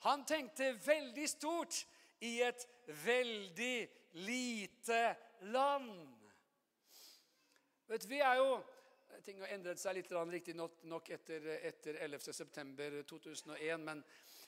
Han 0.06 0.26
tenkte 0.26 0.76
veldig 0.86 1.26
stort 1.30 1.80
i 2.22 2.38
et 2.46 2.68
veldig 3.06 3.88
lite 4.22 5.02
land. 5.50 5.92
Vet, 7.90 8.06
vi 8.10 8.20
er 8.22 8.38
jo, 8.42 8.64
Ting 9.26 9.40
har 9.42 9.54
endret 9.56 9.80
seg 9.82 9.96
litt 9.98 10.12
riktignok 10.12 11.08
etter, 11.10 11.46
etter 11.66 11.98
11.9.2001. 12.06 13.82
Men, 13.82 14.04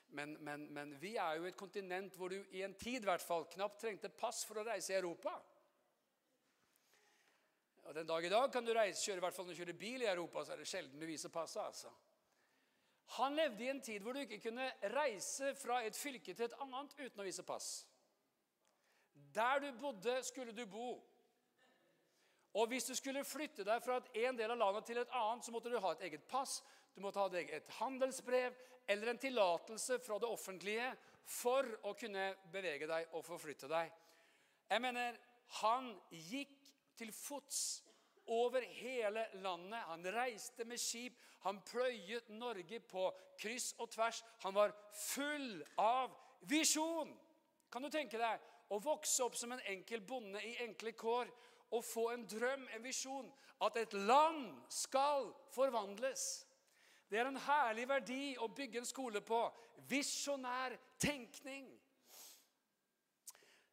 men, 0.10 0.34
men, 0.44 0.66
men, 0.74 0.96
vi 1.02 1.16
er 1.20 1.38
jo 1.38 1.48
et 1.50 1.58
kontinent 1.58 2.16
hvor 2.16 2.32
du 2.32 2.38
i 2.56 2.64
en 2.66 2.76
tid 2.80 3.06
hvert 3.06 3.24
fall, 3.24 3.46
knapt 3.52 3.82
trengte 3.82 4.10
pass 4.10 4.44
for 4.48 4.62
å 4.62 4.66
reise 4.68 4.94
i 4.94 5.00
Europa. 5.00 5.34
Og 7.88 7.96
Den 7.96 8.08
dag 8.08 8.26
i 8.26 8.32
dag 8.32 8.52
kan 8.52 8.66
du 8.66 8.74
reise, 8.76 9.04
kjøre, 9.04 9.22
i 9.22 9.26
hvert 9.26 9.36
fall 9.36 9.48
når 9.48 9.56
du 9.56 9.62
kjører 9.62 9.80
bil 9.80 10.04
i 10.04 10.12
Europa, 10.12 10.44
så 10.44 10.56
er 10.56 10.62
det 10.62 10.70
sjelden 10.70 11.00
du 11.00 11.08
viser 11.08 11.32
passet. 11.32 11.62
altså. 11.64 11.92
Han 13.16 13.36
levde 13.36 13.64
i 13.64 13.70
en 13.72 13.82
tid 13.82 14.04
hvor 14.04 14.16
du 14.16 14.20
ikke 14.24 14.42
kunne 14.44 14.66
reise 14.92 15.54
fra 15.56 15.80
et 15.88 15.96
fylke 15.96 16.34
til 16.34 16.50
et 16.50 16.58
annet 16.64 16.98
uten 16.98 17.22
å 17.24 17.28
vise 17.28 17.46
pass. 17.48 17.70
Der 19.36 19.62
du 19.64 19.70
bodde, 19.80 20.18
skulle 20.24 20.56
du 20.56 20.66
bo. 20.68 20.90
Og 22.58 22.68
hvis 22.68 22.88
du 22.90 22.96
skulle 22.96 23.24
flytte 23.28 23.64
deg 23.64 23.84
fra 23.84 24.02
en 24.02 24.38
del 24.38 24.52
av 24.52 24.60
landet 24.60 24.88
til 24.90 25.00
et 25.00 25.16
annet, 25.16 25.46
så 25.46 25.54
måtte 25.56 25.72
du 25.72 25.80
ha 25.80 25.94
et 25.94 26.04
eget 26.10 26.28
pass, 26.28 26.60
du 26.98 27.04
måtte 27.06 27.22
ha 27.22 27.30
et 27.38 27.70
handelsbrev 27.78 28.56
eller 28.90 29.12
en 29.12 29.20
tillatelse 29.22 30.00
fra 30.02 30.18
det 30.18 30.30
offentlige 30.34 30.88
for 31.30 31.68
å 31.86 31.94
kunne 32.00 32.32
bevege 32.50 32.88
deg 32.90 33.12
og 33.14 33.26
forflytte 33.28 33.70
deg. 33.70 33.92
Jeg 34.68 34.82
mener, 34.82 35.20
han 35.62 35.92
gikk 36.10 36.56
til 36.98 37.12
fots 37.14 37.84
over 38.34 38.66
hele 38.80 39.28
landet. 39.44 39.78
Han 39.92 40.10
reiste 40.16 40.66
med 40.66 40.82
skip. 40.82 41.20
Han 41.46 41.62
pløyet 41.70 42.32
Norge 42.34 42.80
på 42.82 43.06
kryss 43.40 43.76
og 43.78 43.92
tvers. 43.94 44.24
Han 44.44 44.58
var 44.58 44.74
full 44.92 45.62
av 45.78 46.18
visjon. 46.50 47.14
Kan 47.70 47.86
du 47.86 47.92
tenke 47.94 48.18
deg 48.18 48.74
å 48.74 48.82
vokse 48.84 49.22
opp 49.24 49.38
som 49.38 49.54
en 49.54 49.64
enkel 49.70 50.02
bonde 50.02 50.42
i 50.44 50.58
enkle 50.66 50.98
kår 50.98 51.30
og 51.78 51.86
få 51.86 52.10
en 52.16 52.26
drøm, 52.26 52.66
en 52.74 52.84
visjon, 52.84 53.30
at 53.62 53.78
et 53.78 53.94
land 54.08 54.50
skal 54.72 55.30
forvandles. 55.54 56.47
Det 57.08 57.20
er 57.20 57.30
en 57.30 57.40
herlig 57.40 57.88
verdi 57.88 58.36
å 58.44 58.50
bygge 58.52 58.82
en 58.82 58.88
skole 58.88 59.22
på. 59.24 59.40
Visjonær 59.88 60.76
tenkning. 61.00 61.70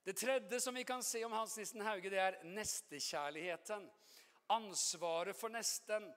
Det 0.05 0.15
tredje 0.21 0.61
som 0.61 0.77
vi 0.77 0.85
kan 0.85 1.03
se 1.03 1.25
om 1.25 1.33
Hans 1.33 1.57
Nissen 1.57 1.83
Hauge, 1.83 2.11
det 2.13 2.21
er 2.21 2.39
nestekjærligheten. 2.45 3.87
Ansvaret 4.53 5.37
for 5.37 5.51
nesten. 5.51 6.11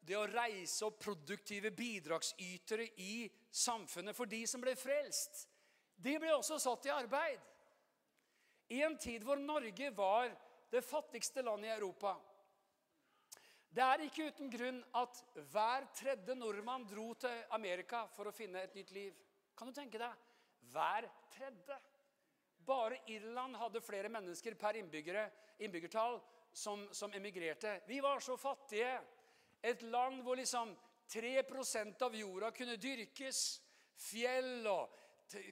Det 0.00 0.16
å 0.18 0.26
reise 0.26 0.84
opp 0.86 0.98
produktive 1.02 1.70
bidragsytere 1.74 2.88
i 3.04 3.28
samfunnet 3.50 4.16
for 4.16 4.28
de 4.30 4.42
som 4.46 4.60
ble 4.62 4.74
frelst. 4.78 5.46
De 5.96 6.18
ble 6.20 6.34
også 6.34 6.58
satt 6.62 6.88
i 6.88 6.94
arbeid. 6.94 7.40
I 8.74 8.82
en 8.84 8.98
tid 9.00 9.24
hvor 9.24 9.40
Norge 9.40 9.90
var 9.96 10.28
det 10.70 10.84
fattigste 10.84 11.42
landet 11.42 11.70
i 11.70 11.76
Europa. 11.78 12.18
Det 13.68 13.84
er 13.84 14.02
ikke 14.06 14.30
uten 14.30 14.48
grunn 14.50 14.78
at 14.96 15.20
hver 15.52 15.86
tredje 15.96 16.34
nordmann 16.38 16.86
dro 16.88 17.10
til 17.20 17.42
Amerika 17.54 18.06
for 18.14 18.30
å 18.30 18.34
finne 18.34 18.62
et 18.64 18.74
nytt 18.78 18.94
liv. 18.96 19.18
Kan 19.58 19.68
du 19.68 19.76
tenke 19.76 20.00
deg? 20.00 20.14
Hver 20.72 21.08
tredje. 21.34 21.76
Bare 22.68 23.00
Irland 23.12 23.56
hadde 23.60 23.84
flere 23.84 24.10
mennesker 24.12 24.56
per 24.60 24.76
innbyggertall 24.80 26.18
som, 26.52 26.86
som 26.92 27.12
emigrerte. 27.16 27.78
Vi 27.88 28.00
var 28.04 28.20
så 28.24 28.36
fattige. 28.40 28.98
Et 29.62 29.82
land 29.82 30.22
hvor 30.24 30.38
liksom 30.38 30.74
3% 31.08 32.04
av 32.04 32.16
jorda 32.16 32.50
kunne 32.56 32.76
dyrkes. 32.80 33.42
Fjell 33.98 34.66
og 34.68 34.96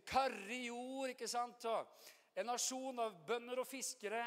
karrig 0.08 0.66
jord. 0.70 1.12
ikke 1.12 1.28
sant? 1.28 1.64
Og 1.68 2.12
en 2.36 2.48
nasjon 2.52 3.00
av 3.00 3.16
bønder 3.28 3.60
og 3.60 3.68
fiskere 3.68 4.24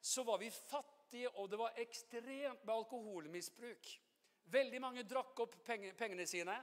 så 0.00 0.22
var 0.26 0.38
vi 0.42 0.50
fattige, 0.50 0.97
og 1.34 1.48
det 1.50 1.58
var 1.58 1.78
ekstremt 1.80 2.64
med 2.64 2.74
alkoholmisbruk. 2.74 3.88
Veldig 4.48 4.80
mange 4.80 5.04
drakk 5.08 5.40
opp 5.44 5.56
pengene 5.64 6.26
sine. 6.26 6.56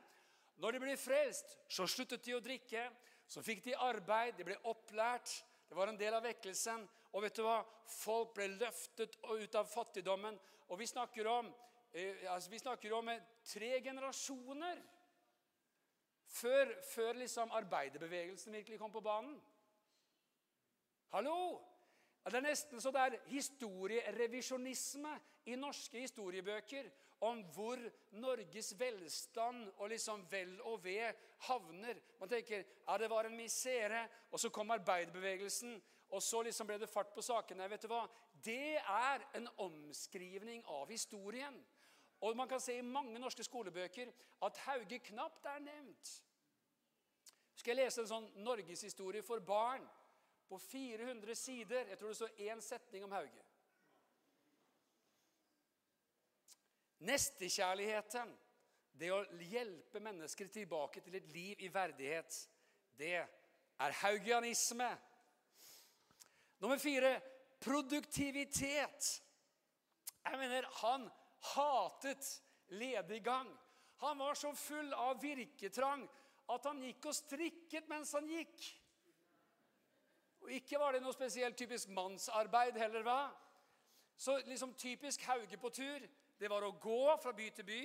Når 0.62 0.72
de 0.72 0.82
ble 0.86 0.96
frelst, 0.98 1.58
så 1.68 1.88
sluttet 1.90 2.24
de 2.26 2.36
å 2.38 2.44
drikke. 2.44 2.86
Så 3.28 3.42
fikk 3.42 3.64
de 3.66 3.76
arbeid, 3.76 4.38
de 4.38 4.46
ble 4.48 4.58
opplært. 4.70 5.32
Det 5.68 5.78
var 5.78 5.90
en 5.90 6.00
del 6.00 6.14
av 6.14 6.24
vekkelsen. 6.26 6.86
Og 7.14 7.24
vet 7.26 7.38
du 7.38 7.44
hva? 7.46 7.60
Folk 7.90 8.36
ble 8.38 8.48
løftet 8.54 9.18
ut 9.24 9.56
av 9.58 9.70
fattigdommen. 9.70 10.38
Og 10.70 10.80
vi 10.80 10.88
snakker 10.90 11.28
om, 11.28 11.54
eh, 11.94 12.26
altså 12.32 12.50
vi 12.50 12.60
snakker 12.60 12.94
om 12.94 13.10
eh, 13.10 13.22
tre 13.44 13.82
generasjoner 13.82 14.82
før, 16.26 16.74
før 16.84 17.14
liksom 17.22 17.52
arbeiderbevegelsen 17.52 18.54
virkelig 18.54 18.80
kom 18.80 18.92
på 18.92 19.02
banen. 19.02 19.42
Hallo! 21.14 21.75
Det 22.26 22.40
er 22.40 22.42
nesten 22.42 22.82
så 22.82 22.90
det 22.90 23.02
er 23.02 23.16
historierevisjonisme 23.30 25.12
i 25.46 25.58
norske 25.62 26.00
historiebøker 26.02 26.88
om 27.26 27.44
hvor 27.54 27.80
Norges 28.18 28.74
velstand 28.80 29.68
og 29.78 29.92
liksom 29.94 30.26
vel 30.32 30.56
og 30.66 30.82
ve 30.84 31.14
havner. 31.48 32.00
Man 32.20 32.30
tenker 32.30 32.64
ja, 32.64 32.98
det 32.98 33.10
var 33.10 33.30
en 33.30 33.38
misere, 33.38 34.08
og 34.32 34.42
så 34.42 34.50
kom 34.50 34.72
arbeiderbevegelsen. 34.72 35.78
Og 36.10 36.22
så 36.24 36.42
liksom 36.46 36.68
ble 36.70 36.78
det 36.80 36.90
fart 36.90 37.14
på 37.16 37.22
sakene. 37.26 37.70
vet 37.70 37.82
du 37.82 37.88
hva? 37.90 38.06
Det 38.46 38.78
er 38.78 39.26
en 39.38 39.48
omskrivning 39.58 40.64
av 40.66 40.90
historien. 40.90 41.58
Og 42.22 42.38
man 42.38 42.48
kan 42.50 42.62
se 42.62 42.78
i 42.78 42.86
mange 42.86 43.20
norske 43.20 43.44
skolebøker 43.44 44.12
at 44.46 44.58
Hauge 44.66 45.00
knapt 45.00 45.46
er 45.46 45.60
nevnt. 45.60 46.14
Skal 47.56 47.76
jeg 47.76 47.86
lese 47.86 48.02
en 48.02 48.10
sånn 48.10 48.28
norgeshistorie 48.46 49.24
for 49.26 49.40
barn? 49.40 49.86
På 50.50 50.60
400 50.60 51.36
sider. 51.36 51.86
Jeg 51.90 51.98
tror 51.98 52.08
det 52.08 52.16
står 52.20 52.42
én 52.48 52.62
setning 52.62 53.04
om 53.04 53.12
Hauge. 53.12 53.44
Nestekjærligheten, 57.06 58.32
det 58.96 59.12
å 59.12 59.24
hjelpe 59.44 60.00
mennesker 60.00 60.48
tilbake 60.50 61.04
til 61.04 61.18
et 61.20 61.28
liv 61.34 61.60
i 61.66 61.70
verdighet, 61.74 62.38
det 62.98 63.18
er 63.20 63.98
haugianisme. 64.02 64.88
Nummer 66.64 66.80
fire 66.80 67.18
produktivitet. 67.60 69.10
Jeg 70.26 70.40
mener, 70.40 70.68
han 70.82 71.10
hatet 71.54 72.42
lediggang. 72.68 73.52
Han 73.98 74.20
var 74.20 74.34
så 74.40 74.54
full 74.56 74.94
av 74.94 75.22
virketrang 75.22 76.08
at 76.52 76.66
han 76.68 76.82
gikk 76.84 77.10
og 77.10 77.16
strikket 77.18 77.88
mens 77.90 78.14
han 78.16 78.28
gikk. 78.30 78.66
Og 80.46 80.52
ikke 80.54 80.78
var 80.78 80.94
det 80.94 81.02
noe 81.02 81.14
spesielt 81.16 81.58
typisk 81.58 81.90
mannsarbeid 81.90 82.78
heller, 82.78 83.02
hva? 83.02 83.22
Så 84.18 84.38
liksom 84.46 84.76
typisk 84.78 85.24
Hauge 85.26 85.58
på 85.58 85.72
tur, 85.74 86.04
det 86.38 86.50
var 86.52 86.62
å 86.64 86.76
gå 86.82 87.16
fra 87.24 87.34
by 87.34 87.48
til 87.50 87.66
by. 87.66 87.80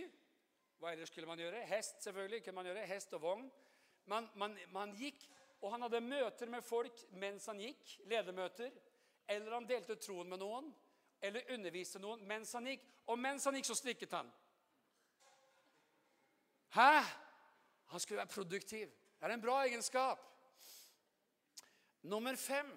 Hva 0.81 0.93
ellers 0.93 1.09
skulle 1.09 1.29
man 1.29 1.41
gjøre? 1.41 1.63
Hest, 1.71 2.03
selvfølgelig. 2.05 2.43
kunne 2.45 2.59
man 2.61 2.69
gjøre, 2.69 2.85
Hest 2.87 3.17
og 3.17 3.23
vogn. 3.23 3.49
Man, 4.13 4.29
man, 4.35 4.59
man 4.77 4.93
gikk, 4.97 5.25
og 5.61 5.73
han 5.73 5.87
hadde 5.87 6.03
møter 6.05 6.53
med 6.53 6.65
folk 6.65 7.01
mens 7.17 7.49
han 7.49 7.61
gikk. 7.65 7.97
Ledermøter. 8.13 8.77
Eller 9.29 9.57
han 9.57 9.69
delte 9.69 9.97
troen 9.97 10.29
med 10.29 10.43
noen. 10.45 10.69
Eller 11.21 11.49
underviste 11.57 12.01
noen 12.01 12.27
mens 12.29 12.53
han 12.57 12.69
gikk. 12.69 12.85
Og 13.09 13.19
mens 13.19 13.49
han 13.49 13.57
gikk, 13.57 13.71
så 13.73 13.79
strikket 13.81 14.21
han. 14.21 14.29
Hæ? 16.77 16.93
Han 17.95 18.01
skulle 18.01 18.21
være 18.21 18.37
produktiv. 18.37 18.93
Det 19.17 19.29
er 19.29 19.35
en 19.35 19.49
bra 19.49 19.63
egenskap. 19.65 20.27
Nummer 22.03 22.37
fem. 22.37 22.71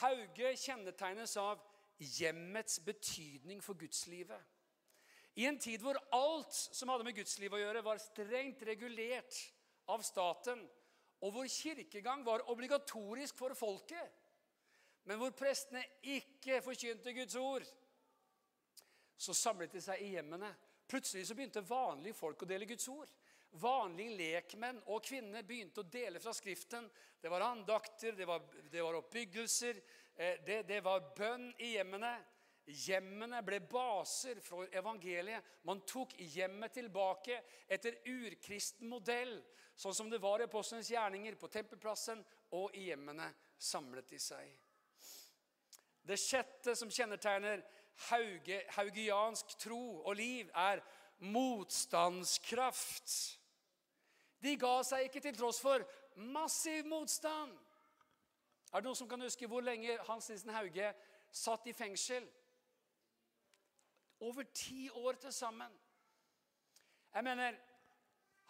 Hauge 0.00 0.54
kjennetegnes 0.56 1.36
av 1.40 1.60
hjemmets 1.98 2.78
betydning 2.84 3.60
for 3.62 3.78
gudslivet. 3.78 4.40
I 5.34 5.46
en 5.48 5.58
tid 5.60 5.80
hvor 5.80 5.96
alt 6.12 6.52
som 6.52 6.90
hadde 6.92 7.06
med 7.06 7.16
gudslivet 7.16 7.56
å 7.56 7.60
gjøre, 7.62 7.84
var 7.84 8.00
strengt 8.00 8.62
regulert 8.68 9.38
av 9.90 10.04
staten, 10.04 10.60
og 11.22 11.32
hvor 11.32 11.48
kirkegang 11.48 12.24
var 12.26 12.44
obligatorisk 12.52 13.38
for 13.38 13.54
folket, 13.56 14.10
men 15.08 15.18
hvor 15.18 15.32
prestene 15.34 15.82
ikke 16.14 16.60
forkynte 16.62 17.14
Guds 17.16 17.36
ord, 17.38 17.64
så 19.16 19.34
samlet 19.34 19.72
de 19.72 19.82
seg 19.82 20.02
i 20.02 20.12
hjemmene. 20.16 20.50
Plutselig 20.90 21.24
så 21.26 21.36
begynte 21.38 21.62
vanlige 21.64 22.18
folk 22.18 22.42
å 22.42 22.48
dele 22.48 22.68
Guds 22.68 22.88
ord. 22.90 23.10
Vanlige 23.60 24.16
lekmenn 24.16 24.78
og 24.86 25.04
-kvinner 25.04 25.44
begynte 25.44 25.80
å 25.80 25.88
dele 25.88 26.20
fra 26.20 26.32
Skriften. 26.32 26.90
Det 27.20 27.28
var 27.28 27.40
andakter, 27.40 28.12
det 28.12 28.24
var, 28.24 28.40
det 28.70 28.82
var 28.82 28.94
oppbyggelser, 28.94 29.82
eh, 30.16 30.38
det, 30.46 30.62
det 30.62 30.84
var 30.84 31.12
bønn 31.16 31.54
i 31.58 31.74
hjemmene. 31.74 32.24
Hjemmene 32.64 33.42
ble 33.42 33.60
baser 33.60 34.40
for 34.40 34.68
evangeliet. 34.72 35.44
Man 35.62 35.80
tok 35.86 36.14
hjemmet 36.16 36.72
tilbake 36.72 37.42
etter 37.68 37.98
urkristen 38.06 38.88
modell, 38.88 39.42
sånn 39.76 39.94
som 39.94 40.10
det 40.10 40.22
var 40.22 40.40
i 40.40 40.46
apostlenes 40.46 40.90
gjerninger, 40.90 41.34
på 41.34 41.48
tempelplassen 41.48 42.24
og 42.50 42.74
i 42.74 42.88
hjemmene 42.88 43.34
samlet 43.58 44.08
de 44.08 44.18
seg. 44.18 44.56
Det 46.02 46.18
sjette 46.18 46.76
som 46.78 46.90
kjennetegner 46.90 47.62
hauge, 48.08 48.64
haugiansk 48.76 49.58
tro 49.58 50.02
og 50.02 50.16
liv, 50.16 50.50
er 50.54 50.82
motstandskraft. 51.22 53.38
De 54.42 54.56
ga 54.58 54.74
seg 54.86 55.06
ikke 55.06 55.22
til 55.22 55.36
tross 55.38 55.60
for 55.62 55.84
massiv 56.16 56.86
motstand. 56.90 57.52
Er 58.72 58.80
det 58.80 58.88
noen 58.88 58.98
som 58.98 59.08
kan 59.08 59.22
huske 59.22 59.46
hvor 59.46 59.62
lenge 59.64 59.98
Hans 60.08 60.30
Nissen 60.30 60.54
Hauge 60.54 60.92
satt 61.30 61.66
i 61.68 61.74
fengsel? 61.76 62.24
Over 64.22 64.46
ti 64.54 64.88
år 64.90 65.18
til 65.22 65.32
sammen. 65.32 65.72
Jeg 67.14 67.24
mener, 67.24 67.58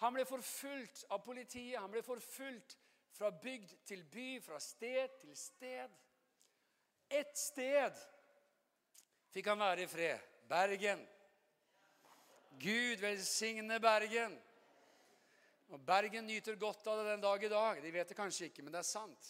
Han 0.02 0.16
ble 0.16 0.24
forfulgt 0.26 1.04
av 1.14 1.20
politiet. 1.22 1.78
Han 1.78 1.90
ble 1.92 2.02
forfulgt 2.02 2.74
fra 3.14 3.28
bygd 3.30 3.76
til 3.86 4.00
by, 4.10 4.40
fra 4.42 4.58
sted 4.60 5.12
til 5.20 5.36
sted. 5.38 5.92
Ett 7.12 7.38
sted 7.38 8.00
fikk 9.30 9.52
han 9.52 9.62
være 9.62 9.84
i 9.84 9.90
fred. 9.90 10.24
Bergen. 10.48 11.04
Gud 12.58 13.04
velsigne 13.04 13.78
Bergen. 13.80 14.34
Og 15.72 15.80
Bergen 15.80 16.26
nyter 16.28 16.58
godt 16.60 16.86
av 16.86 16.98
det 17.00 17.06
den 17.08 17.22
dag 17.24 17.44
i 17.44 17.48
dag. 17.48 17.78
De 17.80 17.90
vet 17.94 18.10
det 18.10 18.16
kanskje 18.16 18.50
ikke, 18.50 18.64
men 18.64 18.74
det 18.74 18.82
er 18.82 18.88
sant. 18.90 19.28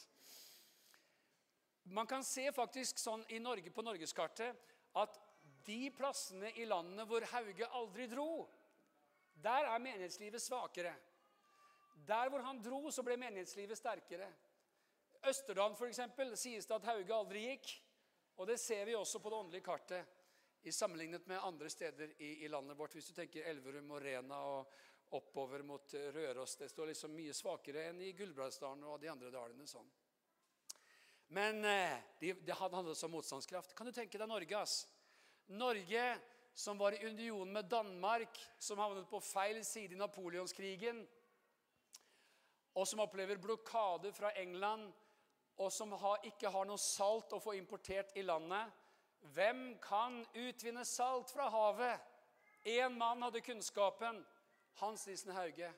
Man 1.94 2.08
kan 2.10 2.24
se 2.26 2.48
faktisk 2.54 2.98
sånn 2.98 3.22
i 3.30 3.38
Norge 3.42 3.70
på 3.74 3.84
norgeskartet 3.86 4.58
at 4.98 5.18
de 5.66 5.86
plassene 5.94 6.50
i 6.58 6.66
landet 6.66 7.06
hvor 7.06 7.22
Hauge 7.30 7.68
aldri 7.78 8.08
dro, 8.10 8.48
der 9.38 9.68
er 9.70 9.82
menighetslivet 9.82 10.42
svakere. 10.42 10.94
Der 12.06 12.30
hvor 12.30 12.42
han 12.42 12.58
dro, 12.62 12.90
så 12.90 13.04
ble 13.06 13.16
menighetslivet 13.22 13.78
sterkere. 13.78 14.26
Østerdalen 15.30 15.78
eksempel, 15.86 16.34
sies 16.36 16.66
det 16.66 16.74
at 16.74 16.88
Hauge 16.90 17.14
aldri 17.14 17.46
gikk. 17.46 17.70
Og 18.42 18.48
det 18.50 18.58
ser 18.58 18.88
vi 18.88 18.98
også 18.98 19.20
på 19.22 19.30
det 19.30 19.38
åndelige 19.38 19.66
kartet 19.66 20.66
i 20.66 20.72
sammenlignet 20.74 21.26
med 21.26 21.42
andre 21.42 21.70
steder 21.70 22.14
i, 22.18 22.44
i 22.44 22.48
landet 22.48 22.78
vårt. 22.78 22.94
Hvis 22.94 23.10
du 23.10 23.14
tenker 23.14 23.46
Elverum 23.46 23.90
og 23.94 24.02
Rena 24.02 24.40
og 24.56 24.72
oppover 25.18 25.62
mot 25.66 25.94
Røros. 26.14 26.56
Det 26.56 26.68
står 26.72 26.92
liksom 26.92 27.14
mye 27.16 27.34
svakere 27.36 27.88
enn 27.90 28.00
i 28.00 28.12
Gulbrandsdalen 28.16 28.84
og 28.88 29.00
de 29.00 29.10
andre 29.12 29.30
dalene. 29.34 29.66
sånn. 29.66 29.88
Men 31.32 31.64
eh, 31.64 31.96
det 32.20 32.34
de 32.44 32.52
handlet 32.52 33.04
om 33.04 33.14
motstandskraft. 33.16 33.74
Kan 33.74 33.88
du 33.88 33.92
tenke 33.92 34.18
deg 34.18 34.28
Norge? 34.28 34.58
ass? 34.58 34.86
Norge 35.48 36.04
som 36.54 36.78
var 36.78 36.92
i 36.92 37.06
union 37.06 37.52
med 37.52 37.64
Danmark, 37.64 38.38
som 38.58 38.78
havnet 38.78 39.08
på 39.08 39.20
feil 39.20 39.62
side 39.64 39.96
i 39.96 40.00
napoleonskrigen, 40.00 41.00
og 42.76 42.88
som 42.88 43.00
opplever 43.04 43.40
blokade 43.40 44.12
fra 44.12 44.32
England, 44.40 44.92
og 45.56 45.72
som 45.72 45.92
har, 45.92 46.20
ikke 46.28 46.50
har 46.52 46.68
noe 46.68 46.80
salt 46.80 47.32
å 47.32 47.40
få 47.40 47.54
importert 47.56 48.12
i 48.16 48.24
landet. 48.24 48.72
Hvem 49.32 49.76
kan 49.80 50.22
utvinne 50.34 50.84
salt 50.88 51.30
fra 51.32 51.48
havet? 51.52 52.00
Én 52.64 52.96
mann 52.96 53.22
hadde 53.22 53.42
kunnskapen. 53.44 54.22
Hans 54.80 55.06
Nissen 55.06 55.34
Hauge. 55.36 55.72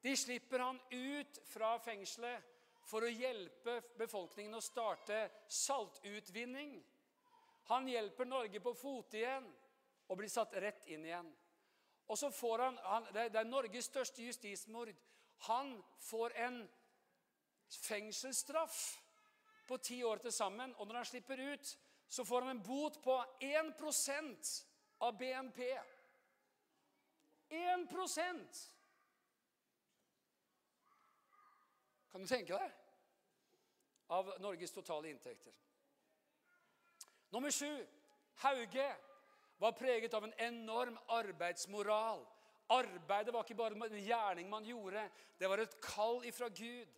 De 0.00 0.16
slipper 0.16 0.58
han 0.58 0.80
ut 0.90 1.40
fra 1.48 1.78
fengselet 1.82 2.52
for 2.86 3.02
å 3.02 3.10
hjelpe 3.10 3.80
befolkningen 3.98 4.54
å 4.54 4.62
starte 4.62 5.24
saltutvinning. 5.50 6.76
Han 7.72 7.88
hjelper 7.90 8.28
Norge 8.30 8.60
på 8.62 8.74
fote 8.78 9.18
igjen 9.18 9.48
og 10.06 10.20
blir 10.20 10.30
satt 10.30 10.54
rett 10.62 10.86
inn 10.86 11.04
igjen. 11.08 11.32
Og 12.06 12.18
så 12.18 12.30
får 12.30 12.62
han, 12.62 12.78
han 12.84 13.08
Det 13.14 13.34
er 13.34 13.48
Norges 13.48 13.88
største 13.90 14.22
justismord. 14.22 14.92
Han 15.48 15.74
får 15.98 16.36
en 16.46 16.60
fengselsstraff 17.82 18.78
på 19.66 19.78
ti 19.82 20.04
år 20.04 20.22
til 20.22 20.32
sammen. 20.32 20.74
Og 20.78 20.86
når 20.86 21.00
han 21.00 21.10
slipper 21.10 21.42
ut, 21.52 21.78
så 22.08 22.24
får 22.24 22.46
han 22.46 22.54
en 22.54 22.62
bot 22.62 23.00
på 23.02 23.16
1% 23.42 24.52
av 25.00 25.18
BNP. 25.18 25.62
1% 27.50 28.64
Kan 32.10 32.22
du 32.24 32.28
tenke 32.28 32.56
deg? 32.56 32.76
Av 34.08 34.28
Norges 34.40 34.72
totale 34.72 35.10
inntekter. 35.10 35.52
Nummer 37.34 37.52
sju. 37.52 37.68
Hauge 38.40 38.86
var 39.60 39.72
preget 39.76 40.14
av 40.14 40.24
en 40.24 40.32
enorm 40.40 40.96
arbeidsmoral. 41.12 42.22
Arbeidet 42.72 43.34
var 43.34 43.44
ikke 43.44 43.58
bare 43.58 43.76
en 43.76 44.00
gjerning 44.00 44.48
man 44.50 44.64
gjorde, 44.64 45.04
det 45.38 45.48
var 45.48 45.62
et 45.62 45.76
kall 45.84 46.24
ifra 46.26 46.48
Gud. 46.48 46.88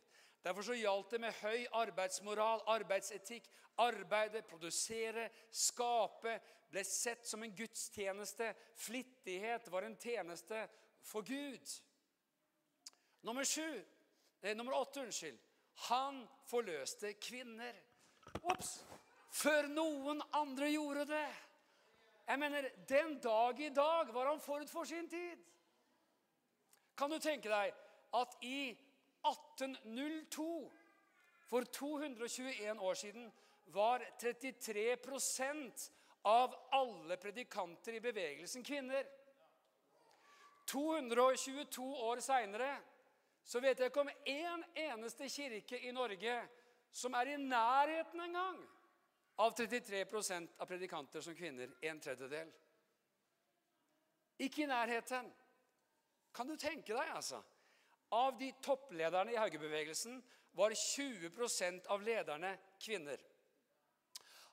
Derfor 0.44 0.62
så 0.62 0.76
gjaldt 0.78 1.10
det 1.10 1.20
med 1.20 1.34
høy 1.42 1.66
arbeidsmoral, 1.76 2.62
arbeidsetikk. 2.66 3.48
Arbeide, 3.78 4.42
produsere, 4.42 5.28
skape 5.50 6.38
ble 6.70 6.84
sett 6.84 7.26
som 7.26 7.42
en 7.42 7.54
gudstjeneste. 7.56 8.52
Flittighet 8.76 9.68
var 9.72 9.82
en 9.82 9.96
tjeneste 9.96 10.68
for 11.02 11.22
Gud. 11.22 11.74
Nummer 13.20 13.44
sju, 13.44 13.84
eh, 14.40 14.56
nummer 14.56 14.72
åtte, 14.72 15.00
unnskyld. 15.00 15.38
Han 15.74 16.28
forløste 16.46 17.12
kvinner. 17.12 17.74
Ops! 18.42 18.78
Før 19.30 19.68
noen 19.68 20.22
andre 20.32 20.70
gjorde 20.72 21.04
det. 21.06 21.28
Jeg 22.28 22.38
mener, 22.38 22.70
Den 22.88 23.20
dag 23.20 23.60
i 23.60 23.68
dag 23.68 24.14
var 24.14 24.26
han 24.26 24.40
forut 24.40 24.70
for 24.70 24.84
sin 24.84 25.08
tid. 25.08 25.38
Kan 26.96 27.10
du 27.10 27.18
tenke 27.18 27.48
deg 27.48 27.72
at 28.14 28.36
i 28.42 28.76
1802, 29.24 30.72
for 31.48 31.64
221 31.64 32.80
år 32.80 32.94
siden, 32.94 33.32
var 33.66 34.02
33 34.20 34.96
av 36.28 36.54
alle 36.76 37.16
predikanter 37.16 37.96
i 37.96 38.00
bevegelsen 38.04 38.64
kvinner. 38.64 39.06
222 40.68 41.84
år 42.04 42.20
seinere 42.20 42.74
så 43.48 43.62
vet 43.64 43.80
jeg 43.80 43.88
ikke 43.88 44.02
om 44.04 44.10
én 44.28 44.64
eneste 44.76 45.28
kirke 45.32 45.78
i 45.80 45.92
Norge 45.96 46.34
som 46.92 47.14
er 47.16 47.32
i 47.32 47.38
nærheten 47.40 48.20
engang 48.20 48.58
av 49.40 49.54
33% 49.56 50.58
av 50.60 50.68
predikanter 50.68 51.24
som 51.24 51.36
kvinner. 51.36 51.72
En 51.80 52.00
tredjedel. 52.00 52.50
Ikke 54.44 54.66
i 54.66 54.68
nærheten. 54.68 55.30
Kan 56.34 56.50
du 56.50 56.56
tenke 56.60 56.92
deg, 56.92 57.14
altså? 57.14 57.40
Av 58.12 58.36
de 58.38 58.50
topplederne 58.64 59.32
i 59.32 59.40
Haugebevegelsen 59.40 60.20
var 60.58 60.76
20% 60.76 61.88
av 61.88 62.04
lederne 62.04 62.52
kvinner. 62.82 63.22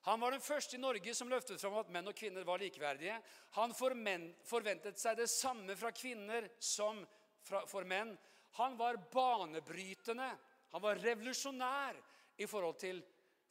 Han 0.06 0.20
var 0.22 0.36
den 0.36 0.44
første 0.44 0.78
i 0.78 0.82
Norge 0.82 1.16
som 1.18 1.30
løftet 1.32 1.58
fram 1.62 1.80
at 1.80 1.90
menn 1.90 2.06
og 2.12 2.14
kvinner 2.18 2.46
var 2.46 2.62
likeverdige. 2.62 3.16
Han 3.58 3.72
forventet 3.74 5.00
seg 5.02 5.18
det 5.18 5.26
samme 5.32 5.74
fra 5.80 5.90
kvinner 5.96 6.46
som 6.62 7.00
for 7.42 7.88
menn. 7.90 8.12
Han 8.60 8.78
var 8.78 9.00
banebrytende. 9.12 10.28
Han 10.76 10.84
var 10.84 11.02
revolusjonær 11.02 11.98
i 12.38 12.46
forhold 12.46 12.78
til 12.78 13.02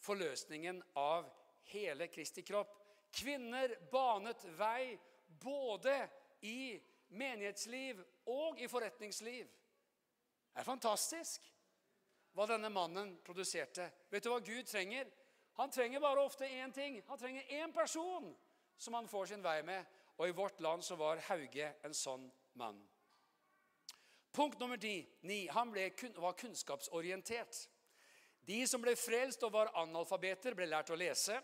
forløsningen 0.04 0.78
av 1.00 1.26
hele 1.72 2.06
Kristi 2.12 2.46
kropp. 2.46 2.78
Kvinner 3.14 3.74
banet 3.90 4.46
vei 4.54 4.94
både 5.42 5.96
i 6.46 6.76
menighetsliv 7.18 7.98
og 8.30 8.62
i 8.62 8.70
forretningsliv. 8.70 9.50
Det 10.54 10.62
er 10.62 10.70
fantastisk 10.70 11.50
hva 12.34 12.46
denne 12.46 12.70
mannen 12.70 13.16
produserte. 13.26 13.90
Vet 14.10 14.22
du 14.22 14.30
hva 14.30 14.38
Gud 14.38 14.66
trenger? 14.70 15.10
Han 15.54 15.70
trenger 15.70 16.00
bare 16.00 16.20
ofte 16.20 16.48
én 16.48 16.72
ting. 16.72 17.02
Han 17.06 17.18
trenger 17.18 17.42
én 17.42 17.72
person 17.72 18.36
som 18.76 18.94
han 18.94 19.08
får 19.08 19.26
sin 19.26 19.42
vei 19.42 19.62
med. 19.62 19.84
Og 20.16 20.28
i 20.28 20.34
vårt 20.34 20.60
land 20.60 20.84
så 20.84 20.96
var 20.96 21.22
Hauge 21.28 21.72
en 21.82 21.94
sånn 21.94 22.26
mann. 22.58 22.78
Punkt 24.34 24.58
nummer 24.58 24.78
ni 25.22 25.46
han 25.46 25.70
ble, 25.70 25.90
var 26.18 26.34
kunnskapsorientert. 26.38 27.68
De 28.46 28.66
som 28.66 28.82
ble 28.82 28.96
frelst 28.98 29.42
og 29.46 29.54
var 29.54 29.70
analfabeter, 29.78 30.54
ble 30.54 30.66
lært 30.66 30.90
å 30.90 30.98
lese. 30.98 31.38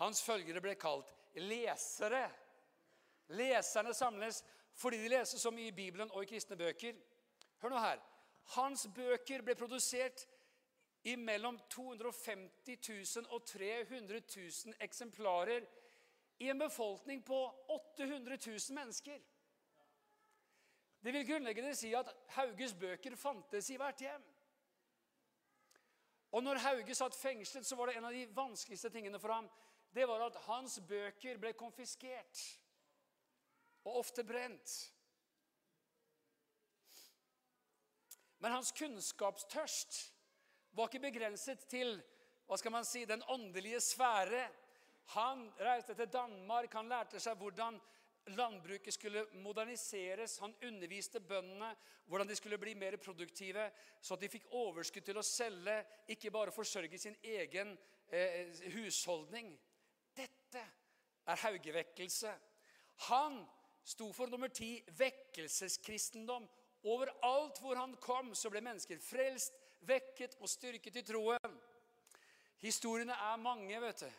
Hans 0.00 0.22
følgere 0.22 0.62
ble 0.62 0.74
kalt 0.80 1.10
lesere. 1.34 2.24
Leserne 3.34 3.94
samles 3.94 4.42
fordi 4.78 5.02
de 5.02 5.10
leser 5.12 5.38
så 5.38 5.50
mye 5.52 5.68
i 5.68 5.76
Bibelen 5.76 6.10
og 6.14 6.22
i 6.22 6.30
kristne 6.30 6.56
bøker. 6.56 6.96
Hør 7.60 7.74
nå 7.74 7.82
her. 7.82 8.00
Hans 8.54 8.86
bøker 8.94 9.42
ble 9.44 9.54
produsert 9.58 10.24
i 11.02 11.16
mellom 11.16 11.58
250 11.68 12.78
000 13.16 13.26
og 13.34 13.44
300 13.46 14.20
000 14.36 14.74
eksemplarer 14.80 15.66
i 16.38 16.48
en 16.50 16.58
befolkning 16.58 17.24
på 17.24 17.38
800 17.68 18.38
000 18.46 18.58
mennesker. 18.74 19.18
Det 21.02 21.12
vil 21.12 21.26
grunnleggende 21.26 21.74
si 21.74 21.90
at 21.94 22.14
Hauges 22.36 22.74
bøker 22.74 23.16
fantes 23.16 23.70
i 23.70 23.76
hvert 23.76 24.00
hjem. 24.00 24.22
Og 26.32 26.42
når 26.42 26.62
Hauge 26.62 26.94
satt 26.94 27.18
fengslet, 27.18 27.66
så 27.66 27.76
var 27.76 27.90
det 27.90 27.96
en 27.98 28.06
av 28.08 28.14
de 28.14 28.26
vanskeligste 28.36 28.90
tingene 28.90 29.20
for 29.20 29.34
ham 29.34 29.50
det 29.92 30.08
var 30.08 30.22
at 30.24 30.36
hans 30.46 30.78
bøker 30.88 31.36
ble 31.36 31.52
konfiskert 31.52 32.40
og 33.84 33.98
ofte 34.00 34.24
brent. 34.24 34.72
Men 38.38 38.54
hans 38.56 38.72
kunnskapstørst 38.72 39.98
var 40.72 40.88
ikke 40.88 41.06
begrenset 41.06 41.64
til 41.68 41.96
hva 42.46 42.58
skal 42.58 42.74
man 42.74 42.84
si, 42.84 43.04
den 43.08 43.22
åndelige 43.32 43.80
sfære. 43.80 44.42
Han 45.14 45.46
reiste 45.60 45.94
til 45.94 46.10
Danmark, 46.12 46.72
han 46.72 46.90
lærte 46.90 47.20
seg 47.20 47.38
hvordan 47.40 47.78
landbruket 48.36 48.94
skulle 48.94 49.24
moderniseres. 49.42 50.38
Han 50.38 50.54
underviste 50.66 51.20
bøndene 51.20 51.72
hvordan 52.06 52.28
de 52.28 52.36
skulle 52.36 52.58
bli 52.58 52.74
mer 52.74 52.96
produktive, 52.96 53.70
så 54.00 54.14
at 54.14 54.20
de 54.20 54.30
fikk 54.32 54.46
overskudd 54.50 55.06
til 55.06 55.18
å 55.18 55.26
selge, 55.26 55.78
ikke 56.14 56.30
bare 56.34 56.54
forsørge 56.54 56.98
sin 56.98 57.16
egen 57.22 57.74
eh, 58.08 58.52
husholdning. 58.74 59.52
Dette 60.16 60.62
er 61.26 61.42
haugevekkelse. 61.46 62.32
Han 63.08 63.42
sto 63.84 64.12
for 64.12 64.30
nummer 64.30 64.48
ti 64.48 64.76
vekkelseskristendom. 64.98 66.46
Overalt 66.84 67.58
hvor 67.62 67.78
han 67.78 67.96
kom, 68.02 68.34
så 68.34 68.50
ble 68.50 68.62
mennesker 68.64 68.98
frelst, 69.02 69.54
vekket 69.86 70.36
og 70.40 70.50
styrket 70.50 71.00
i 71.00 71.04
troen. 71.06 71.56
Historiene 72.62 73.14
er 73.14 73.40
mange, 73.42 73.80
vet 73.82 74.04
du. 74.04 74.10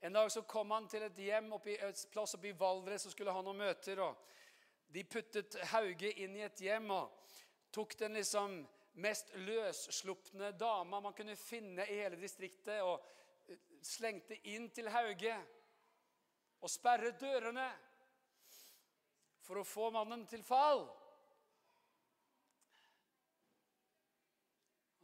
En 0.00 0.12
dag 0.16 0.30
så 0.32 0.42
kom 0.48 0.70
han 0.72 0.86
til 0.88 1.02
et 1.04 1.18
hjem 1.18 1.50
oppi, 1.52 1.74
et 1.76 2.04
plass 2.12 2.36
oppe 2.38 2.48
i 2.48 2.56
Valdres 2.56 3.04
og 3.04 3.12
skulle 3.12 3.34
ha 3.34 3.42
noen 3.44 3.58
møter. 3.60 4.00
og 4.00 4.16
De 4.88 5.04
puttet 5.04 5.58
Hauge 5.74 6.12
inn 6.22 6.38
i 6.38 6.46
et 6.46 6.62
hjem 6.64 6.88
og 6.94 7.10
tok 7.74 7.98
den 8.00 8.16
liksom 8.16 8.62
mest 9.00 9.34
løsslupne 9.34 10.52
dama 10.58 11.00
man 11.00 11.14
kunne 11.14 11.36
finne 11.36 11.84
i 11.86 12.00
hele 12.00 12.18
distriktet, 12.18 12.80
og 12.82 13.04
eh, 13.46 13.60
slengte 13.82 14.38
inn 14.50 14.70
til 14.74 14.88
Hauge 14.90 15.36
og 16.60 16.70
sperret 16.70 17.20
dørene 17.20 17.68
for 19.44 19.60
å 19.60 19.66
få 19.66 19.90
mannen 19.94 20.26
til 20.30 20.42
fall. 20.46 20.86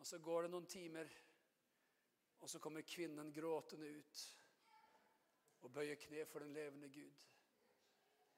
Og 0.06 0.10
Så 0.10 0.18
går 0.18 0.42
det 0.42 0.50
noen 0.52 0.66
timer, 0.70 1.08
og 2.38 2.50
så 2.50 2.60
kommer 2.62 2.84
kvinnen 2.86 3.32
gråtende 3.34 3.88
ut 3.90 4.20
og 5.66 5.72
bøyer 5.74 5.98
kne 5.98 6.22
for 6.30 6.44
den 6.44 6.52
levende 6.54 6.86
Gud. 6.94 7.16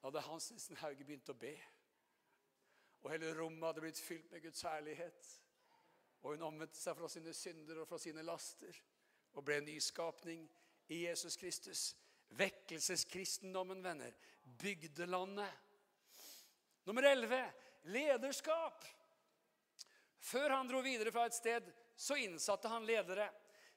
Da 0.00 0.06
hadde 0.06 0.22
Hans 0.30 0.46
Nissen 0.50 0.80
Hauge 0.80 1.04
begynt 1.04 1.28
å 1.28 1.36
be. 1.36 1.52
Og 3.02 3.12
hele 3.12 3.34
rommet 3.36 3.68
hadde 3.68 3.84
blitt 3.84 4.00
fylt 4.00 4.32
med 4.32 4.46
Guds 4.46 4.64
herlighet. 4.64 5.28
Og 6.22 6.38
hun 6.38 6.48
omvendte 6.48 6.80
seg 6.80 6.96
fra 6.96 7.12
sine 7.12 7.36
synder 7.36 7.82
og 7.82 7.90
fra 7.92 8.00
sine 8.00 8.24
laster 8.24 8.80
og 9.36 9.44
ble 9.44 9.60
en 9.60 9.68
nyskapning 9.68 10.48
i 10.88 11.04
Jesus 11.04 11.36
Kristus. 11.36 11.88
Vekkelseskristendommen, 12.40 13.84
venner. 13.84 14.16
Bygdelandet. 14.56 15.52
Nummer 16.88 17.12
11 17.12 17.44
lederskap. 17.92 18.88
Før 20.18 20.50
han 20.50 20.68
dro 20.68 20.80
videre 20.82 21.12
fra 21.14 21.26
et 21.28 21.36
sted, 21.36 21.68
så 21.96 22.16
innsatte 22.18 22.70
han 22.70 22.86
ledere. 22.86 23.28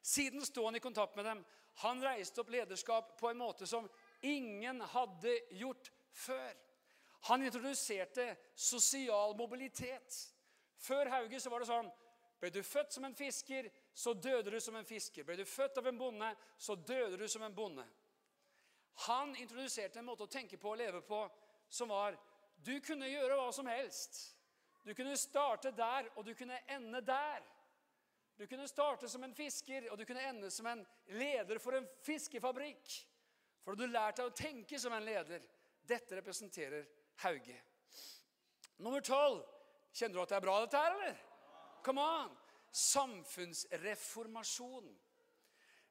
Siden 0.01 0.45
sto 0.45 0.65
han 0.65 0.75
i 0.75 0.83
kontakt 0.83 1.15
med 1.15 1.25
dem. 1.25 1.43
Han 1.85 2.01
reiste 2.03 2.41
opp 2.41 2.49
lederskap 2.51 3.15
på 3.19 3.29
en 3.29 3.39
måte 3.39 3.67
som 3.67 3.87
ingen 4.21 4.81
hadde 4.81 5.37
gjort 5.55 5.91
før. 6.11 6.57
Han 7.29 7.45
introduserte 7.45 8.35
sosial 8.55 9.35
mobilitet. 9.37 10.17
Før 10.77 11.09
Hauge 11.13 11.39
så 11.39 11.53
var 11.53 11.61
det 11.61 11.69
sånn 11.69 11.91
Ble 12.41 12.49
du 12.49 12.63
født 12.65 12.95
som 12.95 13.05
en 13.05 13.13
fisker, 13.13 13.67
så 13.93 14.15
døde 14.17 14.49
du 14.49 14.57
som 14.57 14.73
en 14.73 14.85
fisker. 14.85 15.21
Ble 15.21 15.35
du 15.37 15.43
født 15.45 15.77
av 15.77 15.85
en 15.85 15.97
bonde, 15.99 16.31
så 16.57 16.73
døde 16.73 17.19
du 17.21 17.27
som 17.29 17.43
en 17.45 17.53
bonde. 17.53 17.85
Han 19.05 19.35
introduserte 19.35 20.01
en 20.01 20.07
måte 20.09 20.25
å 20.25 20.31
tenke 20.31 20.57
på 20.57 20.71
og 20.73 20.79
leve 20.81 21.03
på 21.05 21.21
som 21.69 21.93
var 21.93 22.17
Du 22.57 22.73
kunne 22.81 23.09
gjøre 23.09 23.37
hva 23.37 23.51
som 23.53 23.69
helst. 23.69 24.17
Du 24.83 24.93
kunne 24.97 25.17
starte 25.17 25.71
der, 25.77 26.09
og 26.15 26.25
du 26.25 26.33
kunne 26.33 26.57
ende 26.69 27.01
der. 27.05 27.43
Du 28.37 28.47
kunne 28.47 28.67
starte 28.67 29.09
som 29.09 29.23
en 29.23 29.35
fisker, 29.35 29.91
og 29.91 29.97
du 29.97 30.05
kunne 30.05 30.29
ende 30.29 30.51
som 30.51 30.67
en 30.67 30.87
leder 31.05 31.59
for 31.59 31.71
en 31.77 31.87
fiskefabrikk. 32.05 33.07
For 33.61 33.75
du 33.77 33.85
lærte 33.85 34.23
deg 34.23 34.31
å 34.31 34.35
tenke 34.35 34.79
som 34.81 34.93
en 34.97 35.05
leder. 35.05 35.41
Dette 35.85 36.15
representerer 36.17 36.87
Hauge. 37.21 37.61
Nummer 38.81 39.01
tolv. 39.05 39.45
Kjenner 39.93 40.15
du 40.15 40.21
at 40.23 40.29
det 40.31 40.37
er 40.39 40.45
bra, 40.45 40.59
dette 40.63 40.79
her, 40.79 40.91
eller? 40.95 41.15
Come 41.83 42.01
on! 42.01 42.37
Samfunnsreformasjon. 42.71 44.87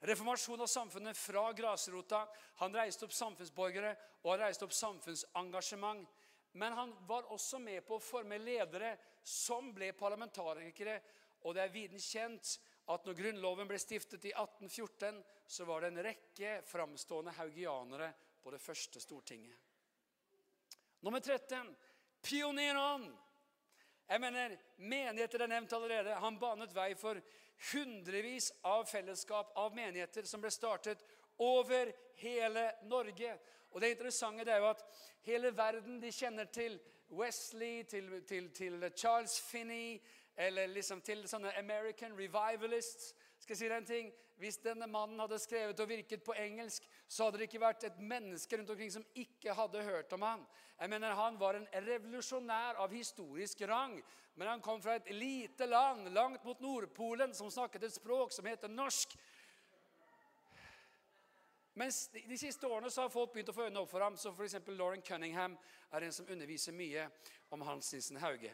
Reformasjon 0.08 0.60
av 0.64 0.70
samfunnet 0.72 1.16
fra 1.20 1.52
grasrota. 1.52 2.24
Han 2.62 2.72
reiste 2.74 3.04
opp 3.04 3.12
samfunnsborgere 3.12 3.92
og 4.22 4.30
han 4.32 4.40
reiste 4.46 4.64
opp 4.64 4.72
samfunnsengasjement. 4.74 6.08
Men 6.52 6.72
han 6.72 6.92
var 7.06 7.28
også 7.30 7.60
med 7.62 7.84
på 7.86 7.96
å 7.96 8.02
forme 8.02 8.38
ledere 8.42 8.96
som 9.22 9.70
ble 9.74 9.92
parlamentarikere 9.94 10.98
og 11.46 11.56
det 11.56 11.64
er 11.64 11.72
viden 11.72 12.02
kjent 12.02 12.56
at 12.90 13.06
når 13.06 13.16
Grunnloven 13.16 13.68
ble 13.70 13.78
stiftet 13.80 14.26
i 14.28 14.32
1814, 14.34 15.20
så 15.46 15.66
var 15.68 15.82
det 15.82 15.92
en 15.92 16.02
rekke 16.04 16.56
framstående 16.68 17.34
haugianere 17.38 18.10
på 18.42 18.52
det 18.52 18.60
første 18.60 19.00
Stortinget. 19.00 19.56
Nummer 21.00 21.20
13 21.20 21.70
Pioneren. 22.20 23.06
Jeg 24.10 24.20
mener, 24.20 24.56
Menigheter 24.76 25.44
er 25.44 25.52
nevnt 25.52 25.72
allerede. 25.72 26.18
Han 26.20 26.36
banet 26.40 26.74
vei 26.76 26.90
for 26.98 27.20
hundrevis 27.70 28.50
av 28.68 28.84
fellesskap 28.88 29.54
av 29.60 29.72
menigheter 29.76 30.26
som 30.28 30.42
ble 30.42 30.50
startet 30.52 31.00
over 31.40 31.92
hele 32.20 32.66
Norge. 32.90 33.36
Og 33.70 33.80
det 33.80 33.90
interessante 33.94 34.44
det 34.44 34.54
er 34.54 34.64
jo 34.64 34.70
at 34.70 34.84
hele 35.26 35.56
verden 35.56 36.00
de 36.02 36.12
kjenner 36.12 36.44
til 36.44 36.80
Wesley, 37.10 37.82
til, 37.82 38.22
til, 38.26 38.50
til 38.50 38.92
Charles 38.96 39.40
Finney, 39.40 40.00
eller 40.36 40.66
liksom 40.66 41.00
til 41.04 41.26
sånne 41.28 41.52
American 41.58 42.14
revivalists. 42.18 43.14
Skal 43.40 43.54
jeg 43.54 43.58
si 43.58 43.70
en 43.72 43.86
ting? 43.86 44.12
Hvis 44.40 44.56
denne 44.64 44.86
mannen 44.88 45.20
hadde 45.20 45.38
skrevet 45.38 45.80
og 45.80 45.88
virket 45.88 46.22
på 46.24 46.32
engelsk, 46.32 46.86
så 47.08 47.26
hadde 47.26 47.40
det 47.40 47.48
ikke 47.50 47.60
vært 47.60 47.84
et 47.84 47.98
menneske 48.00 48.56
rundt 48.56 48.70
omkring 48.72 48.92
som 48.92 49.04
ikke 49.14 49.52
hadde 49.56 49.82
hørt 49.84 50.12
om 50.16 50.22
han. 50.24 50.46
Jeg 50.80 50.90
mener, 50.90 51.14
Han 51.14 51.40
var 51.40 51.58
en 51.58 51.68
revolusjonær 51.74 52.80
av 52.80 52.92
historisk 52.92 53.60
rang. 53.68 54.00
Men 54.34 54.48
han 54.48 54.62
kom 54.64 54.80
fra 54.80 54.94
et 54.96 55.10
lite 55.12 55.66
land 55.66 56.08
langt 56.14 56.44
mot 56.44 56.60
Nordpolen 56.60 57.34
som 57.36 57.50
snakket 57.52 57.82
et 57.84 57.92
språk 57.98 58.32
som 58.32 58.46
heter 58.48 58.72
norsk. 58.72 59.12
Mens 61.80 62.08
De 62.12 62.36
siste 62.38 62.68
årene 62.68 62.90
så 62.92 63.06
har 63.06 63.12
folk 63.12 63.32
begynt 63.32 63.48
å 63.52 63.56
få 63.56 63.64
øynene 63.68 63.80
opp 63.80 63.90
for 63.90 64.04
ham. 64.04 64.16
så 64.16 64.32
F.eks. 64.34 64.58
Lauren 64.68 65.02
Cunningham 65.02 65.56
er 65.92 66.04
en 66.04 66.12
som 66.12 66.28
underviser 66.28 66.76
mye 66.76 67.06
om 67.50 67.62
Hans 67.64 67.92
Nissen 67.92 68.20
Hauge. 68.20 68.52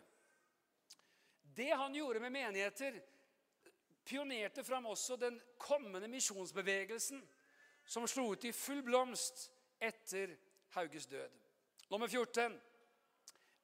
Det 1.57 1.73
han 1.73 1.95
gjorde 1.95 2.21
med 2.21 2.33
menigheter, 2.33 3.01
pionerte 4.05 4.65
fram 4.65 4.87
også 4.87 5.17
den 5.17 5.41
kommende 5.59 6.09
misjonsbevegelsen, 6.09 7.23
som 7.87 8.07
slo 8.07 8.29
ut 8.33 8.45
i 8.45 8.53
full 8.53 8.83
blomst 8.87 9.49
etter 9.81 10.37
Hauges 10.77 11.07
død. 11.07 11.31
Nummer 11.91 12.09
14 12.09 12.61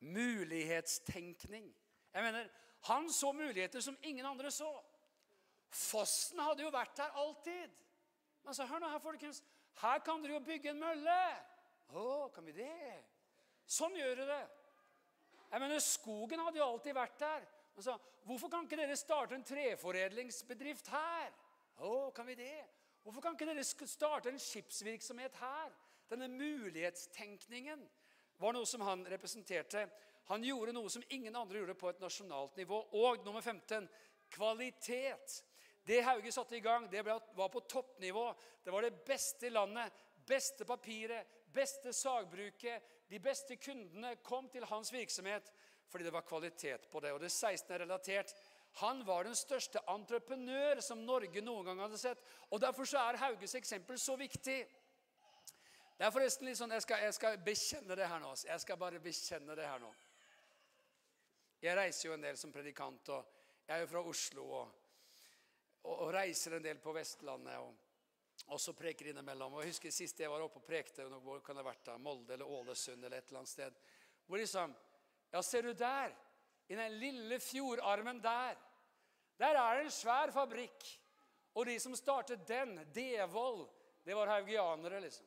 mulighetstenkning. 0.00 1.70
Jeg 2.14 2.22
mener, 2.22 2.48
Han 2.82 3.12
så 3.12 3.32
muligheter 3.32 3.80
som 3.80 3.96
ingen 4.02 4.26
andre 4.26 4.50
så. 4.50 4.72
Fossen 5.70 6.38
hadde 6.38 6.62
jo 6.62 6.70
vært 6.74 6.96
der 6.96 7.14
alltid. 7.14 7.70
Men 8.42 8.54
så 8.54 8.66
hør 8.66 8.80
nå 8.82 8.88
her, 8.90 8.98
folkens. 8.98 9.42
Her 9.80 10.02
kan 10.04 10.22
dere 10.22 10.36
jo 10.36 10.44
bygge 10.44 10.70
en 10.70 10.80
mølle. 10.82 11.20
Å, 11.92 12.28
kan 12.34 12.44
vi 12.46 12.52
det? 12.56 12.98
Sånn 13.68 13.96
gjør 13.96 14.20
du 14.20 14.24
det. 14.28 14.42
Jeg 15.52 15.60
mener, 15.60 15.82
Skogen 15.84 16.40
hadde 16.40 16.60
jo 16.60 16.68
alltid 16.68 16.96
vært 16.96 17.18
der. 17.20 17.48
Sa, 17.80 17.96
'Hvorfor 18.24 18.48
kan 18.48 18.64
ikke 18.64 18.76
dere 18.76 18.96
starte 18.96 19.34
en 19.34 19.44
treforedlingsbedrift 19.44 20.88
her?' 20.88 21.32
'Å, 21.78 22.12
kan 22.14 22.26
vi 22.26 22.34
det?' 22.34 22.68
'Hvorfor 23.02 23.20
kan 23.20 23.34
ikke 23.34 23.46
dere 23.46 23.64
starte 23.64 24.28
en 24.28 24.38
skipsvirksomhet 24.38 25.34
her?' 25.36 25.72
Denne 26.10 26.28
mulighetstenkningen 26.28 27.88
var 28.38 28.52
noe 28.52 28.66
som 28.66 28.80
han 28.80 29.06
representerte. 29.08 29.86
Han 30.28 30.44
gjorde 30.44 30.74
noe 30.76 30.90
som 30.90 31.04
ingen 31.08 31.36
andre 31.36 31.58
gjorde 31.58 31.74
på 31.74 31.88
et 31.88 32.00
nasjonalt 32.00 32.56
nivå. 32.56 32.82
Og 32.92 33.24
nummer 33.24 33.40
15 33.40 33.88
kvalitet. 34.30 35.44
Det 35.84 36.00
Hauge 36.06 36.32
satte 36.32 36.56
i 36.56 36.62
gang, 36.62 36.86
det 36.90 37.02
var 37.02 37.48
på 37.48 37.60
toppnivå. 37.60 38.34
Det 38.64 38.70
var 38.70 38.82
det 38.82 39.04
beste 39.04 39.46
i 39.46 39.50
landet. 39.50 39.92
Beste 40.26 40.64
papiret, 40.64 41.26
beste 41.52 41.92
sagbruket, 41.92 42.82
de 43.10 43.18
beste 43.20 43.56
kundene 43.56 44.14
kom 44.22 44.48
til 44.48 44.64
hans 44.70 44.92
virksomhet 44.92 45.50
fordi 45.92 46.06
det 46.06 46.12
var 46.14 46.24
kvalitet 46.24 46.86
på 46.88 47.00
det. 47.04 47.10
Og 47.12 47.20
det 47.20 47.28
16 47.28 47.74
er 47.74 47.82
relatert. 47.82 48.30
Han 48.80 49.02
var 49.06 49.26
den 49.26 49.34
største 49.36 49.82
entreprenør 49.92 50.80
som 50.80 51.02
Norge 51.04 51.42
noen 51.44 51.66
gang 51.68 51.82
hadde 51.84 51.98
sett. 52.00 52.22
Og 52.48 52.62
Derfor 52.62 52.88
så 52.88 53.02
er 53.02 53.20
Hauges 53.20 53.54
eksempel 53.58 53.98
så 54.00 54.16
viktig. 54.16 54.62
Det 55.98 56.06
er 56.06 56.14
forresten 56.14 56.48
litt 56.48 56.56
sånn, 56.56 56.72
jeg 56.72 56.86
skal, 56.86 57.04
jeg 57.04 57.16
skal 57.18 57.36
bekjenne 57.44 57.98
det 57.98 58.08
her 58.08 58.22
nå. 58.22 58.32
Jeg 58.48 58.64
skal 58.64 58.80
bare 58.80 59.02
bekjenne 59.04 59.56
det 59.58 59.68
her 59.68 59.82
nå. 59.82 59.90
Jeg 61.62 61.76
reiser 61.78 62.08
jo 62.08 62.16
en 62.16 62.24
del 62.24 62.40
som 62.40 62.50
predikant, 62.50 63.12
og 63.12 63.36
jeg 63.68 63.76
er 63.76 63.84
jo 63.84 63.90
fra 63.92 64.02
Oslo 64.10 64.46
og, 64.62 64.80
og, 65.82 65.94
og 65.94 66.12
reiser 66.14 66.56
en 66.56 66.64
del 66.64 66.78
på 66.82 66.94
Vestlandet. 66.96 67.58
og, 67.58 67.74
og 68.46 68.60
så 68.60 68.74
preker 68.76 69.10
innimellom. 69.10 69.54
Og 69.54 69.62
jeg 69.62 69.72
husker 69.72 69.94
Sist 69.94 70.20
jeg 70.20 70.30
var 70.30 70.44
oppe 70.44 70.60
og 70.60 70.66
prekte, 70.66 71.06
hvor 71.24 71.42
kan 71.44 71.56
det 71.56 71.64
ha 71.64 71.70
vært 71.70 71.86
da, 71.86 71.98
Molde 71.98 72.34
eller 72.34 72.48
Ålesund 72.48 73.04
eller 73.04 73.18
et 73.18 73.28
eller 73.28 73.42
annet 73.42 73.54
sted. 73.56 73.78
Hvor 74.26 74.42
liksom 74.42 74.74
Ja, 75.32 75.40
ser 75.42 75.62
du 75.62 75.72
der? 75.72 76.12
I 76.68 76.76
den 76.76 76.98
lille 77.00 77.38
fjordarmen 77.40 78.20
der. 78.22 78.58
Der 79.38 79.56
er 79.56 79.76
det 79.78 79.84
en 79.84 79.90
svær 79.90 80.30
fabrikk. 80.30 80.84
Og 81.54 81.66
de 81.66 81.78
som 81.80 81.94
startet 81.96 82.48
den, 82.48 82.76
Devold, 82.94 83.68
det 84.04 84.16
var 84.16 84.26
haugianere, 84.26 85.00
liksom. 85.00 85.26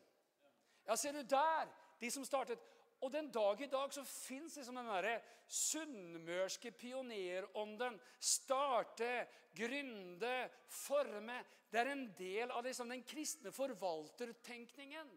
Ja, 0.85 0.95
ser 0.95 1.11
du 1.11 1.21
der! 1.21 1.67
De 1.99 2.11
som 2.11 2.25
startet 2.25 2.59
og 3.05 3.11
den 3.13 3.27
dag 3.29 3.61
i 3.61 3.69
dag 3.69 3.93
så 3.93 4.01
fins 4.09 4.55
liksom 4.57 4.79
den 4.79 4.89
derre 4.89 5.19
sunnmørske 5.47 6.71
pionerånden. 6.73 7.99
Starte, 8.19 9.27
gründe, 9.55 10.49
forme. 10.67 11.37
Det 11.69 11.83
er 11.83 11.91
en 11.91 12.07
del 12.17 12.51
av 12.51 12.65
liksom 12.65 12.89
den 12.89 13.05
kristne 13.05 13.53
forvaltertenkningen. 13.53 15.13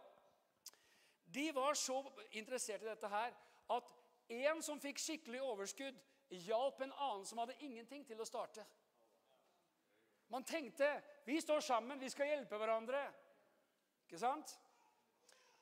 De 1.29 1.51
var 1.55 1.77
så 1.77 2.01
interessert 2.31 2.83
i 2.83 2.89
dette 2.89 3.09
her 3.13 3.37
at 3.77 3.93
en 4.29 4.63
som 4.65 4.81
fikk 4.81 5.01
skikkelig 5.01 5.43
overskudd, 5.45 5.97
hjalp 6.29 6.81
en 6.85 6.93
annen 6.93 7.25
som 7.29 7.39
hadde 7.41 7.57
ingenting 7.65 8.05
til 8.07 8.21
å 8.21 8.27
starte. 8.29 8.65
Man 10.29 10.45
tenkte 10.45 10.89
vi 11.25 11.39
står 11.41 11.61
sammen, 11.65 12.01
vi 12.01 12.11
skal 12.13 12.29
hjelpe 12.29 12.59
hverandre. 12.61 13.01
Ikke 14.05 14.21
sant? 14.21 14.53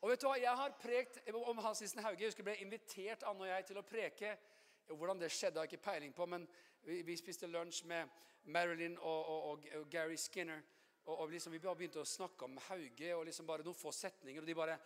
Og 0.03 0.11
vet 0.11 0.21
du 0.21 0.29
hva, 0.29 0.37
Jeg 0.39 0.57
har 0.57 0.77
prekt 0.81 1.19
om 1.33 1.59
Hans 1.65 1.81
Nissen 1.81 2.03
Hauge. 2.05 2.21
Jeg 2.21 2.31
husker 2.31 2.47
ble 2.47 2.57
invitert 2.61 3.25
Anne 3.27 3.47
og 3.47 3.49
jeg 3.49 3.67
til 3.67 3.81
å 3.81 3.87
preke. 3.87 4.37
Hvordan 4.87 5.19
det 5.19 5.33
skjedde, 5.35 5.59
har 5.59 5.67
jeg 5.67 5.75
ikke 5.75 5.91
peiling 5.91 6.13
på, 6.15 6.27
men 6.31 6.45
vi, 6.87 7.01
vi 7.03 7.17
spiste 7.19 7.49
lunsj 7.51 7.83
med 7.91 8.09
Marilyn 8.55 8.95
og, 9.01 9.31
og, 9.33 9.65
og, 9.75 9.89
Gary 9.91 10.17
Skinner. 10.21 10.61
Og, 11.07 11.21
og 11.21 11.31
liksom, 11.31 11.53
Vi 11.53 11.59
begynte 11.59 12.03
å 12.03 12.07
snakke 12.07 12.47
om 12.47 12.59
Hauge 12.69 13.15
og 13.17 13.25
liksom 13.27 13.49
bare 13.49 13.67
noen 13.67 13.79
få 13.79 13.93
setninger. 13.95 14.43
Og 14.43 14.47
de 14.47 14.55
bare 14.55 14.79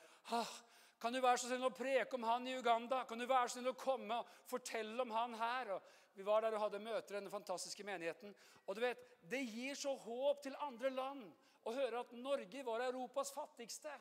Kan 1.00 1.12
du 1.12 1.20
være 1.20 1.40
så 1.40 1.50
snill 1.50 1.64
å 1.68 1.72
preke 1.74 2.16
om 2.16 2.24
han 2.28 2.46
i 2.48 2.56
Uganda? 2.56 3.04
Kan 3.08 3.18
du 3.18 3.26
være 3.26 3.48
så 3.48 3.58
snill 3.58 3.72
å 3.72 3.78
komme 3.78 4.20
og 4.20 4.32
fortelle 4.48 5.02
om 5.02 5.12
han 5.16 5.36
her? 5.40 5.74
Og 5.76 6.16
vi 6.16 6.24
var 6.26 6.42
der 6.44 6.56
og 6.56 6.64
hadde 6.66 6.82
møter 6.84 7.14
i 7.14 7.18
denne 7.18 7.32
fantastiske 7.32 7.84
menigheten. 7.84 8.34
Og 8.66 8.76
du 8.76 8.82
vet, 8.84 9.06
Det 9.22 9.40
gir 9.44 9.74
så 9.74 9.94
håp 9.96 10.42
til 10.42 10.56
andre 10.61 10.90
land 10.90 11.26
å 11.64 11.72
høre 11.76 12.00
at 12.00 12.12
Norge 12.16 12.64
var 12.64 12.80
Europas 12.86 13.32
fattigste. 13.32 13.92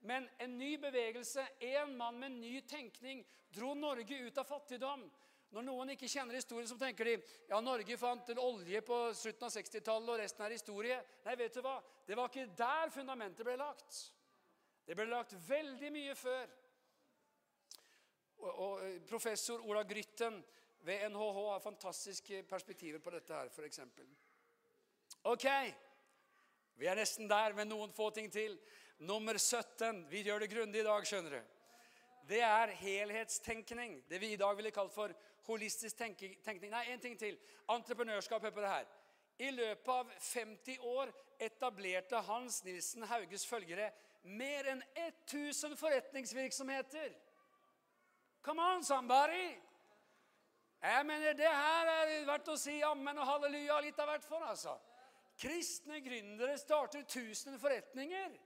Men 0.00 0.28
en 0.38 0.58
ny 0.58 0.76
bevegelse, 0.80 1.44
en 1.60 1.96
mann 1.96 2.18
med 2.20 2.38
ny 2.40 2.60
tenkning, 2.68 3.24
dro 3.52 3.74
Norge 3.74 4.20
ut 4.24 4.38
av 4.38 4.48
fattigdom. 4.48 5.04
Når 5.50 5.66
noen 5.66 5.92
ikke 5.96 6.08
kjenner 6.08 6.38
historien, 6.38 6.68
så 6.70 6.78
tenker 6.78 7.08
de 7.08 7.16
ja, 7.50 7.58
Norge 7.60 7.96
fant 7.98 8.30
olje 8.38 8.80
på 8.86 8.98
slutten 9.18 9.48
av 9.48 9.52
60-tallet, 9.52 10.12
og 10.12 10.20
resten 10.22 10.46
er 10.46 10.54
historie. 10.54 11.00
Nei, 11.26 11.34
vet 11.40 11.58
du 11.58 11.60
hva? 11.64 11.74
Det 12.06 12.16
var 12.16 12.30
ikke 12.30 12.54
der 12.56 12.94
fundamentet 12.94 13.46
ble 13.46 13.56
lagt. 13.58 13.98
Det 14.86 14.96
ble 14.96 15.08
lagt 15.10 15.34
veldig 15.48 15.90
mye 15.94 16.14
før. 16.18 16.54
Og, 18.40 18.50
og 18.50 18.86
eh, 18.86 18.96
Professor 19.10 19.66
Ola 19.66 19.82
Grytten 19.84 20.38
ved 20.86 21.04
NHH 21.10 21.40
har 21.50 21.60
fantastiske 21.66 22.42
perspektiver 22.48 23.02
på 23.04 23.12
dette 23.12 23.34
her, 23.36 23.50
f.eks. 23.52 23.82
Ok, 25.28 25.46
vi 26.80 26.88
er 26.88 26.96
nesten 26.96 27.28
der 27.28 27.52
med 27.58 27.68
noen 27.68 27.92
få 27.92 28.08
ting 28.16 28.30
til. 28.32 28.54
Nummer 29.00 29.38
17. 29.38 30.06
Vi 30.10 30.22
gjør 30.26 30.44
det 30.44 30.52
grundig 30.52 30.80
i 30.82 30.86
dag, 30.86 31.06
skjønner 31.08 31.38
du 31.38 31.60
det 32.30 32.40
er 32.42 32.66
helhetstenkning. 32.78 34.04
Det 34.10 34.20
vi 34.20 34.32
i 34.32 34.36
dag 34.36 34.56
ville 34.56 34.70
kalt 34.70 34.92
for 34.94 35.12
holistisk 35.46 35.98
tenkning. 35.98 36.70
Nei, 36.70 36.84
en 36.92 37.00
ting 37.00 37.16
til. 37.18 37.38
Entreprenørskap. 37.70 38.42
Hør 38.42 38.50
på 38.54 38.60
det 38.60 38.70
her. 38.70 38.90
I 39.40 39.50
løpet 39.50 39.88
av 39.88 40.12
50 40.20 40.78
år 40.84 41.10
etablerte 41.40 42.20
Hans 42.28 42.60
Nilsen 42.64 43.06
Hauges 43.08 43.46
følgere 43.48 43.88
mer 44.22 44.68
enn 44.74 44.82
1000 44.94 45.74
forretningsvirksomheter. 45.80 47.16
Come 48.44 48.62
on, 48.62 48.84
somebody! 48.84 49.56
Jeg 50.82 51.06
mener, 51.06 51.32
Det 51.32 51.48
her 51.48 51.86
er 51.86 52.26
verdt 52.26 52.48
å 52.48 52.56
si 52.56 52.78
ammen 52.82 53.18
og 53.18 53.26
halleluja 53.26 53.80
litt 53.80 53.98
av 53.98 54.06
hvert 54.12 54.24
for. 54.24 54.44
altså. 54.44 54.76
Kristne 55.40 56.00
gründere 56.04 56.58
starter 56.58 57.00
1000 57.00 57.58
forretninger. 57.58 58.38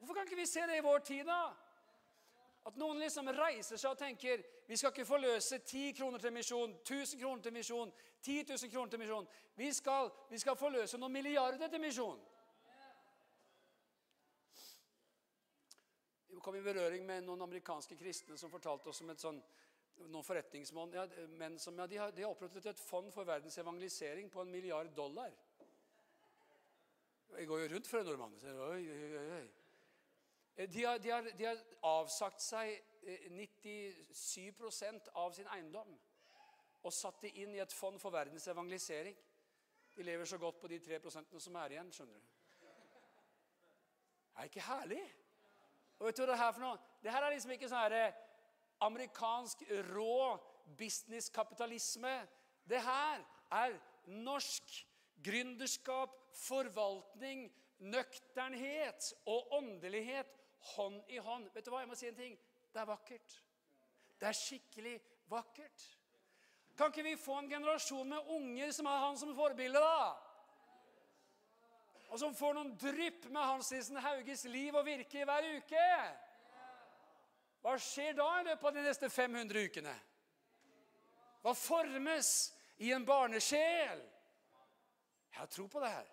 Hvorfor 0.00 0.14
kan 0.14 0.24
ikke 0.24 0.36
vi 0.40 0.46
se 0.48 0.62
det 0.66 0.78
i 0.78 0.80
vår 0.84 0.98
tid, 1.04 1.26
da? 1.28 1.42
At 2.64 2.76
noen 2.80 3.00
liksom 3.00 3.28
reiser 3.36 3.76
seg 3.76 3.92
og 3.92 3.98
tenker 4.00 4.40
vi 4.68 4.76
skal 4.76 4.94
ikke 4.94 5.04
forløse 5.04 5.58
10 5.58 5.92
kroner 5.98 6.22
til 6.22 6.32
misjon, 6.32 6.72
1000 6.80 7.20
kroner 7.20 7.42
til 7.44 7.52
misjon, 7.52 7.92
10 8.22 8.36
000 8.48 8.72
kroner 8.72 8.90
til 8.94 9.00
misjon. 9.02 9.28
Vi 9.60 9.68
skal, 9.76 10.08
vi 10.30 10.40
skal 10.40 10.56
forløse 10.56 11.00
noen 11.00 11.12
milliarder 11.12 11.68
til 11.68 11.84
misjon. 11.84 12.20
Vi 16.30 16.40
kom 16.40 16.56
i 16.56 16.64
berøring 16.64 17.04
med 17.04 17.28
noen 17.28 17.44
amerikanske 17.44 17.96
kristne 18.00 18.40
som 18.40 18.52
fortalte 18.52 18.88
oss 18.88 19.02
om 19.04 19.12
et 19.12 19.20
sånn, 19.20 19.40
noen 20.06 20.24
forretningsmenn 20.24 20.96
ja, 20.96 21.04
som 21.60 21.76
ja, 21.76 21.88
de 21.90 22.00
har, 22.00 22.16
de 22.16 22.24
har 22.24 22.32
opprettet 22.32 22.72
et 22.72 22.80
fond 22.80 23.12
for 23.12 23.28
verdens 23.28 23.60
evangelisering 23.60 24.32
på 24.32 24.40
en 24.40 24.52
milliard 24.52 24.96
dollar. 24.96 25.36
Jeg 27.36 27.48
går 27.48 27.66
jo 27.66 27.72
rundt 27.74 27.88
for 27.88 28.00
en 28.00 28.08
nordmann. 28.08 28.38
Oi, 28.70 28.84
oi, 28.88 29.26
oi. 29.40 29.48
Eh, 30.60 30.68
de 30.68 30.84
har, 30.84 30.98
de, 30.98 31.10
har, 31.10 31.22
de 31.38 31.44
har, 31.44 31.60
avsagt 31.82 32.42
seg 32.44 32.76
97 33.32 34.84
eh, 34.84 34.96
av 35.16 35.32
sin 35.32 35.48
eiendom 35.48 35.94
og 36.84 36.92
satt 36.92 37.22
det 37.24 37.32
inn 37.40 37.54
i 37.56 37.62
et 37.62 37.72
fond 37.72 37.96
for 38.00 38.12
verdens 38.12 38.48
evangelisering. 38.48 39.16
De 39.96 40.04
lever 40.04 40.28
så 40.28 40.38
godt 40.40 40.60
på 40.60 40.68
de 40.68 40.78
3 40.80 41.00
som 41.12 41.56
er 41.60 41.74
igjen. 41.74 41.92
skjønner 41.92 42.18
du. 42.18 42.28
Det 42.60 44.36
er 44.36 44.48
ikke 44.48 44.64
herlig? 44.64 45.02
Og 45.98 46.06
vet 46.06 46.16
du 46.16 46.22
hva 46.22 46.28
Det 46.32 46.38
her 46.40 46.52
for 46.52 46.64
noe? 46.64 46.78
Det 47.02 47.12
her 47.12 47.24
er 47.24 47.34
liksom 47.34 47.52
ikke 47.56 47.68
sånn 47.68 47.96
eh, 47.96 48.20
amerikansk 48.84 49.64
rå 49.92 50.36
businesskapitalisme. 50.76 52.14
Det 52.64 52.80
her 52.84 53.24
er 53.52 53.76
norsk 54.06 54.76
gründerskap, 55.24 56.16
forvaltning, 56.36 57.48
nøkternhet 57.80 59.12
og 59.28 59.56
åndelighet 59.56 60.39
hånd 60.74 61.02
i 61.08 61.18
hånd. 61.18 61.48
Vet 61.54 61.66
du 61.66 61.70
hva, 61.72 61.82
jeg 61.82 61.90
må 61.90 61.98
si 61.98 62.08
en 62.08 62.18
ting. 62.18 62.36
Det 62.70 62.80
er 62.82 62.88
vakkert. 62.88 63.36
Det 64.20 64.28
er 64.28 64.36
skikkelig 64.36 64.96
vakkert. 65.30 65.86
Kan 66.78 66.92
ikke 66.92 67.04
vi 67.04 67.16
få 67.20 67.38
en 67.38 67.50
generasjon 67.50 68.08
med 68.08 68.28
unger 68.36 68.72
som 68.72 68.86
har 68.88 69.06
han 69.06 69.18
som 69.18 69.32
forbilde, 69.36 69.80
da? 69.80 70.10
Og 72.10 72.18
som 72.18 72.34
får 72.34 72.54
noen 72.56 72.72
drypp 72.80 73.28
med 73.30 73.42
Hans 73.42 73.70
Nissen 73.70 74.00
Hauges 74.02 74.44
liv 74.50 74.74
og 74.74 74.86
virke 74.86 75.24
hver 75.28 75.46
uke? 75.56 75.88
Hva 77.60 77.74
skjer 77.78 78.16
da 78.16 78.28
i 78.38 78.46
løpet 78.48 78.66
av 78.70 78.78
de 78.78 78.86
neste 78.86 79.10
500 79.12 79.66
ukene? 79.68 79.92
Hva 81.44 81.52
formes 81.56 82.30
i 82.80 82.90
en 82.96 83.04
barnesjel? 83.06 84.00
Jeg 85.30 85.38
har 85.38 85.52
tro 85.52 85.68
på 85.70 85.82
det 85.84 85.92
her. 85.92 86.08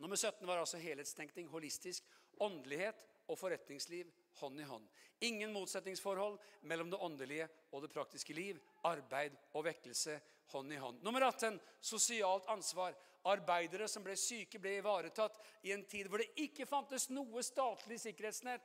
Nummer 0.00 0.16
17 0.16 0.46
var 0.46 0.58
altså 0.58 0.78
helhetstenkning, 0.80 1.48
holistisk, 1.48 2.04
åndelighet 2.42 3.04
og 3.30 3.38
forretningsliv 3.38 4.10
hånd 4.40 4.60
i 4.60 4.66
hånd. 4.66 4.86
Ingen 5.20 5.52
motsetningsforhold 5.52 6.38
mellom 6.62 6.90
det 6.90 6.98
åndelige 6.98 7.48
og 7.70 7.82
det 7.84 7.92
praktiske 7.92 8.34
liv. 8.34 8.60
Arbeid 8.88 9.36
og 9.52 9.66
vekkelse 9.66 10.16
hånd 10.54 10.72
i 10.72 10.80
hånd. 10.80 11.02
Nummer 11.04 11.28
18 11.28 11.60
sosialt 11.80 12.48
ansvar. 12.48 12.96
Arbeidere 13.28 13.84
som 13.88 14.04
ble 14.04 14.14
syke, 14.16 14.58
ble 14.58 14.78
ivaretatt 14.78 15.36
i 15.68 15.74
en 15.74 15.84
tid 15.84 16.08
hvor 16.08 16.22
det 16.22 16.32
ikke 16.40 16.68
fantes 16.68 17.10
noe 17.12 17.42
statlig 17.44 18.00
sikkerhetsnett. 18.00 18.64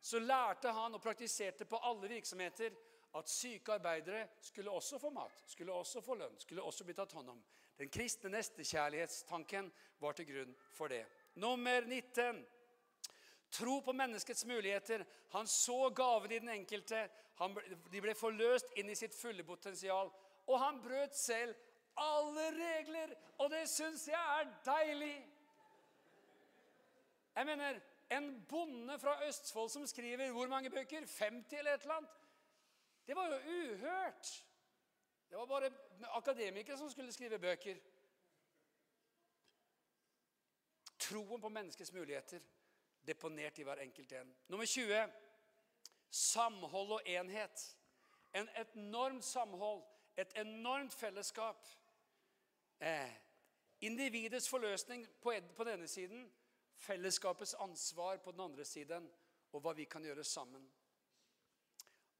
Så 0.00 0.18
lærte 0.18 0.72
han 0.74 0.94
og 0.94 1.02
praktiserte 1.02 1.66
på 1.66 1.78
alle 1.86 2.10
virksomheter 2.10 2.74
at 3.18 3.30
syke 3.30 3.72
arbeidere 3.78 4.26
skulle 4.44 4.70
også 4.70 4.98
få 4.98 5.10
mat, 5.14 5.42
skulle 5.46 5.72
også 5.72 6.02
få 6.04 6.18
lønn, 6.18 6.36
skulle 6.38 6.62
også 6.62 6.84
bli 6.84 6.94
tatt 6.98 7.14
hånd 7.16 7.30
om. 7.32 7.40
Den 7.78 7.90
kristne 7.90 8.32
nestekjærlighetstanken 8.34 9.70
var 10.02 10.18
til 10.18 10.26
grunn 10.28 10.54
for 10.74 10.90
det. 10.90 11.04
Nummer 11.38 11.86
19. 11.86 12.42
Tro 13.50 13.80
på 13.80 13.92
menneskets 13.92 14.44
muligheter. 14.44 15.04
Han 15.28 15.46
så 15.46 15.90
gaven 15.90 16.32
i 16.32 16.38
den 16.38 16.48
enkelte. 16.48 17.08
Han, 17.40 17.56
de 17.92 18.00
ble 18.00 18.14
forløst 18.14 18.74
inn 18.76 18.90
i 18.90 18.96
sitt 18.98 19.14
fulle 19.16 19.44
potensial. 19.44 20.12
Og 20.46 20.60
han 20.60 20.82
brøt 20.82 21.16
selv 21.16 21.56
alle 21.98 22.50
regler, 22.54 23.14
og 23.38 23.50
det 23.50 23.64
syns 23.68 24.06
jeg 24.08 24.40
er 24.40 24.50
deilig. 24.66 25.16
Jeg 27.34 27.46
mener, 27.46 27.80
En 28.10 28.46
bonde 28.48 28.94
fra 28.98 29.26
Østfold 29.26 29.68
som 29.68 29.86
skriver 29.86 30.30
hvor 30.32 30.46
mange 30.48 30.70
bøker? 30.70 31.04
50 31.06 31.58
eller 31.58 31.74
et 31.74 31.82
eller 31.82 31.94
annet? 31.94 32.10
Det 33.06 33.16
var 33.16 33.26
jo 33.26 33.36
uhørt. 33.36 34.30
Det 35.30 35.38
var 35.38 35.46
bare 35.46 35.70
akademikere 36.16 36.78
som 36.78 36.90
skulle 36.90 37.12
skrive 37.12 37.38
bøker. 37.38 37.76
Troen 40.98 41.40
på 41.40 41.48
menneskets 41.48 41.92
muligheter 41.92 42.40
deponert 43.08 43.58
i 43.58 43.64
hver 43.66 43.80
enkelt 43.82 44.12
en. 44.12 44.34
Nummer 44.52 44.66
20 44.68 45.06
samhold 46.10 46.92
og 46.92 47.02
enhet. 47.06 47.76
En 48.34 48.48
enormt 48.74 49.24
samhold, 49.24 49.82
et 50.16 50.32
enormt 50.36 50.94
fellesskap. 50.94 51.66
Eh, 52.80 53.10
individets 53.80 54.48
forløsning 54.48 55.08
på, 55.22 55.32
på 55.56 55.64
denne 55.64 55.88
siden, 55.88 56.32
fellesskapets 56.76 57.54
ansvar 57.54 58.16
på 58.16 58.32
den 58.32 58.40
andre 58.40 58.64
siden, 58.64 59.10
og 59.52 59.60
hva 59.60 59.72
vi 59.72 59.84
kan 59.84 60.04
gjøre 60.04 60.24
sammen. 60.24 60.68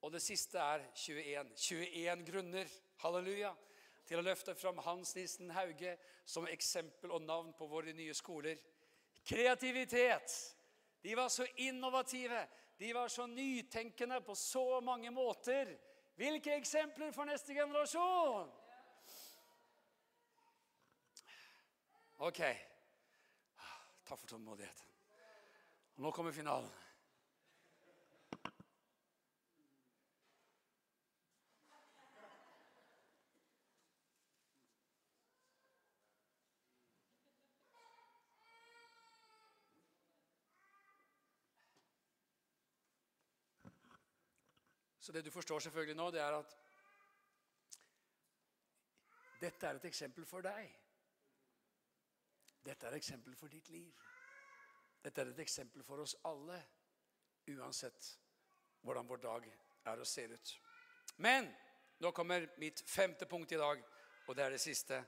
Og 0.03 0.12
det 0.12 0.22
siste 0.22 0.59
er 0.59 0.84
21. 0.95 1.51
21 1.57 2.26
grunner 2.30 2.66
halleluja, 3.03 3.55
til 4.07 4.20
å 4.20 4.24
løfte 4.24 4.55
fram 4.57 4.78
Hans 4.80 5.12
Nissen 5.16 5.51
Hauge 5.53 5.99
som 6.24 6.47
eksempel 6.49 7.12
og 7.12 7.22
navn 7.22 7.53
på 7.59 7.66
våre 7.68 7.93
nye 7.93 8.14
skoler. 8.16 8.57
Kreativitet. 9.28 10.32
De 11.03 11.14
var 11.16 11.28
så 11.28 11.46
innovative. 11.57 12.46
De 12.78 12.92
var 12.92 13.09
så 13.09 13.26
nytenkende 13.26 14.20
på 14.20 14.34
så 14.34 14.80
mange 14.80 15.11
måter. 15.11 15.76
Hvilke 16.18 16.57
eksempler 16.57 17.12
for 17.14 17.24
neste 17.24 17.55
generasjon? 17.55 18.51
Ok. 22.18 22.40
Takk 24.09 24.18
for 24.18 24.26
tålmodigheten. 24.26 24.86
Nå 26.03 26.12
kommer 26.12 26.32
finalen. 26.32 26.70
Så 45.09 45.13
det 45.13 45.25
du 45.25 45.31
forstår 45.31 45.59
selvfølgelig 45.59 45.97
nå, 45.97 46.11
det 46.11 46.21
er 46.21 46.35
at 46.37 46.51
dette 49.41 49.67
er 49.67 49.79
et 49.79 49.87
eksempel 49.89 50.27
for 50.29 50.45
deg. 50.45 50.75
Dette 52.67 52.87
er 52.87 52.93
et 52.93 52.99
eksempel 52.99 53.37
for 53.41 53.49
ditt 53.49 53.71
liv. 53.73 53.89
Dette 55.01 55.25
er 55.25 55.31
et 55.33 55.41
eksempel 55.41 55.87
for 55.87 56.05
oss 56.05 56.13
alle, 56.29 56.61
uansett 57.55 58.11
hvordan 58.85 59.09
vår 59.09 59.25
dag 59.25 59.49
er 59.95 60.05
og 60.05 60.07
ser 60.13 60.37
ut. 60.37 60.55
Men 61.17 61.49
nå 62.05 62.13
kommer 62.13 62.45
mitt 62.61 62.85
femte 62.85 63.25
punkt 63.25 63.57
i 63.57 63.63
dag, 63.65 63.81
og 64.27 64.37
det 64.37 64.45
er 64.45 64.59
det 64.59 64.61
siste, 64.61 65.01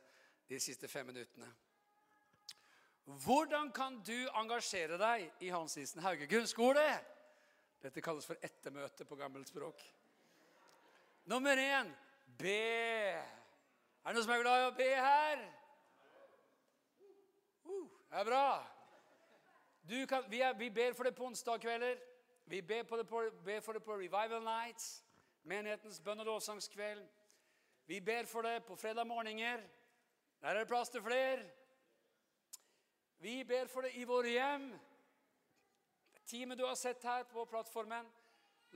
de 0.48 0.64
siste 0.64 0.88
fem 0.88 1.12
minuttene. 1.12 1.52
Hvordan 3.04 3.68
kan 3.68 4.00
du 4.00 4.16
engasjere 4.32 4.96
deg 4.96 5.44
i 5.44 5.52
Hans 5.52 5.76
Nissen 5.76 6.00
Hauge 6.00 6.24
grunnskole? 6.24 6.88
Dette 7.80 8.02
kalles 8.04 8.26
for 8.28 8.36
ettermøte 8.44 9.04
på 9.08 9.16
gammelt 9.16 9.48
språk. 9.48 9.80
Nummer 11.24 11.56
én 11.56 11.88
be. 12.38 12.56
Er 14.04 14.08
det 14.08 14.16
noen 14.16 14.24
som 14.26 14.34
er 14.34 14.42
glad 14.42 14.60
i 14.60 14.66
å 14.68 14.74
be 14.76 14.88
her? 14.96 15.44
Uh, 17.64 17.86
det 18.10 18.20
er 18.20 18.28
bra. 18.28 18.44
Kan, 20.08 20.26
vi, 20.30 20.40
er, 20.44 20.52
vi, 20.58 20.68
ber 20.70 20.92
for 20.94 21.08
det 21.08 21.14
på 21.16 21.24
onsdagskvelder. 21.30 21.96
Vi 22.50 22.60
ber, 22.62 22.82
det 22.82 23.06
på, 23.08 23.22
ber, 23.44 23.60
for 23.64 23.72
det 23.72 23.82
på 23.86 23.96
Revival 23.96 24.44
Nights, 24.44 25.04
menighetens 25.42 26.00
bønn- 26.04 26.20
og 26.20 26.26
lovsangskveld. 26.26 27.06
Vi 27.86 28.00
ber 28.00 28.26
for 28.26 28.42
det 28.42 28.64
på 28.66 28.76
fredag 28.76 29.06
morgener. 29.06 29.64
Der 30.42 30.48
er 30.48 30.58
det 30.58 30.68
plass 30.68 30.92
til 30.92 31.02
flere. 31.02 31.42
Vi 33.18 33.44
ber 33.44 33.66
for 33.66 33.80
det 33.80 33.94
i 33.94 34.04
våre 34.04 34.30
hjem 34.32 34.70
teamet 36.30 36.58
du 36.58 36.64
har 36.66 36.78
sett 36.78 37.04
her 37.04 37.26
på 37.30 37.44
plattformen. 37.50 38.06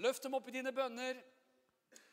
Løft 0.02 0.24
dem 0.26 0.34
opp 0.34 0.48
i 0.50 0.56
dine 0.56 0.72
bønner. 0.74 1.20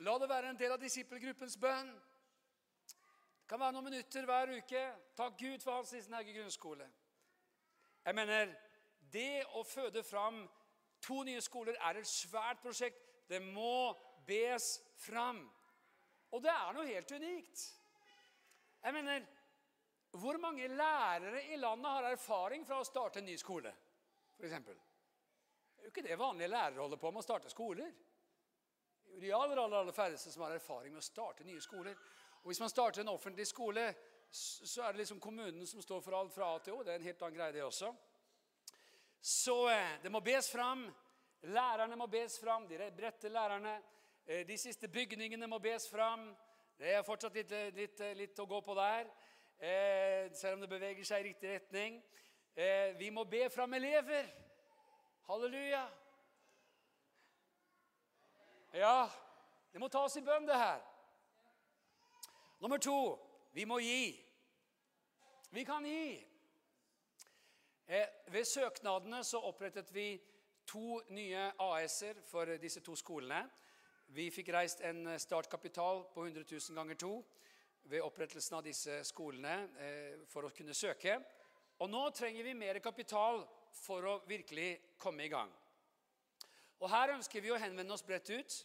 La 0.06 0.18
det 0.22 0.30
være 0.30 0.52
en 0.54 0.60
del 0.60 0.76
av 0.76 0.82
disippelgruppens 0.82 1.58
bønn. 1.62 1.92
Det 1.92 3.50
kan 3.50 3.60
være 3.60 3.76
noen 3.76 3.90
minutter 3.90 4.26
hver 4.30 4.54
uke. 4.56 4.84
Takk 5.18 5.40
Gud 5.40 5.64
for 5.64 5.80
Hans 5.80 5.92
Nissen 5.96 6.16
Hauge 6.16 6.36
grunnskole. 6.38 6.88
Jeg 8.06 8.18
mener, 8.18 8.54
det 9.12 9.44
å 9.58 9.64
føde 9.68 10.04
fram 10.06 10.44
to 11.04 11.22
nye 11.28 11.42
skoler 11.44 11.78
er 11.90 12.00
et 12.00 12.08
svært 12.08 12.62
prosjekt. 12.64 13.02
Det 13.28 13.42
må 13.44 13.92
bes 14.28 14.78
fram. 15.02 15.42
Og 16.32 16.44
det 16.44 16.54
er 16.54 16.74
noe 16.76 16.88
helt 16.88 17.12
unikt. 17.18 17.68
Jeg 18.82 18.94
mener, 18.98 19.30
Hvor 20.12 20.36
mange 20.44 20.68
lærere 20.68 21.46
i 21.54 21.56
landet 21.56 21.88
har 21.88 22.04
erfaring 22.04 22.66
fra 22.68 22.82
å 22.82 22.84
starte 22.84 23.22
en 23.22 23.26
ny 23.26 23.38
skole? 23.40 23.72
For 24.36 24.44
eksempel? 24.44 24.76
Det 25.82 25.88
er 25.88 25.90
jo 25.90 25.94
ikke 25.96 26.10
det 26.10 26.20
vanlige 26.20 26.48
lærere 26.48 26.78
holder 26.78 26.98
på 27.02 27.10
med 27.10 27.24
å 27.24 27.26
starte 27.26 27.50
skoler. 27.50 27.88
Er 29.16 29.22
de 29.24 29.32
aller, 29.34 29.58
aller, 29.58 29.78
aller 29.80 29.96
færreste 29.96 30.30
som 30.30 30.44
har 30.46 30.54
erfaring 30.54 30.94
med 30.94 31.02
å 31.02 31.06
starte 31.08 31.42
nye 31.44 31.62
skoler. 31.62 31.96
Og 32.44 32.52
Hvis 32.52 32.60
man 32.62 32.70
starter 32.70 33.02
en 33.02 33.10
offentlig 33.10 33.48
skole, 33.50 33.88
så 34.30 34.84
er 34.84 34.92
det 34.92 35.02
liksom 35.02 35.20
kommunen 35.20 35.66
som 35.68 35.82
står 35.82 36.04
for 36.06 36.14
alt 36.20 36.36
fra 36.36 36.52
A 36.54 36.60
til 36.62 36.76
Å. 36.78 36.84
Det 36.86 36.94
er 36.94 37.00
en 37.02 37.08
helt 37.08 37.24
annen 37.26 37.40
greie, 37.40 37.56
det 37.56 37.64
også. 37.66 37.90
Så 39.22 39.56
eh, 39.72 39.96
det 40.04 40.12
må 40.14 40.22
bes 40.22 40.52
fram. 40.54 40.86
Lærerne 41.50 41.98
må 41.98 42.06
bes 42.14 42.38
fram, 42.40 42.68
de 42.70 42.78
rette 42.78 43.34
lærerne. 43.34 43.74
Eh, 44.28 44.46
de 44.46 44.60
siste 44.62 44.86
bygningene 44.88 45.50
må 45.50 45.58
bes 45.66 45.90
fram. 45.90 46.28
Det 46.78 46.94
er 46.94 47.08
fortsatt 47.10 47.42
litt, 47.42 47.58
eh, 47.58 47.74
litt, 47.74 48.06
litt 48.22 48.38
å 48.46 48.46
gå 48.46 48.62
på 48.62 48.78
der, 48.78 49.10
selv 50.38 50.60
om 50.60 50.62
det 50.62 50.70
beveger 50.70 51.06
seg 51.06 51.26
i 51.26 51.30
riktig 51.32 51.50
retning. 51.50 52.00
Vi 52.98 53.10
må 53.14 53.26
be 53.30 53.44
fram 53.50 53.74
elever. 53.78 54.30
Halleluja. 55.28 55.90
Ja, 58.74 59.10
det 59.72 59.80
må 59.80 59.88
tas 59.92 60.16
i 60.16 60.24
bønn, 60.26 60.48
det 60.48 60.56
her. 60.56 60.82
Nummer 62.62 62.78
to 62.78 62.98
vi 63.54 63.66
må 63.66 63.80
gi. 63.84 64.16
Vi 65.52 65.64
kan 65.68 65.86
gi. 65.86 66.28
Eh, 67.88 68.08
ved 68.32 68.46
søknadene 68.46 69.24
så 69.24 69.42
opprettet 69.44 69.90
vi 69.94 70.22
to 70.68 71.02
nye 71.10 71.50
AS-er 71.60 72.22
for 72.24 72.56
disse 72.62 72.80
to 72.80 72.96
skolene. 72.96 73.44
Vi 74.16 74.30
fikk 74.32 74.54
reist 74.56 74.82
en 74.88 75.20
startkapital 75.20 76.06
på 76.14 76.26
100 76.26 76.46
000 76.52 76.78
ganger 76.78 76.96
to 76.96 77.14
ved 77.84 78.02
opprettelsen 78.02 78.58
av 78.58 78.64
disse 78.64 79.02
skolene 79.08 79.56
eh, 79.80 80.22
for 80.28 80.48
å 80.48 80.54
kunne 80.56 80.76
søke. 80.76 81.18
Og 81.80 81.90
nå 81.90 82.10
trenger 82.16 82.46
vi 82.46 82.54
mer 82.56 82.80
kapital 82.80 83.44
for 83.74 84.06
å 84.08 84.20
virkelig 84.28 84.98
komme 85.02 85.26
i 85.26 85.32
gang. 85.32 85.52
Og 86.82 86.90
Her 86.90 87.14
ønsker 87.16 87.44
vi 87.44 87.52
å 87.54 87.60
henvende 87.62 87.94
oss 87.94 88.06
bredt 88.06 88.30
ut. 88.34 88.58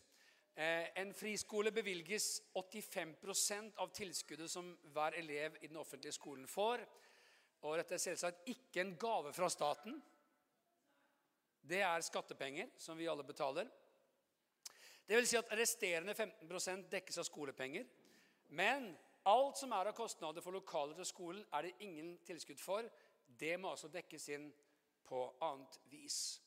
Eh, 0.56 0.88
en 0.96 1.12
friskole 1.14 1.72
bevilges 1.72 2.40
85% 2.56 3.76
av 3.82 3.90
tilskuddet 3.92 4.50
som 4.50 4.70
hver 4.94 5.18
elev 5.20 5.58
i 5.60 5.68
den 5.68 5.76
offentlige 5.76 6.16
skolen 6.16 6.46
får. 6.48 6.84
Og 7.66 7.76
dette 7.76 7.96
er 7.96 8.00
selvsagt 8.00 8.48
ikke 8.48 8.80
en 8.80 8.94
gave 8.96 9.32
fra 9.36 9.50
staten. 9.52 9.98
Det 11.60 11.82
er 11.82 12.04
skattepenger 12.06 12.70
som 12.78 12.96
vi 12.96 13.08
alle 13.10 13.26
betaler. 13.26 13.68
Det 15.06 15.18
vil 15.18 15.28
si 15.28 15.36
at 15.38 15.52
resterende 15.58 16.14
15% 16.14 16.88
dekkes 16.90 17.20
av 17.20 17.26
skolepenger. 17.28 17.84
Men 18.48 18.88
alt 19.26 19.58
som 19.58 19.72
er 19.74 19.90
av 19.90 19.96
kostnader 19.98 20.42
for 20.42 20.54
lokaler 20.54 20.96
til 20.98 21.08
skolen, 21.08 21.44
er 21.52 21.66
det 21.66 21.76
ingen 21.84 22.16
tilskudd 22.26 22.62
for. 22.62 22.86
Det 23.26 23.58
må 23.60 23.74
altså 23.74 23.90
dekkes 23.92 24.28
inn 24.34 24.48
på 25.08 25.22
annet 25.46 25.78
vis. 25.90 26.40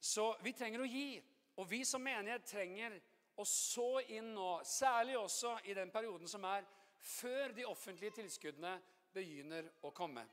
Så 0.00 0.30
vi 0.44 0.52
trenger 0.52 0.84
å 0.84 0.88
gi. 0.88 1.18
Og 1.60 1.68
vi 1.70 1.84
som 1.86 2.02
menighet 2.02 2.46
trenger 2.48 2.96
å 3.38 3.44
så 3.46 4.00
inn 4.14 4.32
nå, 4.34 4.48
særlig 4.66 5.16
også 5.18 5.56
i 5.70 5.74
den 5.76 5.90
perioden 5.94 6.30
som 6.30 6.44
er 6.48 6.66
før 7.04 7.54
de 7.54 7.66
offentlige 7.68 8.16
tilskuddene 8.20 8.74
begynner 9.14 9.68
å 9.86 9.92
komme. 9.94 10.24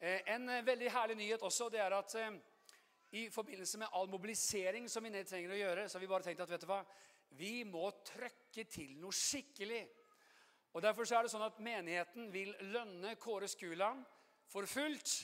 Eh, 0.00 0.22
en 0.34 0.48
eh, 0.48 0.64
veldig 0.66 0.90
herlig 0.90 1.18
nyhet 1.20 1.42
også 1.46 1.68
det 1.70 1.82
er 1.84 1.94
at 1.94 2.14
eh, 2.18 2.38
i 3.20 3.26
forbindelse 3.30 3.78
med 3.82 3.92
all 3.92 4.08
mobilisering 4.10 4.88
som 4.88 5.04
vi 5.04 5.24
trenger 5.24 5.54
å 5.54 5.58
gjøre, 5.58 5.88
så 5.88 5.98
har 5.98 6.04
vi 6.04 6.10
bare 6.10 6.26
tenkt 6.26 6.42
at 6.44 6.50
vet 6.50 6.64
du 6.64 6.68
hva, 6.70 6.80
vi 7.38 7.64
må 7.68 7.90
trøkke 8.06 8.64
til 8.70 8.94
noe 8.98 9.14
skikkelig. 9.14 9.82
Og 10.74 10.82
Derfor 10.82 11.06
så 11.06 11.18
er 11.18 11.26
det 11.26 11.32
sånn 11.32 11.46
at 11.46 11.58
menigheten 11.62 12.30
vil 12.32 12.54
lønne 12.70 13.16
Kåre 13.20 13.48
Skuland 13.50 14.04
for 14.50 14.66
fullt 14.70 15.14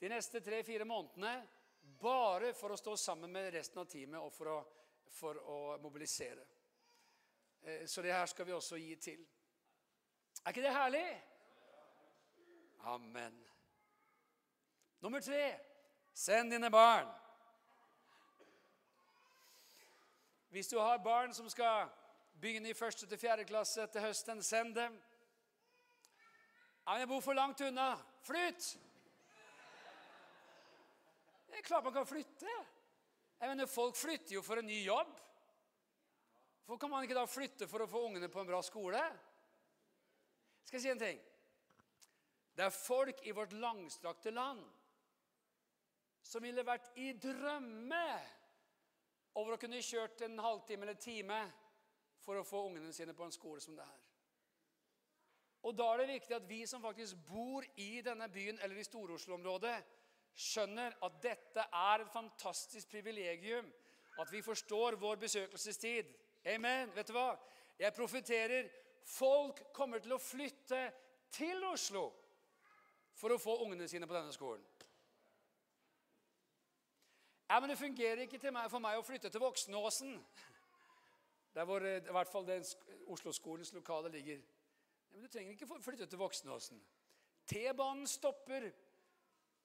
de 0.00 0.08
neste 0.08 0.40
tre-fire 0.40 0.84
månedene 0.88 1.34
bare 2.00 2.54
for 2.56 2.72
å 2.72 2.78
stå 2.80 2.96
sammen 2.96 3.32
med 3.32 3.52
resten 3.52 3.82
av 3.82 3.88
teamet 3.90 4.20
og 4.20 4.32
for 4.32 4.52
å, 4.54 4.58
for 5.12 5.40
å 5.44 5.58
mobilisere. 5.82 6.46
Eh, 7.62 7.84
så 7.86 8.02
det 8.02 8.14
her 8.14 8.26
skal 8.30 8.48
vi 8.48 8.56
også 8.56 8.80
gi 8.80 8.96
til. 8.96 9.26
Er 10.40 10.54
ikke 10.54 10.64
det 10.64 10.72
herlig? 10.72 11.06
Amen. 12.88 13.36
Nummer 15.00 15.20
tre 15.20 15.44
send 16.16 16.52
dine 16.52 16.70
barn. 16.72 17.08
Hvis 20.50 20.68
du 20.68 20.78
har 20.80 20.98
barn 20.98 21.34
som 21.34 21.48
skal 21.52 21.88
begynne 22.40 22.72
i 22.72 22.74
første 22.74 23.06
til 23.06 23.20
fjerde 23.20 23.44
klasse 23.44 23.86
til 23.92 24.00
høsten, 24.00 24.42
send 24.42 24.74
dem. 24.74 24.96
Jeg 26.88 27.08
bor 27.08 27.20
for 27.20 27.36
langt 27.36 27.60
unna. 27.60 27.92
Flytt! 28.24 28.78
Det 31.60 31.66
er 31.66 31.74
klart 31.74 31.84
man 31.84 31.92
kan 31.92 32.06
flytte. 32.08 32.52
Jeg 33.40 33.48
mener, 33.50 33.66
Folk 33.68 33.96
flytter 33.96 34.32
jo 34.34 34.40
for 34.42 34.56
en 34.56 34.66
ny 34.66 34.78
jobb. 34.80 35.10
Hvorfor 36.64 36.80
kan 36.80 36.90
man 36.90 37.04
ikke 37.04 37.18
da 37.18 37.24
flytte 37.28 37.68
for 37.68 37.84
å 37.84 37.88
få 37.90 38.00
ungene 38.06 38.30
på 38.32 38.40
en 38.40 38.48
bra 38.48 38.62
skole? 38.64 39.02
Skal 40.64 40.78
jeg 40.78 40.86
si 40.86 40.92
en 40.94 41.02
ting? 41.02 41.20
Det 42.56 42.64
er 42.64 42.72
folk 42.72 43.20
i 43.28 43.36
vårt 43.36 43.52
langstrakte 43.52 44.32
land 44.32 44.64
som 46.24 46.48
ville 46.48 46.64
vært 46.64 46.96
i 46.96 47.12
drømme 47.20 48.02
over 49.36 49.58
å 49.58 49.60
kunne 49.60 49.84
kjørt 49.84 50.24
en 50.24 50.40
halvtime 50.40 50.88
eller 50.88 50.96
time 50.96 51.44
for 52.24 52.40
å 52.40 52.48
få 52.48 52.70
ungene 52.70 52.96
sine 52.96 53.12
på 53.12 53.28
en 53.28 53.36
skole 53.36 53.60
som 53.60 53.76
det 53.76 53.84
her. 53.84 54.02
Og 55.68 55.76
Da 55.76 55.92
er 55.92 56.06
det 56.06 56.12
viktig 56.16 56.40
at 56.40 56.48
vi 56.48 56.64
som 56.64 56.80
faktisk 56.80 57.20
bor 57.28 57.68
i 57.76 57.98
denne 58.00 58.32
byen 58.32 58.64
eller 58.64 58.80
i 58.80 58.88
Stor-Oslo-området, 58.88 59.99
skjønner 60.34 60.96
at 61.04 61.22
dette 61.22 61.64
er 61.64 62.04
et 62.04 62.12
fantastisk 62.12 62.88
privilegium. 62.90 63.68
At 64.20 64.32
vi 64.32 64.42
forstår 64.42 64.98
vår 65.00 65.16
besøkelsestid. 65.16 66.10
Amen. 66.54 66.94
Vet 66.94 67.08
du 67.08 67.14
hva? 67.16 67.34
Jeg 67.80 67.94
profeterer 67.96 68.68
folk 69.06 69.62
kommer 69.72 70.02
til 70.02 70.12
å 70.12 70.20
flytte 70.20 70.80
til 71.32 71.64
Oslo 71.64 72.10
for 73.16 73.32
å 73.32 73.40
få 73.40 73.56
ungene 73.64 73.88
sine 73.88 74.08
på 74.08 74.16
denne 74.16 74.32
skolen. 74.32 74.64
Ja, 77.50 77.58
men 77.60 77.70
Det 77.70 77.78
fungerer 77.78 78.22
ikke 78.22 78.52
meg, 78.52 78.70
for 78.70 78.78
meg 78.78 78.98
å 78.98 79.02
flytte 79.02 79.30
til 79.30 79.42
Voksenåsen. 79.42 80.12
Der 81.54 81.64
hvor 81.66 81.82
i 81.82 81.98
hvert 81.98 82.30
fall 82.30 82.46
Oslo-skolens 83.10 83.72
lokale 83.74 84.08
ligger. 84.08 84.38
Ja, 85.10 85.16
men 85.16 85.22
Du 85.22 85.28
trenger 85.28 85.52
ikke 85.52 85.80
flytte 85.82 86.06
til 86.06 86.18
Voksenåsen. 86.18 86.78
T-banen 87.46 88.06
stopper 88.06 88.70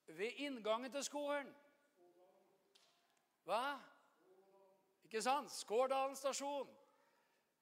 ved 0.07 0.41
inngangen 0.45 0.91
til 0.91 1.03
skolen. 1.03 1.51
Hva? 3.45 3.77
Ikke 5.05 5.21
sant? 5.21 5.53
Skårdalen 5.53 6.17
stasjon. 6.17 6.69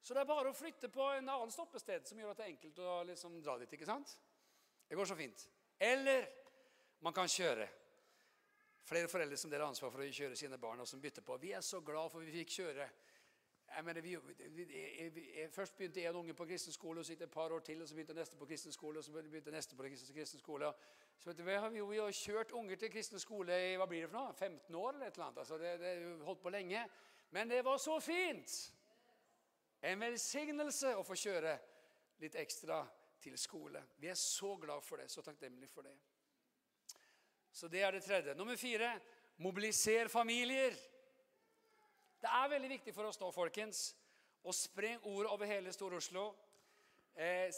Så 0.04 0.16
det 0.16 0.24
er 0.24 0.28
bare 0.28 0.52
å 0.52 0.56
flytte 0.56 0.90
på 0.92 1.06
en 1.16 1.30
annen 1.32 1.52
stoppested 1.52 2.08
som 2.08 2.20
gjør 2.20 2.34
at 2.34 2.40
det 2.42 2.46
er 2.46 2.54
enkelt 2.56 2.80
å 2.84 2.96
liksom 3.08 3.38
dra 3.44 3.56
dit. 3.62 3.72
ikke 3.72 3.88
sant? 3.88 4.18
Det 4.88 4.98
går 5.00 5.08
så 5.08 5.16
fint. 5.16 5.46
Eller 5.80 6.28
man 7.04 7.16
kan 7.16 7.28
kjøre. 7.32 7.70
Flere 8.84 9.08
foreldre 9.08 9.38
som 9.40 9.52
deler 9.52 9.64
ansvar 9.70 9.94
for 9.94 10.04
å 10.04 10.08
kjøre 10.12 10.36
sine 10.36 10.60
barn, 10.60 10.82
og 10.84 10.88
som 10.88 11.00
bytter 11.00 11.24
på. 11.24 11.38
Vi 11.40 11.54
er 11.56 11.64
så 11.64 11.80
glad 11.80 12.12
for 12.12 12.20
vi 12.20 12.36
fikk 12.36 12.52
kjøre. 12.58 12.90
Jeg 13.76 13.86
mener, 13.86 14.02
vi, 14.02 14.18
vi, 14.50 14.64
vi, 15.10 15.48
først 15.52 15.78
begynte 15.78 16.02
en 16.02 16.16
unge 16.16 16.34
på 16.34 16.46
kristen 16.46 16.74
skole, 16.74 17.00
og 17.00 17.06
så 17.06 17.14
gikk 17.14 17.20
det 17.24 17.28
et 17.28 17.34
par 17.34 17.52
år 17.52 17.60
til, 17.60 17.82
og 17.82 17.88
så 17.88 17.96
begynte 17.96 18.14
neste 18.14 18.38
på 18.38 18.46
kristen 18.46 18.72
skole, 18.72 19.00
og 19.00 19.04
så 19.04 19.12
begynte 19.12 19.52
neste 19.52 19.76
på 19.76 19.84
kristen 19.84 20.40
skole. 20.40 20.70
Så 21.20 21.30
vet 21.30 21.38
du, 21.38 21.44
vi, 21.44 21.56
har, 21.56 21.70
vi 21.70 21.98
har 21.98 22.12
kjørt 22.12 22.52
unger 22.52 22.76
til 22.76 22.92
kristen 22.94 23.20
skole 23.20 23.58
i 23.72 23.74
hva 23.80 23.88
blir 23.90 24.06
det 24.06 24.12
for 24.12 24.20
noe? 24.20 24.34
15 24.34 24.76
år 24.76 24.94
eller 24.94 25.08
et 25.08 25.18
eller 25.18 25.26
annet. 25.26 25.42
Altså, 25.42 25.58
det, 25.58 25.74
det 25.80 26.26
holdt 26.28 26.44
på 26.44 26.54
lenge. 26.54 26.86
Men 27.34 27.50
det 27.50 27.64
var 27.66 27.78
så 27.82 27.98
fint! 28.04 28.58
En 29.84 30.00
velsignelse 30.00 30.94
å 30.96 31.04
få 31.04 31.18
kjøre 31.20 31.58
litt 32.22 32.38
ekstra 32.40 32.84
til 33.24 33.36
skole. 33.40 33.82
Vi 34.00 34.12
er 34.12 34.20
så 34.20 34.54
glad 34.62 34.84
for 34.86 35.02
det, 35.02 35.10
så 35.12 35.24
takknemlige 35.26 35.72
for 35.72 35.88
det. 35.88 35.96
Så 37.54 37.68
det 37.68 37.82
er 37.84 37.92
det 37.92 38.04
tredje. 38.06 38.36
Nummer 38.36 38.56
fire 38.56 38.94
mobiliser 39.38 40.08
familier. 40.08 40.78
Det 42.24 42.32
er 42.32 42.52
veldig 42.54 42.70
viktig 42.72 42.94
for 42.96 43.04
oss 43.10 43.18
nå, 43.20 43.28
folkens, 43.36 43.80
å 44.48 44.52
spre 44.56 44.94
ord 45.12 45.28
over 45.28 45.50
hele 45.50 45.74
Stor-Oslo. 45.76 46.30
Eh, 47.20 47.52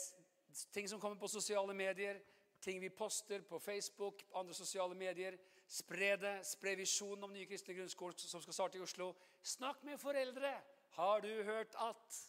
ting 0.74 0.89
som 0.89 0.97
kommer 1.01 1.20
på 1.22 1.30
sosiale 1.30 1.74
medier, 1.78 2.18
ting 2.66 2.80
vi 2.82 2.89
poster 2.89 3.43
på 3.45 3.59
Facebook, 3.61 4.24
andre 4.34 4.57
sosiale 4.57 4.97
medier. 4.97 5.38
Spre 5.70 6.16
det. 6.18 6.34
Spre 6.49 6.74
visjonen 6.82 7.28
om 7.28 7.34
nye 7.34 7.45
kristne 7.45 7.78
grunnskoler 7.78 8.18
som 8.18 8.41
skal 8.41 8.57
starte 8.57 8.80
i 8.80 8.82
Oslo. 8.82 9.11
Snakk 9.45 9.86
med 9.86 10.01
foreldre. 10.01 10.55
Har 10.97 11.22
du 11.22 11.30
hørt 11.45 11.78
at? 11.86 12.20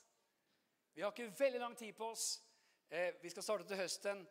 Vi 0.93 1.03
har 1.03 1.17
ikke 1.17 1.33
veldig 1.39 1.61
lang 1.65 1.77
tid 1.77 1.97
på 1.97 2.11
oss. 2.13 2.43
Eh, 2.91 3.15
vi 3.23 3.33
skal 3.33 3.49
starte 3.49 3.65
til 3.65 3.81
høsten, 3.81 4.27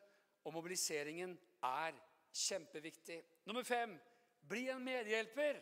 og 0.46 0.54
mobiliseringen 0.54 1.40
er 1.64 1.98
Kjempeviktig. 2.36 3.24
Nummer 3.48 3.64
fem 3.64 3.98
bli 4.46 4.68
en 4.70 4.84
medhjelper. 4.84 5.62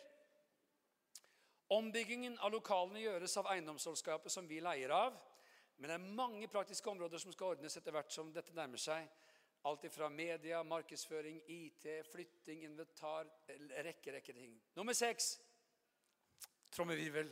Ombyggingen 1.73 2.35
av 2.43 2.51
lokalene 2.53 3.01
gjøres 3.01 3.37
av 3.41 3.49
eiendomsselskapet 3.53 4.31
som 4.31 4.47
vi 4.49 4.59
leier 4.61 4.93
av. 4.93 5.15
Men 5.77 5.89
det 5.89 5.95
er 5.95 6.17
mange 6.19 6.49
praktiske 6.51 6.89
områder 6.91 7.21
som 7.21 7.33
skal 7.33 7.55
ordnes 7.55 7.77
etter 7.79 7.95
hvert 7.95 8.13
som 8.13 8.29
dette 8.33 8.53
nærmer 8.55 8.81
seg. 8.81 9.07
Alt 9.63 9.87
fra 9.93 10.09
media, 10.11 10.59
markedsføring, 10.67 11.39
IT, 11.47 11.87
flytting, 12.11 12.65
inventar 12.67 13.29
Rekke, 13.47 14.11
rekke 14.17 14.35
ting. 14.35 14.57
Nummer 14.75 14.93
seks 14.97 15.37
trommevirvel. 16.73 17.31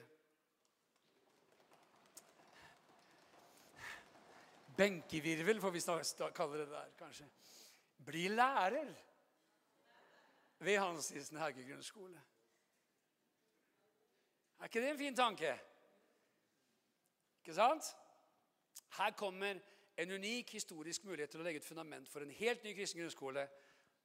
Benkevirvel 4.78 5.62
får 5.62 5.72
vi 5.76 5.82
kalle 6.34 6.58
det 6.64 6.70
der, 6.72 6.92
kanskje. 6.98 7.28
Bli 8.06 8.28
lærer 8.32 8.94
ved 10.60 10.78
Hans 10.80 11.12
Isen 11.12 11.38
Hauge 11.38 11.68
grunnskole. 11.68 12.22
Er 14.62 14.66
ikke 14.70 14.82
det 14.82 14.90
en 14.90 14.98
fin 14.98 15.16
tanke? 15.16 15.60
Ikke 17.42 17.54
sant? 17.54 17.96
Her 18.98 19.12
kommer 19.12 19.60
en 19.98 20.12
unik 20.12 20.52
historisk 20.52 21.04
mulighet 21.04 21.32
til 21.34 21.42
å 21.42 21.44
legge 21.48 21.58
et 21.64 21.66
fundament 21.66 22.10
for 22.10 22.22
en 22.22 22.34
helt 22.38 22.64
ny 22.64 22.76
kristen 22.78 23.02
grunnskole 23.02 23.48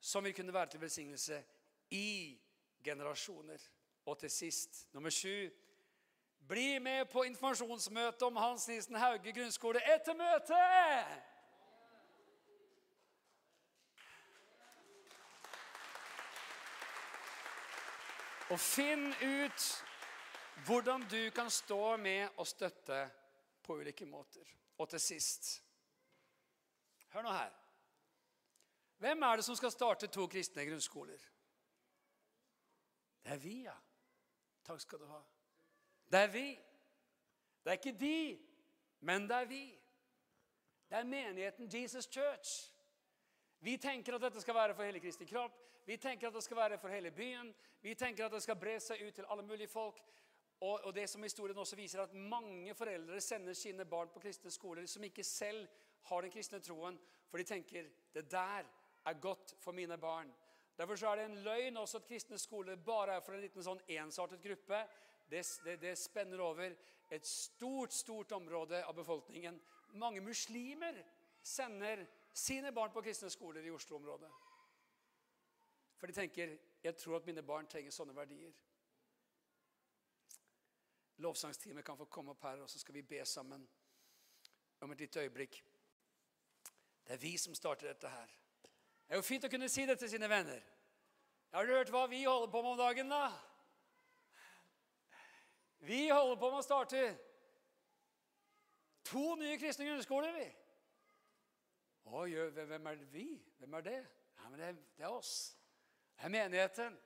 som 0.00 0.24
vil 0.24 0.32
kunne 0.34 0.54
være 0.54 0.72
til 0.72 0.80
velsignelse 0.80 1.42
i 1.92 2.08
generasjoner. 2.84 3.60
Og 4.06 4.18
til 4.18 4.30
sist, 4.30 4.86
nummer 4.92 5.10
sju 5.10 5.50
Bli 6.48 6.78
med 6.78 7.08
på 7.10 7.24
informasjonsmøte 7.26 8.22
om 8.22 8.36
Hans 8.36 8.68
Nilsen 8.68 8.94
Hauge 8.96 9.32
grunnskole 9.32 9.80
etter 9.94 10.14
møtet! 10.14 11.24
Og 18.50 18.60
finn 18.62 19.10
ut 19.10 19.85
hvordan 20.64 21.04
du 21.10 21.30
kan 21.30 21.50
stå 21.50 21.96
med 21.96 22.28
og 22.36 22.46
støtte 22.46 23.10
på 23.62 23.76
ulike 23.80 24.06
måter. 24.06 24.48
Og 24.78 24.88
til 24.88 25.00
sist 25.00 25.62
Hør 27.08 27.22
nå 27.22 27.32
her. 27.32 27.52
Hvem 29.00 29.22
er 29.22 29.36
det 29.36 29.44
som 29.44 29.56
skal 29.56 29.70
starte 29.72 30.08
to 30.12 30.26
kristne 30.28 30.66
grunnskoler? 30.68 31.22
Det 33.24 33.32
er 33.32 33.40
vi, 33.40 33.54
ja. 33.64 33.76
Takk 34.66 34.80
skal 34.80 35.00
du 35.00 35.06
ha. 35.08 35.20
Det 36.12 36.20
er 36.20 36.28
vi. 36.32 36.46
Det 37.64 37.72
er 37.72 37.78
ikke 37.80 37.98
de, 37.98 38.38
men 39.00 39.28
det 39.28 39.36
er 39.36 39.48
vi. 39.48 39.64
Det 40.90 40.98
er 40.98 41.08
menigheten 41.08 41.70
Jesus 41.72 42.04
Church. 42.04 42.72
Vi 43.58 43.76
tenker 43.76 44.14
at 44.14 44.22
dette 44.28 44.40
skal 44.40 44.54
være 44.54 44.74
for 44.74 44.84
hele 44.84 45.00
Kristi 45.00 45.24
kropp. 45.24 45.56
Vi 45.86 45.96
tenker 45.96 46.28
at 46.28 46.34
det 46.34 46.44
skal 46.44 46.56
være 46.56 46.78
for 46.78 46.88
hele 46.88 47.10
byen. 47.10 47.54
Vi 47.82 47.94
tenker 47.94 48.26
at 48.26 48.32
det 48.32 48.42
skal 48.42 48.58
bre 48.60 48.76
seg 48.80 49.02
ut 49.06 49.14
til 49.14 49.26
alle 49.30 49.42
mulige 49.42 49.68
folk. 49.68 49.98
Og, 50.60 50.80
og, 50.84 50.94
det 50.94 51.08
som 51.10 51.22
historien 51.22 51.58
også 51.58 51.76
viser, 51.76 52.00
at 52.02 52.14
mange 52.14 52.74
foreldre 52.74 53.20
sender 53.20 53.52
sine 53.52 53.84
barn 53.84 54.08
på 54.08 54.20
kristne 54.20 54.50
skoler 54.50 54.86
som 54.88 55.04
ikke 55.04 55.24
selv 55.24 55.66
har 56.08 56.22
den 56.22 56.32
kristne 56.32 56.60
troen, 56.64 56.98
for 57.28 57.38
de 57.38 57.44
tenker 57.44 57.90
det 58.14 58.24
der 58.30 58.64
er 59.06 59.20
godt 59.20 59.54
for 59.60 59.72
mine 59.72 59.98
barn. 59.98 60.32
Derfor 60.78 61.06
er 61.06 61.16
det 61.16 61.24
en 61.24 61.42
løgn 61.44 61.76
også 61.76 61.98
at 61.98 62.08
kristne 62.08 62.38
skoler 62.38 62.76
bare 62.76 63.16
er 63.16 63.20
for 63.20 63.36
en 63.36 63.40
liten 63.40 63.64
sånn 63.64 63.80
ensartet 63.88 64.42
gruppe. 64.44 64.80
Det, 65.30 65.42
det, 65.64 65.76
det 65.82 65.94
spenner 65.98 66.40
over 66.40 66.72
et 67.10 67.26
stort, 67.26 67.92
stort 67.92 68.32
område 68.32 68.82
av 68.84 68.94
befolkningen. 68.96 69.60
Mange 70.00 70.20
muslimer 70.20 70.98
sender 71.42 72.04
sine 72.32 72.72
barn 72.72 72.92
på 72.92 73.02
kristne 73.04 73.30
skoler 73.30 73.64
i 73.64 73.72
Oslo-området. 73.72 74.30
For 75.96 76.08
de 76.08 76.16
tenker 76.16 76.56
jeg 76.84 76.96
tror 77.00 77.18
at 77.18 77.26
mine 77.26 77.42
barn 77.42 77.66
trenger 77.66 77.94
sånne 77.94 78.14
verdier. 78.16 78.52
Lovsangsteamet 81.18 81.84
kan 81.84 81.96
få 81.96 82.04
komme 82.04 82.34
opp 82.34 82.42
her, 82.44 82.60
og 82.62 82.70
så 82.70 82.78
skal 82.78 82.94
vi 82.94 83.02
be 83.02 83.24
sammen 83.24 83.68
om 84.80 84.92
et 84.92 85.00
lite 85.00 85.20
øyeblikk. 85.20 85.62
Det 87.06 87.14
er 87.14 87.22
vi 87.22 87.36
som 87.38 87.54
starter 87.54 87.88
dette 87.88 88.08
her. 88.08 88.32
Det 89.06 89.14
er 89.14 89.20
jo 89.20 89.24
fint 89.24 89.44
å 89.46 89.50
kunne 89.50 89.68
si 89.70 89.86
det 89.86 89.98
til 89.98 90.10
sine 90.10 90.28
venner. 90.28 90.60
Har 91.54 91.64
du 91.64 91.72
hørt 91.72 91.92
hva 91.94 92.04
vi 92.10 92.24
holder 92.24 92.50
på 92.52 92.62
med 92.62 92.74
om 92.74 92.78
dagen, 92.78 93.08
da? 93.08 93.30
Vi 95.86 96.08
holder 96.08 96.36
på 96.36 96.50
med 96.50 96.58
å 96.58 96.66
starte 96.66 97.02
to 99.06 99.36
nye 99.38 99.56
kristne 99.60 99.86
grunnskoler, 99.86 100.34
vi. 100.34 100.46
Oi, 102.06 102.30
hvem 102.34 102.86
er 102.90 103.04
vi? 103.10 103.28
Hvem 103.58 103.74
er 103.78 103.86
det? 103.86 103.98
Ja, 104.36 104.48
men 104.50 104.60
det 104.60 104.68
er, 104.68 104.80
det 104.98 105.06
er 105.06 105.14
oss. 105.14 105.34
Det 106.16 106.26
er 106.26 106.34
menigheten. 106.34 106.98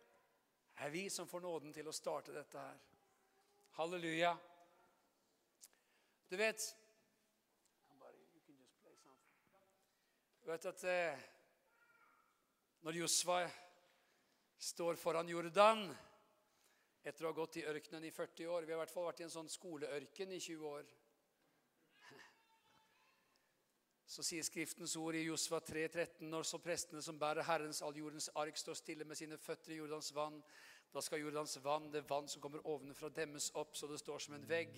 Det 0.75 0.87
er 0.87 0.91
vi 0.91 1.09
som 1.13 1.29
får 1.29 1.45
nåden 1.45 1.73
til 1.77 1.89
å 1.89 1.95
starte 1.95 2.35
dette 2.35 2.59
her. 2.59 2.90
Halleluja. 3.81 4.39
Du 6.29 6.37
vet 6.37 6.77
vet 10.45 10.67
at 10.69 10.83
eh, 10.85 11.23
når 12.85 12.99
Josva 12.99 13.39
står 14.59 15.01
foran 15.01 15.33
Jordan 15.33 15.87
etter 17.01 17.25
å 17.25 17.31
ha 17.31 17.39
gått 17.39 17.57
i 17.63 17.65
ørkenen 17.73 18.05
i 18.05 18.13
40 18.13 18.53
år 18.53 18.69
Vi 18.69 18.75
har 18.75 18.77
i 18.77 18.83
hvert 18.83 18.93
fall 18.93 19.07
vært 19.09 19.23
i 19.23 19.27
en 19.31 19.33
sånn 19.33 19.49
skoleørken 19.49 20.37
i 20.37 20.43
20 20.45 20.67
år. 20.75 20.91
Så 24.05 24.27
sier 24.29 24.45
Skriftens 24.45 24.99
ord 25.01 25.17
i 25.17 25.25
Josva 25.25 25.63
3,13.: 25.65 26.29
Når 26.29 26.51
så 26.53 26.61
prestene 26.61 27.01
som 27.01 27.17
bærer 27.17 27.49
Herrens 27.49 27.81
alljordens 27.81 28.29
ark, 28.45 28.61
står 28.61 28.77
stille 28.77 29.09
med 29.09 29.17
sine 29.17 29.41
føtter 29.41 29.73
i 29.73 29.81
Jordans 29.81 30.13
vann, 30.13 30.37
da 30.93 31.03
skal 31.03 31.23
Jordans 31.23 31.57
vann, 31.63 31.91
det 31.93 32.09
vann 32.11 32.29
som 32.29 32.43
kommer 32.43 32.67
ovenfra, 32.67 33.09
demmes 33.15 33.51
opp 33.55 33.77
så 33.79 33.87
det 33.87 34.01
står 34.01 34.19
som 34.25 34.35
en 34.35 34.47
vegg. 34.49 34.75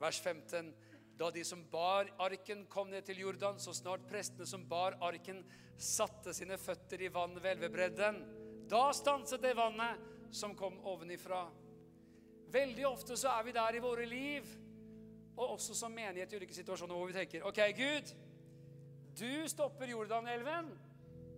Vers 0.00 0.18
15. 0.20 0.72
Da 1.18 1.30
de 1.30 1.44
som 1.44 1.62
bar 1.70 2.08
arken, 2.18 2.64
kom 2.66 2.90
ned 2.90 3.04
til 3.06 3.20
Jordan, 3.22 3.60
så 3.60 3.74
snart 3.76 4.08
prestene 4.10 4.46
som 4.48 4.64
bar 4.68 4.96
arken, 5.04 5.44
satte 5.78 6.34
sine 6.34 6.58
føtter 6.58 7.04
i 7.04 7.10
vann 7.12 7.36
ved 7.36 7.52
elvebredden, 7.52 8.18
da 8.70 8.88
stanset 8.96 9.42
det 9.44 9.52
vannet 9.54 10.00
som 10.34 10.56
kom 10.58 10.80
ovenifra. 10.88 11.44
Veldig 12.52 12.86
ofte 12.88 13.16
så 13.16 13.36
er 13.36 13.46
vi 13.46 13.54
der 13.54 13.76
i 13.76 13.82
våre 13.84 14.06
liv, 14.08 14.48
og 15.36 15.54
også 15.54 15.76
som 15.76 15.94
menighet 15.94 16.32
i 16.32 16.40
ulike 16.40 16.56
situasjoner 16.56 16.96
hvor 16.96 17.08
vi 17.08 17.16
tenker 17.16 17.46
OK, 17.48 17.60
Gud, 17.76 18.14
du 19.20 19.48
stopper 19.48 19.92
Jordanelven, 19.92 20.72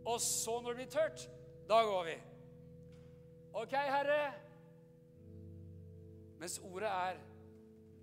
og 0.06 0.20
så 0.22 0.60
når 0.62 0.74
det 0.74 0.80
blir 0.80 0.94
tørt, 0.94 1.26
da 1.68 1.82
går 1.84 2.08
vi. 2.08 2.16
OK, 3.54 3.70
Herre. 3.70 4.32
Mens 6.40 6.58
ordet 6.58 6.90
er 6.90 7.20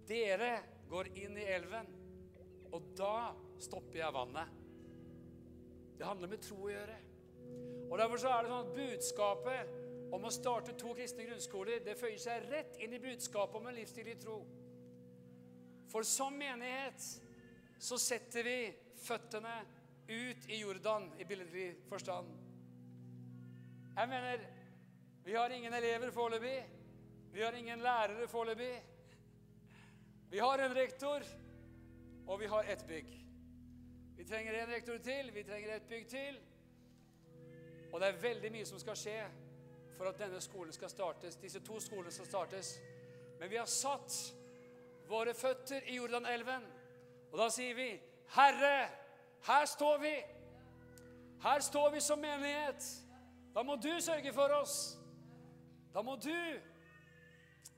Dere 0.08 0.52
går 0.90 1.10
inn 1.20 1.36
i 1.40 1.48
elven, 1.52 1.88
og 2.72 2.88
da 2.96 3.32
stopper 3.60 4.00
jeg 4.00 4.16
vannet. 4.16 4.54
Det 6.00 6.08
handler 6.08 6.32
med 6.32 6.42
tro 6.44 6.58
å 6.66 6.72
gjøre. 6.72 6.96
Og 7.90 7.98
Derfor 8.00 8.22
så 8.24 8.32
er 8.32 8.44
det 8.44 8.52
sånn 8.54 8.70
at 8.70 8.78
budskapet 8.78 9.76
om 10.16 10.28
å 10.28 10.32
starte 10.34 10.76
to 10.80 10.94
kristne 10.96 11.28
grunnskoler 11.28 11.84
det 11.84 11.98
føyer 12.00 12.20
seg 12.20 12.48
rett 12.52 12.80
inn 12.84 12.96
i 12.96 13.02
budskapet 13.04 13.60
om 13.60 13.68
en 13.68 13.76
livsstil 13.76 14.08
i 14.12 14.18
tro. 14.20 14.40
For 15.92 16.08
som 16.08 16.36
menighet 16.40 17.04
så 17.82 18.00
setter 18.00 18.48
vi 18.48 18.58
føttene 19.04 19.54
ut 20.08 20.48
i 20.48 20.64
Jordan 20.64 21.12
i 21.20 21.28
billedlig 21.28 21.70
forstand. 21.92 22.32
Jeg 24.00 24.12
mener 24.16 24.48
vi 25.24 25.34
har 25.34 25.50
ingen 25.50 25.74
elever 25.74 26.12
foreløpig. 26.12 26.70
Vi 27.34 27.42
har 27.42 27.52
ingen 27.52 27.80
lærere 27.80 28.28
foreløpig. 28.28 28.84
Vi 30.30 30.38
har 30.38 30.58
en 30.58 30.76
rektor, 30.76 31.22
og 32.28 32.40
vi 32.40 32.46
har 32.46 32.64
ett 32.64 32.86
bygg. 32.88 33.08
Vi 34.18 34.24
trenger 34.24 34.64
en 34.64 34.74
rektor 34.74 34.98
til, 34.98 35.34
vi 35.34 35.44
trenger 35.44 35.76
et 35.76 35.88
bygg 35.90 36.08
til. 36.08 36.40
Og 37.94 38.00
det 38.00 38.08
er 38.08 38.22
veldig 38.22 38.52
mye 38.52 38.66
som 38.66 38.80
skal 38.80 38.96
skje 38.96 39.20
for 39.98 40.10
at 40.10 40.20
denne 40.20 40.42
skolen 40.42 40.74
skal 40.74 40.90
startes, 40.90 41.36
disse 41.36 41.60
to 41.60 41.80
skolene 41.80 42.12
skal 42.12 42.26
startes. 42.26 42.80
Men 43.40 43.50
vi 43.50 43.60
har 43.60 43.66
satt 43.66 44.16
våre 45.10 45.34
føtter 45.34 45.84
i 45.88 45.96
Jordanelven, 45.96 46.64
og 47.32 47.38
da 47.40 47.50
sier 47.50 47.76
vi, 47.76 48.02
'Herre, 48.36 48.90
her 49.48 49.66
står 49.66 49.98
vi.' 49.98 50.24
Her 51.44 51.60
står 51.60 51.90
vi 51.90 52.00
som 52.00 52.20
menighet. 52.20 52.84
Da 53.56 53.64
må 53.64 53.76
du 53.76 54.00
sørge 54.00 54.34
for 54.34 54.54
oss. 54.62 54.98
Da 55.94 56.02
må 56.02 56.16
du 56.16 56.34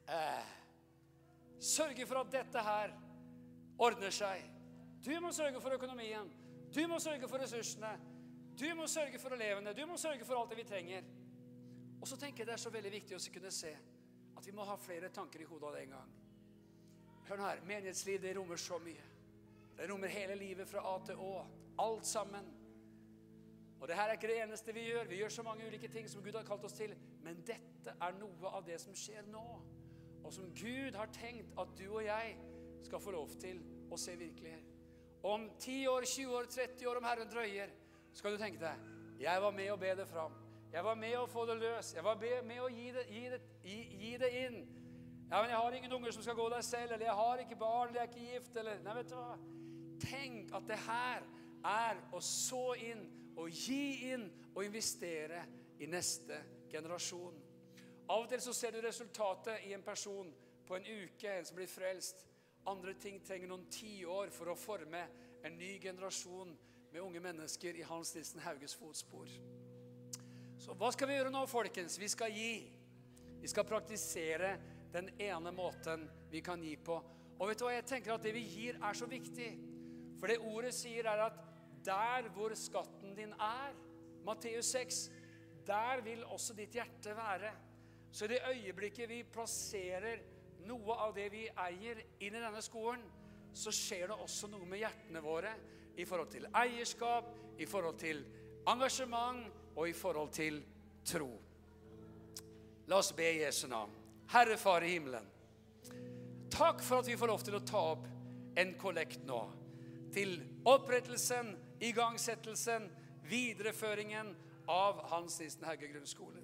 eh, 0.07 0.51
sørge 1.59 2.05
for 2.05 2.21
at 2.21 2.31
dette 2.33 2.63
her 2.63 2.93
ordner 3.81 4.13
seg. 4.13 4.43
Du 5.03 5.11
må 5.21 5.31
sørge 5.35 5.61
for 5.61 5.75
økonomien. 5.75 6.29
Du 6.73 6.87
må 6.87 6.99
sørge 6.99 7.27
for 7.27 7.41
ressursene. 7.41 7.93
Du 8.59 8.67
må 8.77 8.87
sørge 8.87 9.19
for 9.19 9.33
elevene. 9.35 9.73
Du 9.73 9.85
må 9.89 9.97
sørge 9.97 10.25
for 10.25 10.39
alt 10.39 10.53
det 10.53 10.61
vi 10.61 10.69
trenger. 10.69 11.03
Og 12.01 12.07
så 12.07 12.17
tenker 12.19 12.43
jeg 12.43 12.47
det 12.47 12.53
er 12.57 12.61
så 12.61 12.71
veldig 12.73 12.91
viktig 12.91 13.17
å 13.17 13.23
kunne 13.33 13.51
se 13.51 13.73
at 14.37 14.47
vi 14.47 14.53
må 14.55 14.65
ha 14.67 14.75
flere 14.77 15.09
tanker 15.13 15.41
i 15.41 15.47
hodet 15.47 15.69
av 15.69 15.77
en 15.79 15.95
gang. 15.97 16.13
Hør 17.29 17.39
nå 17.39 17.47
her. 17.47 17.61
Menighetsliv 17.67 18.21
det 18.21 18.35
rommer 18.37 18.59
så 18.59 18.79
mye. 18.83 19.05
Det 19.77 19.87
rommer 19.89 20.11
hele 20.11 20.35
livet 20.37 20.69
fra 20.69 20.83
A 20.85 20.97
til 21.07 21.21
Å. 21.23 21.31
Alt 21.81 22.05
sammen. 22.05 22.49
Og 23.83 23.87
det 23.87 23.95
her 23.99 24.07
er 24.07 24.15
ikke 24.15 24.27
det 24.31 24.37
eneste 24.39 24.73
vi 24.73 24.85
gjør. 24.87 25.07
Vi 25.11 25.17
gjør 25.19 25.29
så 25.35 25.43
mange 25.43 25.65
ulike 25.67 25.87
ting 25.91 26.05
som 26.09 26.23
Gud 26.23 26.37
har 26.39 26.45
kalt 26.47 26.63
oss 26.63 26.73
til. 26.77 26.93
Men 27.23 27.41
dette 27.43 27.91
er 27.99 28.13
noe 28.15 28.51
av 28.55 28.63
det 28.63 28.77
som 28.79 28.95
skjer 28.95 29.25
nå, 29.27 29.43
og 30.23 30.31
som 30.31 30.45
Gud 30.55 30.95
har 30.95 31.11
tenkt 31.11 31.51
at 31.59 31.73
du 31.75 31.89
og 31.89 32.05
jeg 32.05 32.37
skal 32.87 33.01
få 33.03 33.11
lov 33.11 33.33
til 33.41 33.59
å 33.91 33.99
se 33.99 34.15
virkelighet. 34.15 34.69
Om 35.27 35.49
10 35.59 35.75
år, 35.91 36.07
20 36.07 36.37
år, 36.37 36.47
30 36.55 36.87
år, 36.87 37.01
om 37.01 37.09
Herren 37.09 37.31
drøyer, 37.31 37.73
skal 38.15 38.31
du 38.31 38.39
tenke 38.39 38.63
deg 38.63 38.91
jeg 39.19 39.41
var 39.41 39.51
med 39.55 39.71
å 39.71 39.75
be 39.79 39.91
det 39.95 40.05
fram. 40.07 40.33
Jeg 40.73 40.83
var 40.83 40.95
med 40.99 41.17
å 41.19 41.27
få 41.29 41.43
det 41.45 41.57
løs. 41.59 41.91
Jeg 41.95 42.03
var 42.03 42.23
med 42.23 42.61
å 42.63 42.69
gi 42.71 42.87
det, 42.91 43.03
gi 43.11 43.23
det, 43.29 43.39
gi, 43.63 43.77
gi 43.99 44.13
det 44.17 44.29
inn. 44.45 44.57
Ja, 45.29 45.41
men 45.41 45.49
'Jeg 45.49 45.57
har 45.57 45.71
ingen 45.71 45.93
unger 45.93 46.11
som 46.11 46.23
skal 46.23 46.35
gå 46.35 46.49
der 46.49 46.61
selv', 46.61 46.93
eller 46.93 47.05
'jeg 47.05 47.15
har 47.15 47.37
ikke 47.37 47.55
barn', 47.55 47.89
eller 47.89 48.01
'jeg 48.01 48.09
er 48.09 48.13
ikke 48.13 48.33
gift', 48.33 48.59
eller 48.59 48.79
Nei, 48.83 48.95
vet 48.95 49.09
du 49.09 49.15
hva? 49.15 49.37
Tenk 49.99 50.55
at 50.55 50.63
det 50.67 50.77
her 50.77 51.23
er 51.65 51.95
å 52.13 52.19
så 52.19 52.73
inn 52.73 53.22
å 53.39 53.47
gi 53.49 54.11
inn 54.11 54.27
og 54.53 54.63
investere 54.65 55.43
i 55.81 55.87
neste 55.89 56.37
generasjon. 56.71 57.39
Av 58.11 58.21
og 58.21 58.29
til 58.29 58.41
så 58.43 58.53
ser 58.55 58.75
du 58.75 58.81
resultatet 58.83 59.65
i 59.67 59.73
en 59.73 59.85
person 59.85 60.29
på 60.67 60.77
en 60.77 60.85
uke, 60.85 61.29
en 61.29 61.47
som 61.47 61.57
blir 61.57 61.71
frelst. 61.71 62.25
Andre 62.69 62.93
ting 62.99 63.19
trenger 63.23 63.49
noen 63.51 63.65
tiår 63.71 64.31
for 64.31 64.51
å 64.51 64.59
forme 64.59 65.01
en 65.43 65.57
ny 65.59 65.75
generasjon 65.83 66.53
med 66.93 67.01
unge 67.01 67.19
mennesker 67.23 67.79
i 67.79 67.87
Hans 67.87 68.13
Nilsen 68.15 68.43
Hauges 68.45 68.75
fotspor. 68.79 69.31
Så 70.61 70.75
hva 70.79 70.91
skal 70.95 71.09
vi 71.09 71.17
gjøre 71.17 71.33
nå, 71.33 71.41
folkens? 71.51 71.97
Vi 71.99 72.07
skal 72.11 72.31
gi. 72.31 72.53
Vi 73.41 73.49
skal 73.51 73.67
praktisere 73.67 74.53
den 74.93 75.09
ene 75.19 75.51
måten 75.51 76.05
vi 76.31 76.39
kan 76.45 76.61
gi 76.63 76.77
på. 76.79 76.95
Og 77.41 77.49
vet 77.49 77.59
du 77.59 77.65
hva, 77.65 77.73
jeg 77.73 77.87
tenker 77.89 78.13
at 78.13 78.23
det 78.23 78.31
vi 78.35 78.45
gir, 78.45 78.77
er 78.79 78.95
så 78.95 79.09
viktig. 79.09 79.49
For 80.21 80.31
det 80.31 80.39
ordet 80.39 80.71
sier, 80.77 81.09
er 81.09 81.25
at 81.25 81.41
der 81.85 82.29
hvor 82.35 82.53
skatten 82.57 83.15
din 83.17 83.33
er, 83.39 83.75
Matteus 84.25 84.71
6, 84.71 85.11
der 85.67 86.01
vil 86.03 86.23
også 86.25 86.53
ditt 86.53 86.75
hjerte 86.77 87.15
være. 87.15 87.51
Så 88.11 88.25
i 88.25 88.27
det 88.27 88.41
øyeblikket 88.49 89.09
vi 89.09 89.23
plasserer 89.23 90.21
noe 90.67 90.95
av 90.95 91.13
det 91.15 91.27
vi 91.33 91.47
eier, 91.47 91.99
inn 92.19 92.35
i 92.35 92.41
denne 92.41 92.61
skolen, 92.63 93.03
så 93.53 93.71
skjer 93.73 94.09
det 94.09 94.17
også 94.17 94.49
noe 94.49 94.65
med 94.65 94.81
hjertene 94.81 95.21
våre 95.21 95.51
i 95.97 96.05
forhold 96.05 96.31
til 96.33 96.47
eierskap, 96.57 97.33
i 97.59 97.67
forhold 97.69 97.99
til 98.01 98.23
engasjement 98.69 99.75
og 99.75 99.89
i 99.89 99.93
forhold 99.93 100.31
til 100.33 100.61
tro. 101.05 101.29
La 102.87 102.97
oss 102.99 103.11
be 103.15 103.27
Jesu 103.39 103.67
navn. 103.67 103.91
Herre 104.33 104.57
Far 104.57 104.81
i 104.81 104.93
himmelen, 104.95 105.25
takk 106.49 106.81
for 106.81 107.03
at 107.03 107.09
vi 107.09 107.17
får 107.19 107.29
lov 107.29 107.43
til 107.45 107.57
å 107.57 107.65
ta 107.67 107.81
opp 107.91 108.07
en 108.57 108.73
kollekt 108.79 109.25
nå. 109.27 109.41
Til 110.13 110.37
opprettelsen, 110.69 111.51
igangsettelsen, 111.83 112.89
videreføringen 113.23 114.35
av 114.67 115.01
Hans 115.11 115.39
Nissen 115.39 115.65
Hauge 115.67 115.87
grunnskoler. 115.87 116.43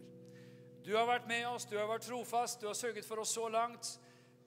Du 0.84 0.96
har 0.96 1.08
vært 1.08 1.28
med 1.28 1.46
oss, 1.48 1.68
du 1.68 1.78
har 1.78 1.88
vært 1.90 2.08
trofast, 2.08 2.60
du 2.62 2.68
har 2.68 2.78
sørget 2.78 3.08
for 3.08 3.22
oss 3.24 3.36
så 3.36 3.48
langt. 3.52 3.94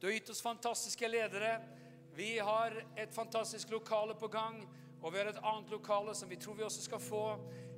Du 0.01 0.09
har 0.09 0.17
gitt 0.17 0.33
oss 0.33 0.43
fantastiske 0.43 1.09
ledere. 1.09 1.61
Vi 2.17 2.39
har 2.39 2.75
et 2.97 3.15
fantastisk 3.15 3.71
lokale 3.73 4.17
på 4.19 4.29
gang, 4.29 4.63
og 5.01 5.13
vi 5.13 5.21
har 5.21 5.31
et 5.31 5.43
annet 5.43 5.71
lokale 5.73 6.15
som 6.19 6.29
vi 6.29 6.41
tror 6.41 6.59
vi 6.59 6.67
også 6.67 6.85
skal 6.85 7.01
få. 7.01 7.27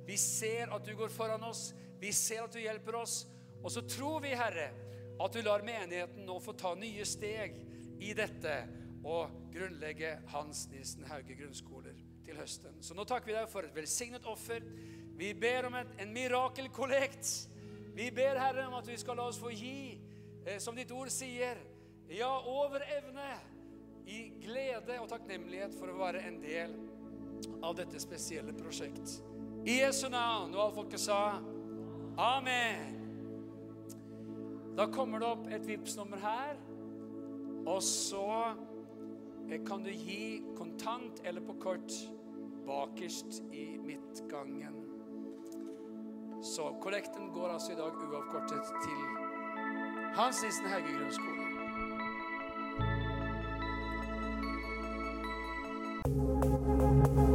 Vi 0.07 0.17
ser 0.19 0.73
at 0.75 0.85
du 0.85 0.95
går 0.97 1.13
foran 1.13 1.43
oss, 1.43 1.69
vi 1.99 2.11
ser 2.13 2.43
at 2.45 2.53
du 2.53 2.59
hjelper 2.59 2.99
oss. 2.99 3.23
Og 3.63 3.71
så 3.71 3.81
tror 3.89 4.19
vi, 4.25 4.35
Herre, 4.35 4.71
at 5.21 5.33
du 5.33 5.41
lar 5.41 5.63
menigheten 5.65 6.27
nå 6.27 6.39
få 6.43 6.53
ta 6.59 6.73
nye 6.75 7.05
steg 7.07 7.55
i 8.03 8.11
dette 8.17 8.57
og 9.05 9.31
grunnlegge 9.53 10.17
Hans 10.33 10.65
Nilsen 10.73 11.05
Hauge 11.07 11.37
grunnskoler 11.39 11.94
til 12.25 12.37
høsten. 12.39 12.81
Så 12.81 12.97
nå 12.97 13.05
takker 13.07 13.31
vi 13.31 13.37
deg 13.37 13.49
for 13.51 13.67
et 13.67 13.75
velsignet 13.75 14.25
offer. 14.29 14.65
Vi 15.15 15.31
ber 15.37 15.69
om 15.69 15.77
en, 15.79 15.91
en 16.01 16.13
mirakelkollekt. 16.13 17.31
Vi 17.95 18.09
ber, 18.11 18.39
Herre, 18.41 18.67
om 18.67 18.75
at 18.79 18.87
vi 18.89 18.97
skal 18.99 19.15
la 19.19 19.29
oss 19.29 19.39
få 19.39 19.53
gi, 19.55 19.95
eh, 20.43 20.57
som 20.59 20.75
ditt 20.75 20.91
ord 20.91 21.11
sier, 21.13 21.61
ja, 22.11 22.31
over 22.51 22.83
evne, 22.97 23.29
i 24.05 24.19
glede 24.43 24.99
og 25.01 25.07
takknemlighet 25.09 25.73
for 25.79 25.89
å 25.89 25.97
være 25.97 26.19
en 26.27 26.35
del 26.43 26.75
av 27.65 27.73
dette 27.79 27.97
spesielle 28.01 28.53
prosjekt. 28.53 29.15
I 29.65 29.79
Jesu 29.79 30.05
navn, 30.13 30.53
og 30.53 30.61
alle 30.61 30.75
folket 30.75 31.01
sa 31.01 31.19
Amen. 32.21 33.01
Da 34.77 34.85
kommer 34.91 35.23
det 35.23 35.27
opp 35.31 35.47
et 35.55 35.65
Vipps-nummer 35.65 36.19
her, 36.21 36.59
og 37.65 37.79
så 37.83 38.27
eh, 39.49 39.61
kan 39.65 39.83
du 39.83 39.89
gi 39.89 40.43
kontant 40.57 41.23
eller 41.23 41.43
på 41.47 41.57
kort 41.63 41.95
bakerst 42.65 43.43
i 43.51 43.77
midtgangen. 43.77 44.75
Så 46.43 46.75
kollekten 46.81 47.31
går 47.33 47.47
altså 47.47 47.71
i 47.71 47.75
dag 47.75 47.91
uavkortet 48.09 48.63
til 48.83 48.99
Hans 50.15 50.43
Nissen 50.43 50.65
Hauge 50.65 50.97
grunnskole. 50.97 51.55
thank 56.05 57.34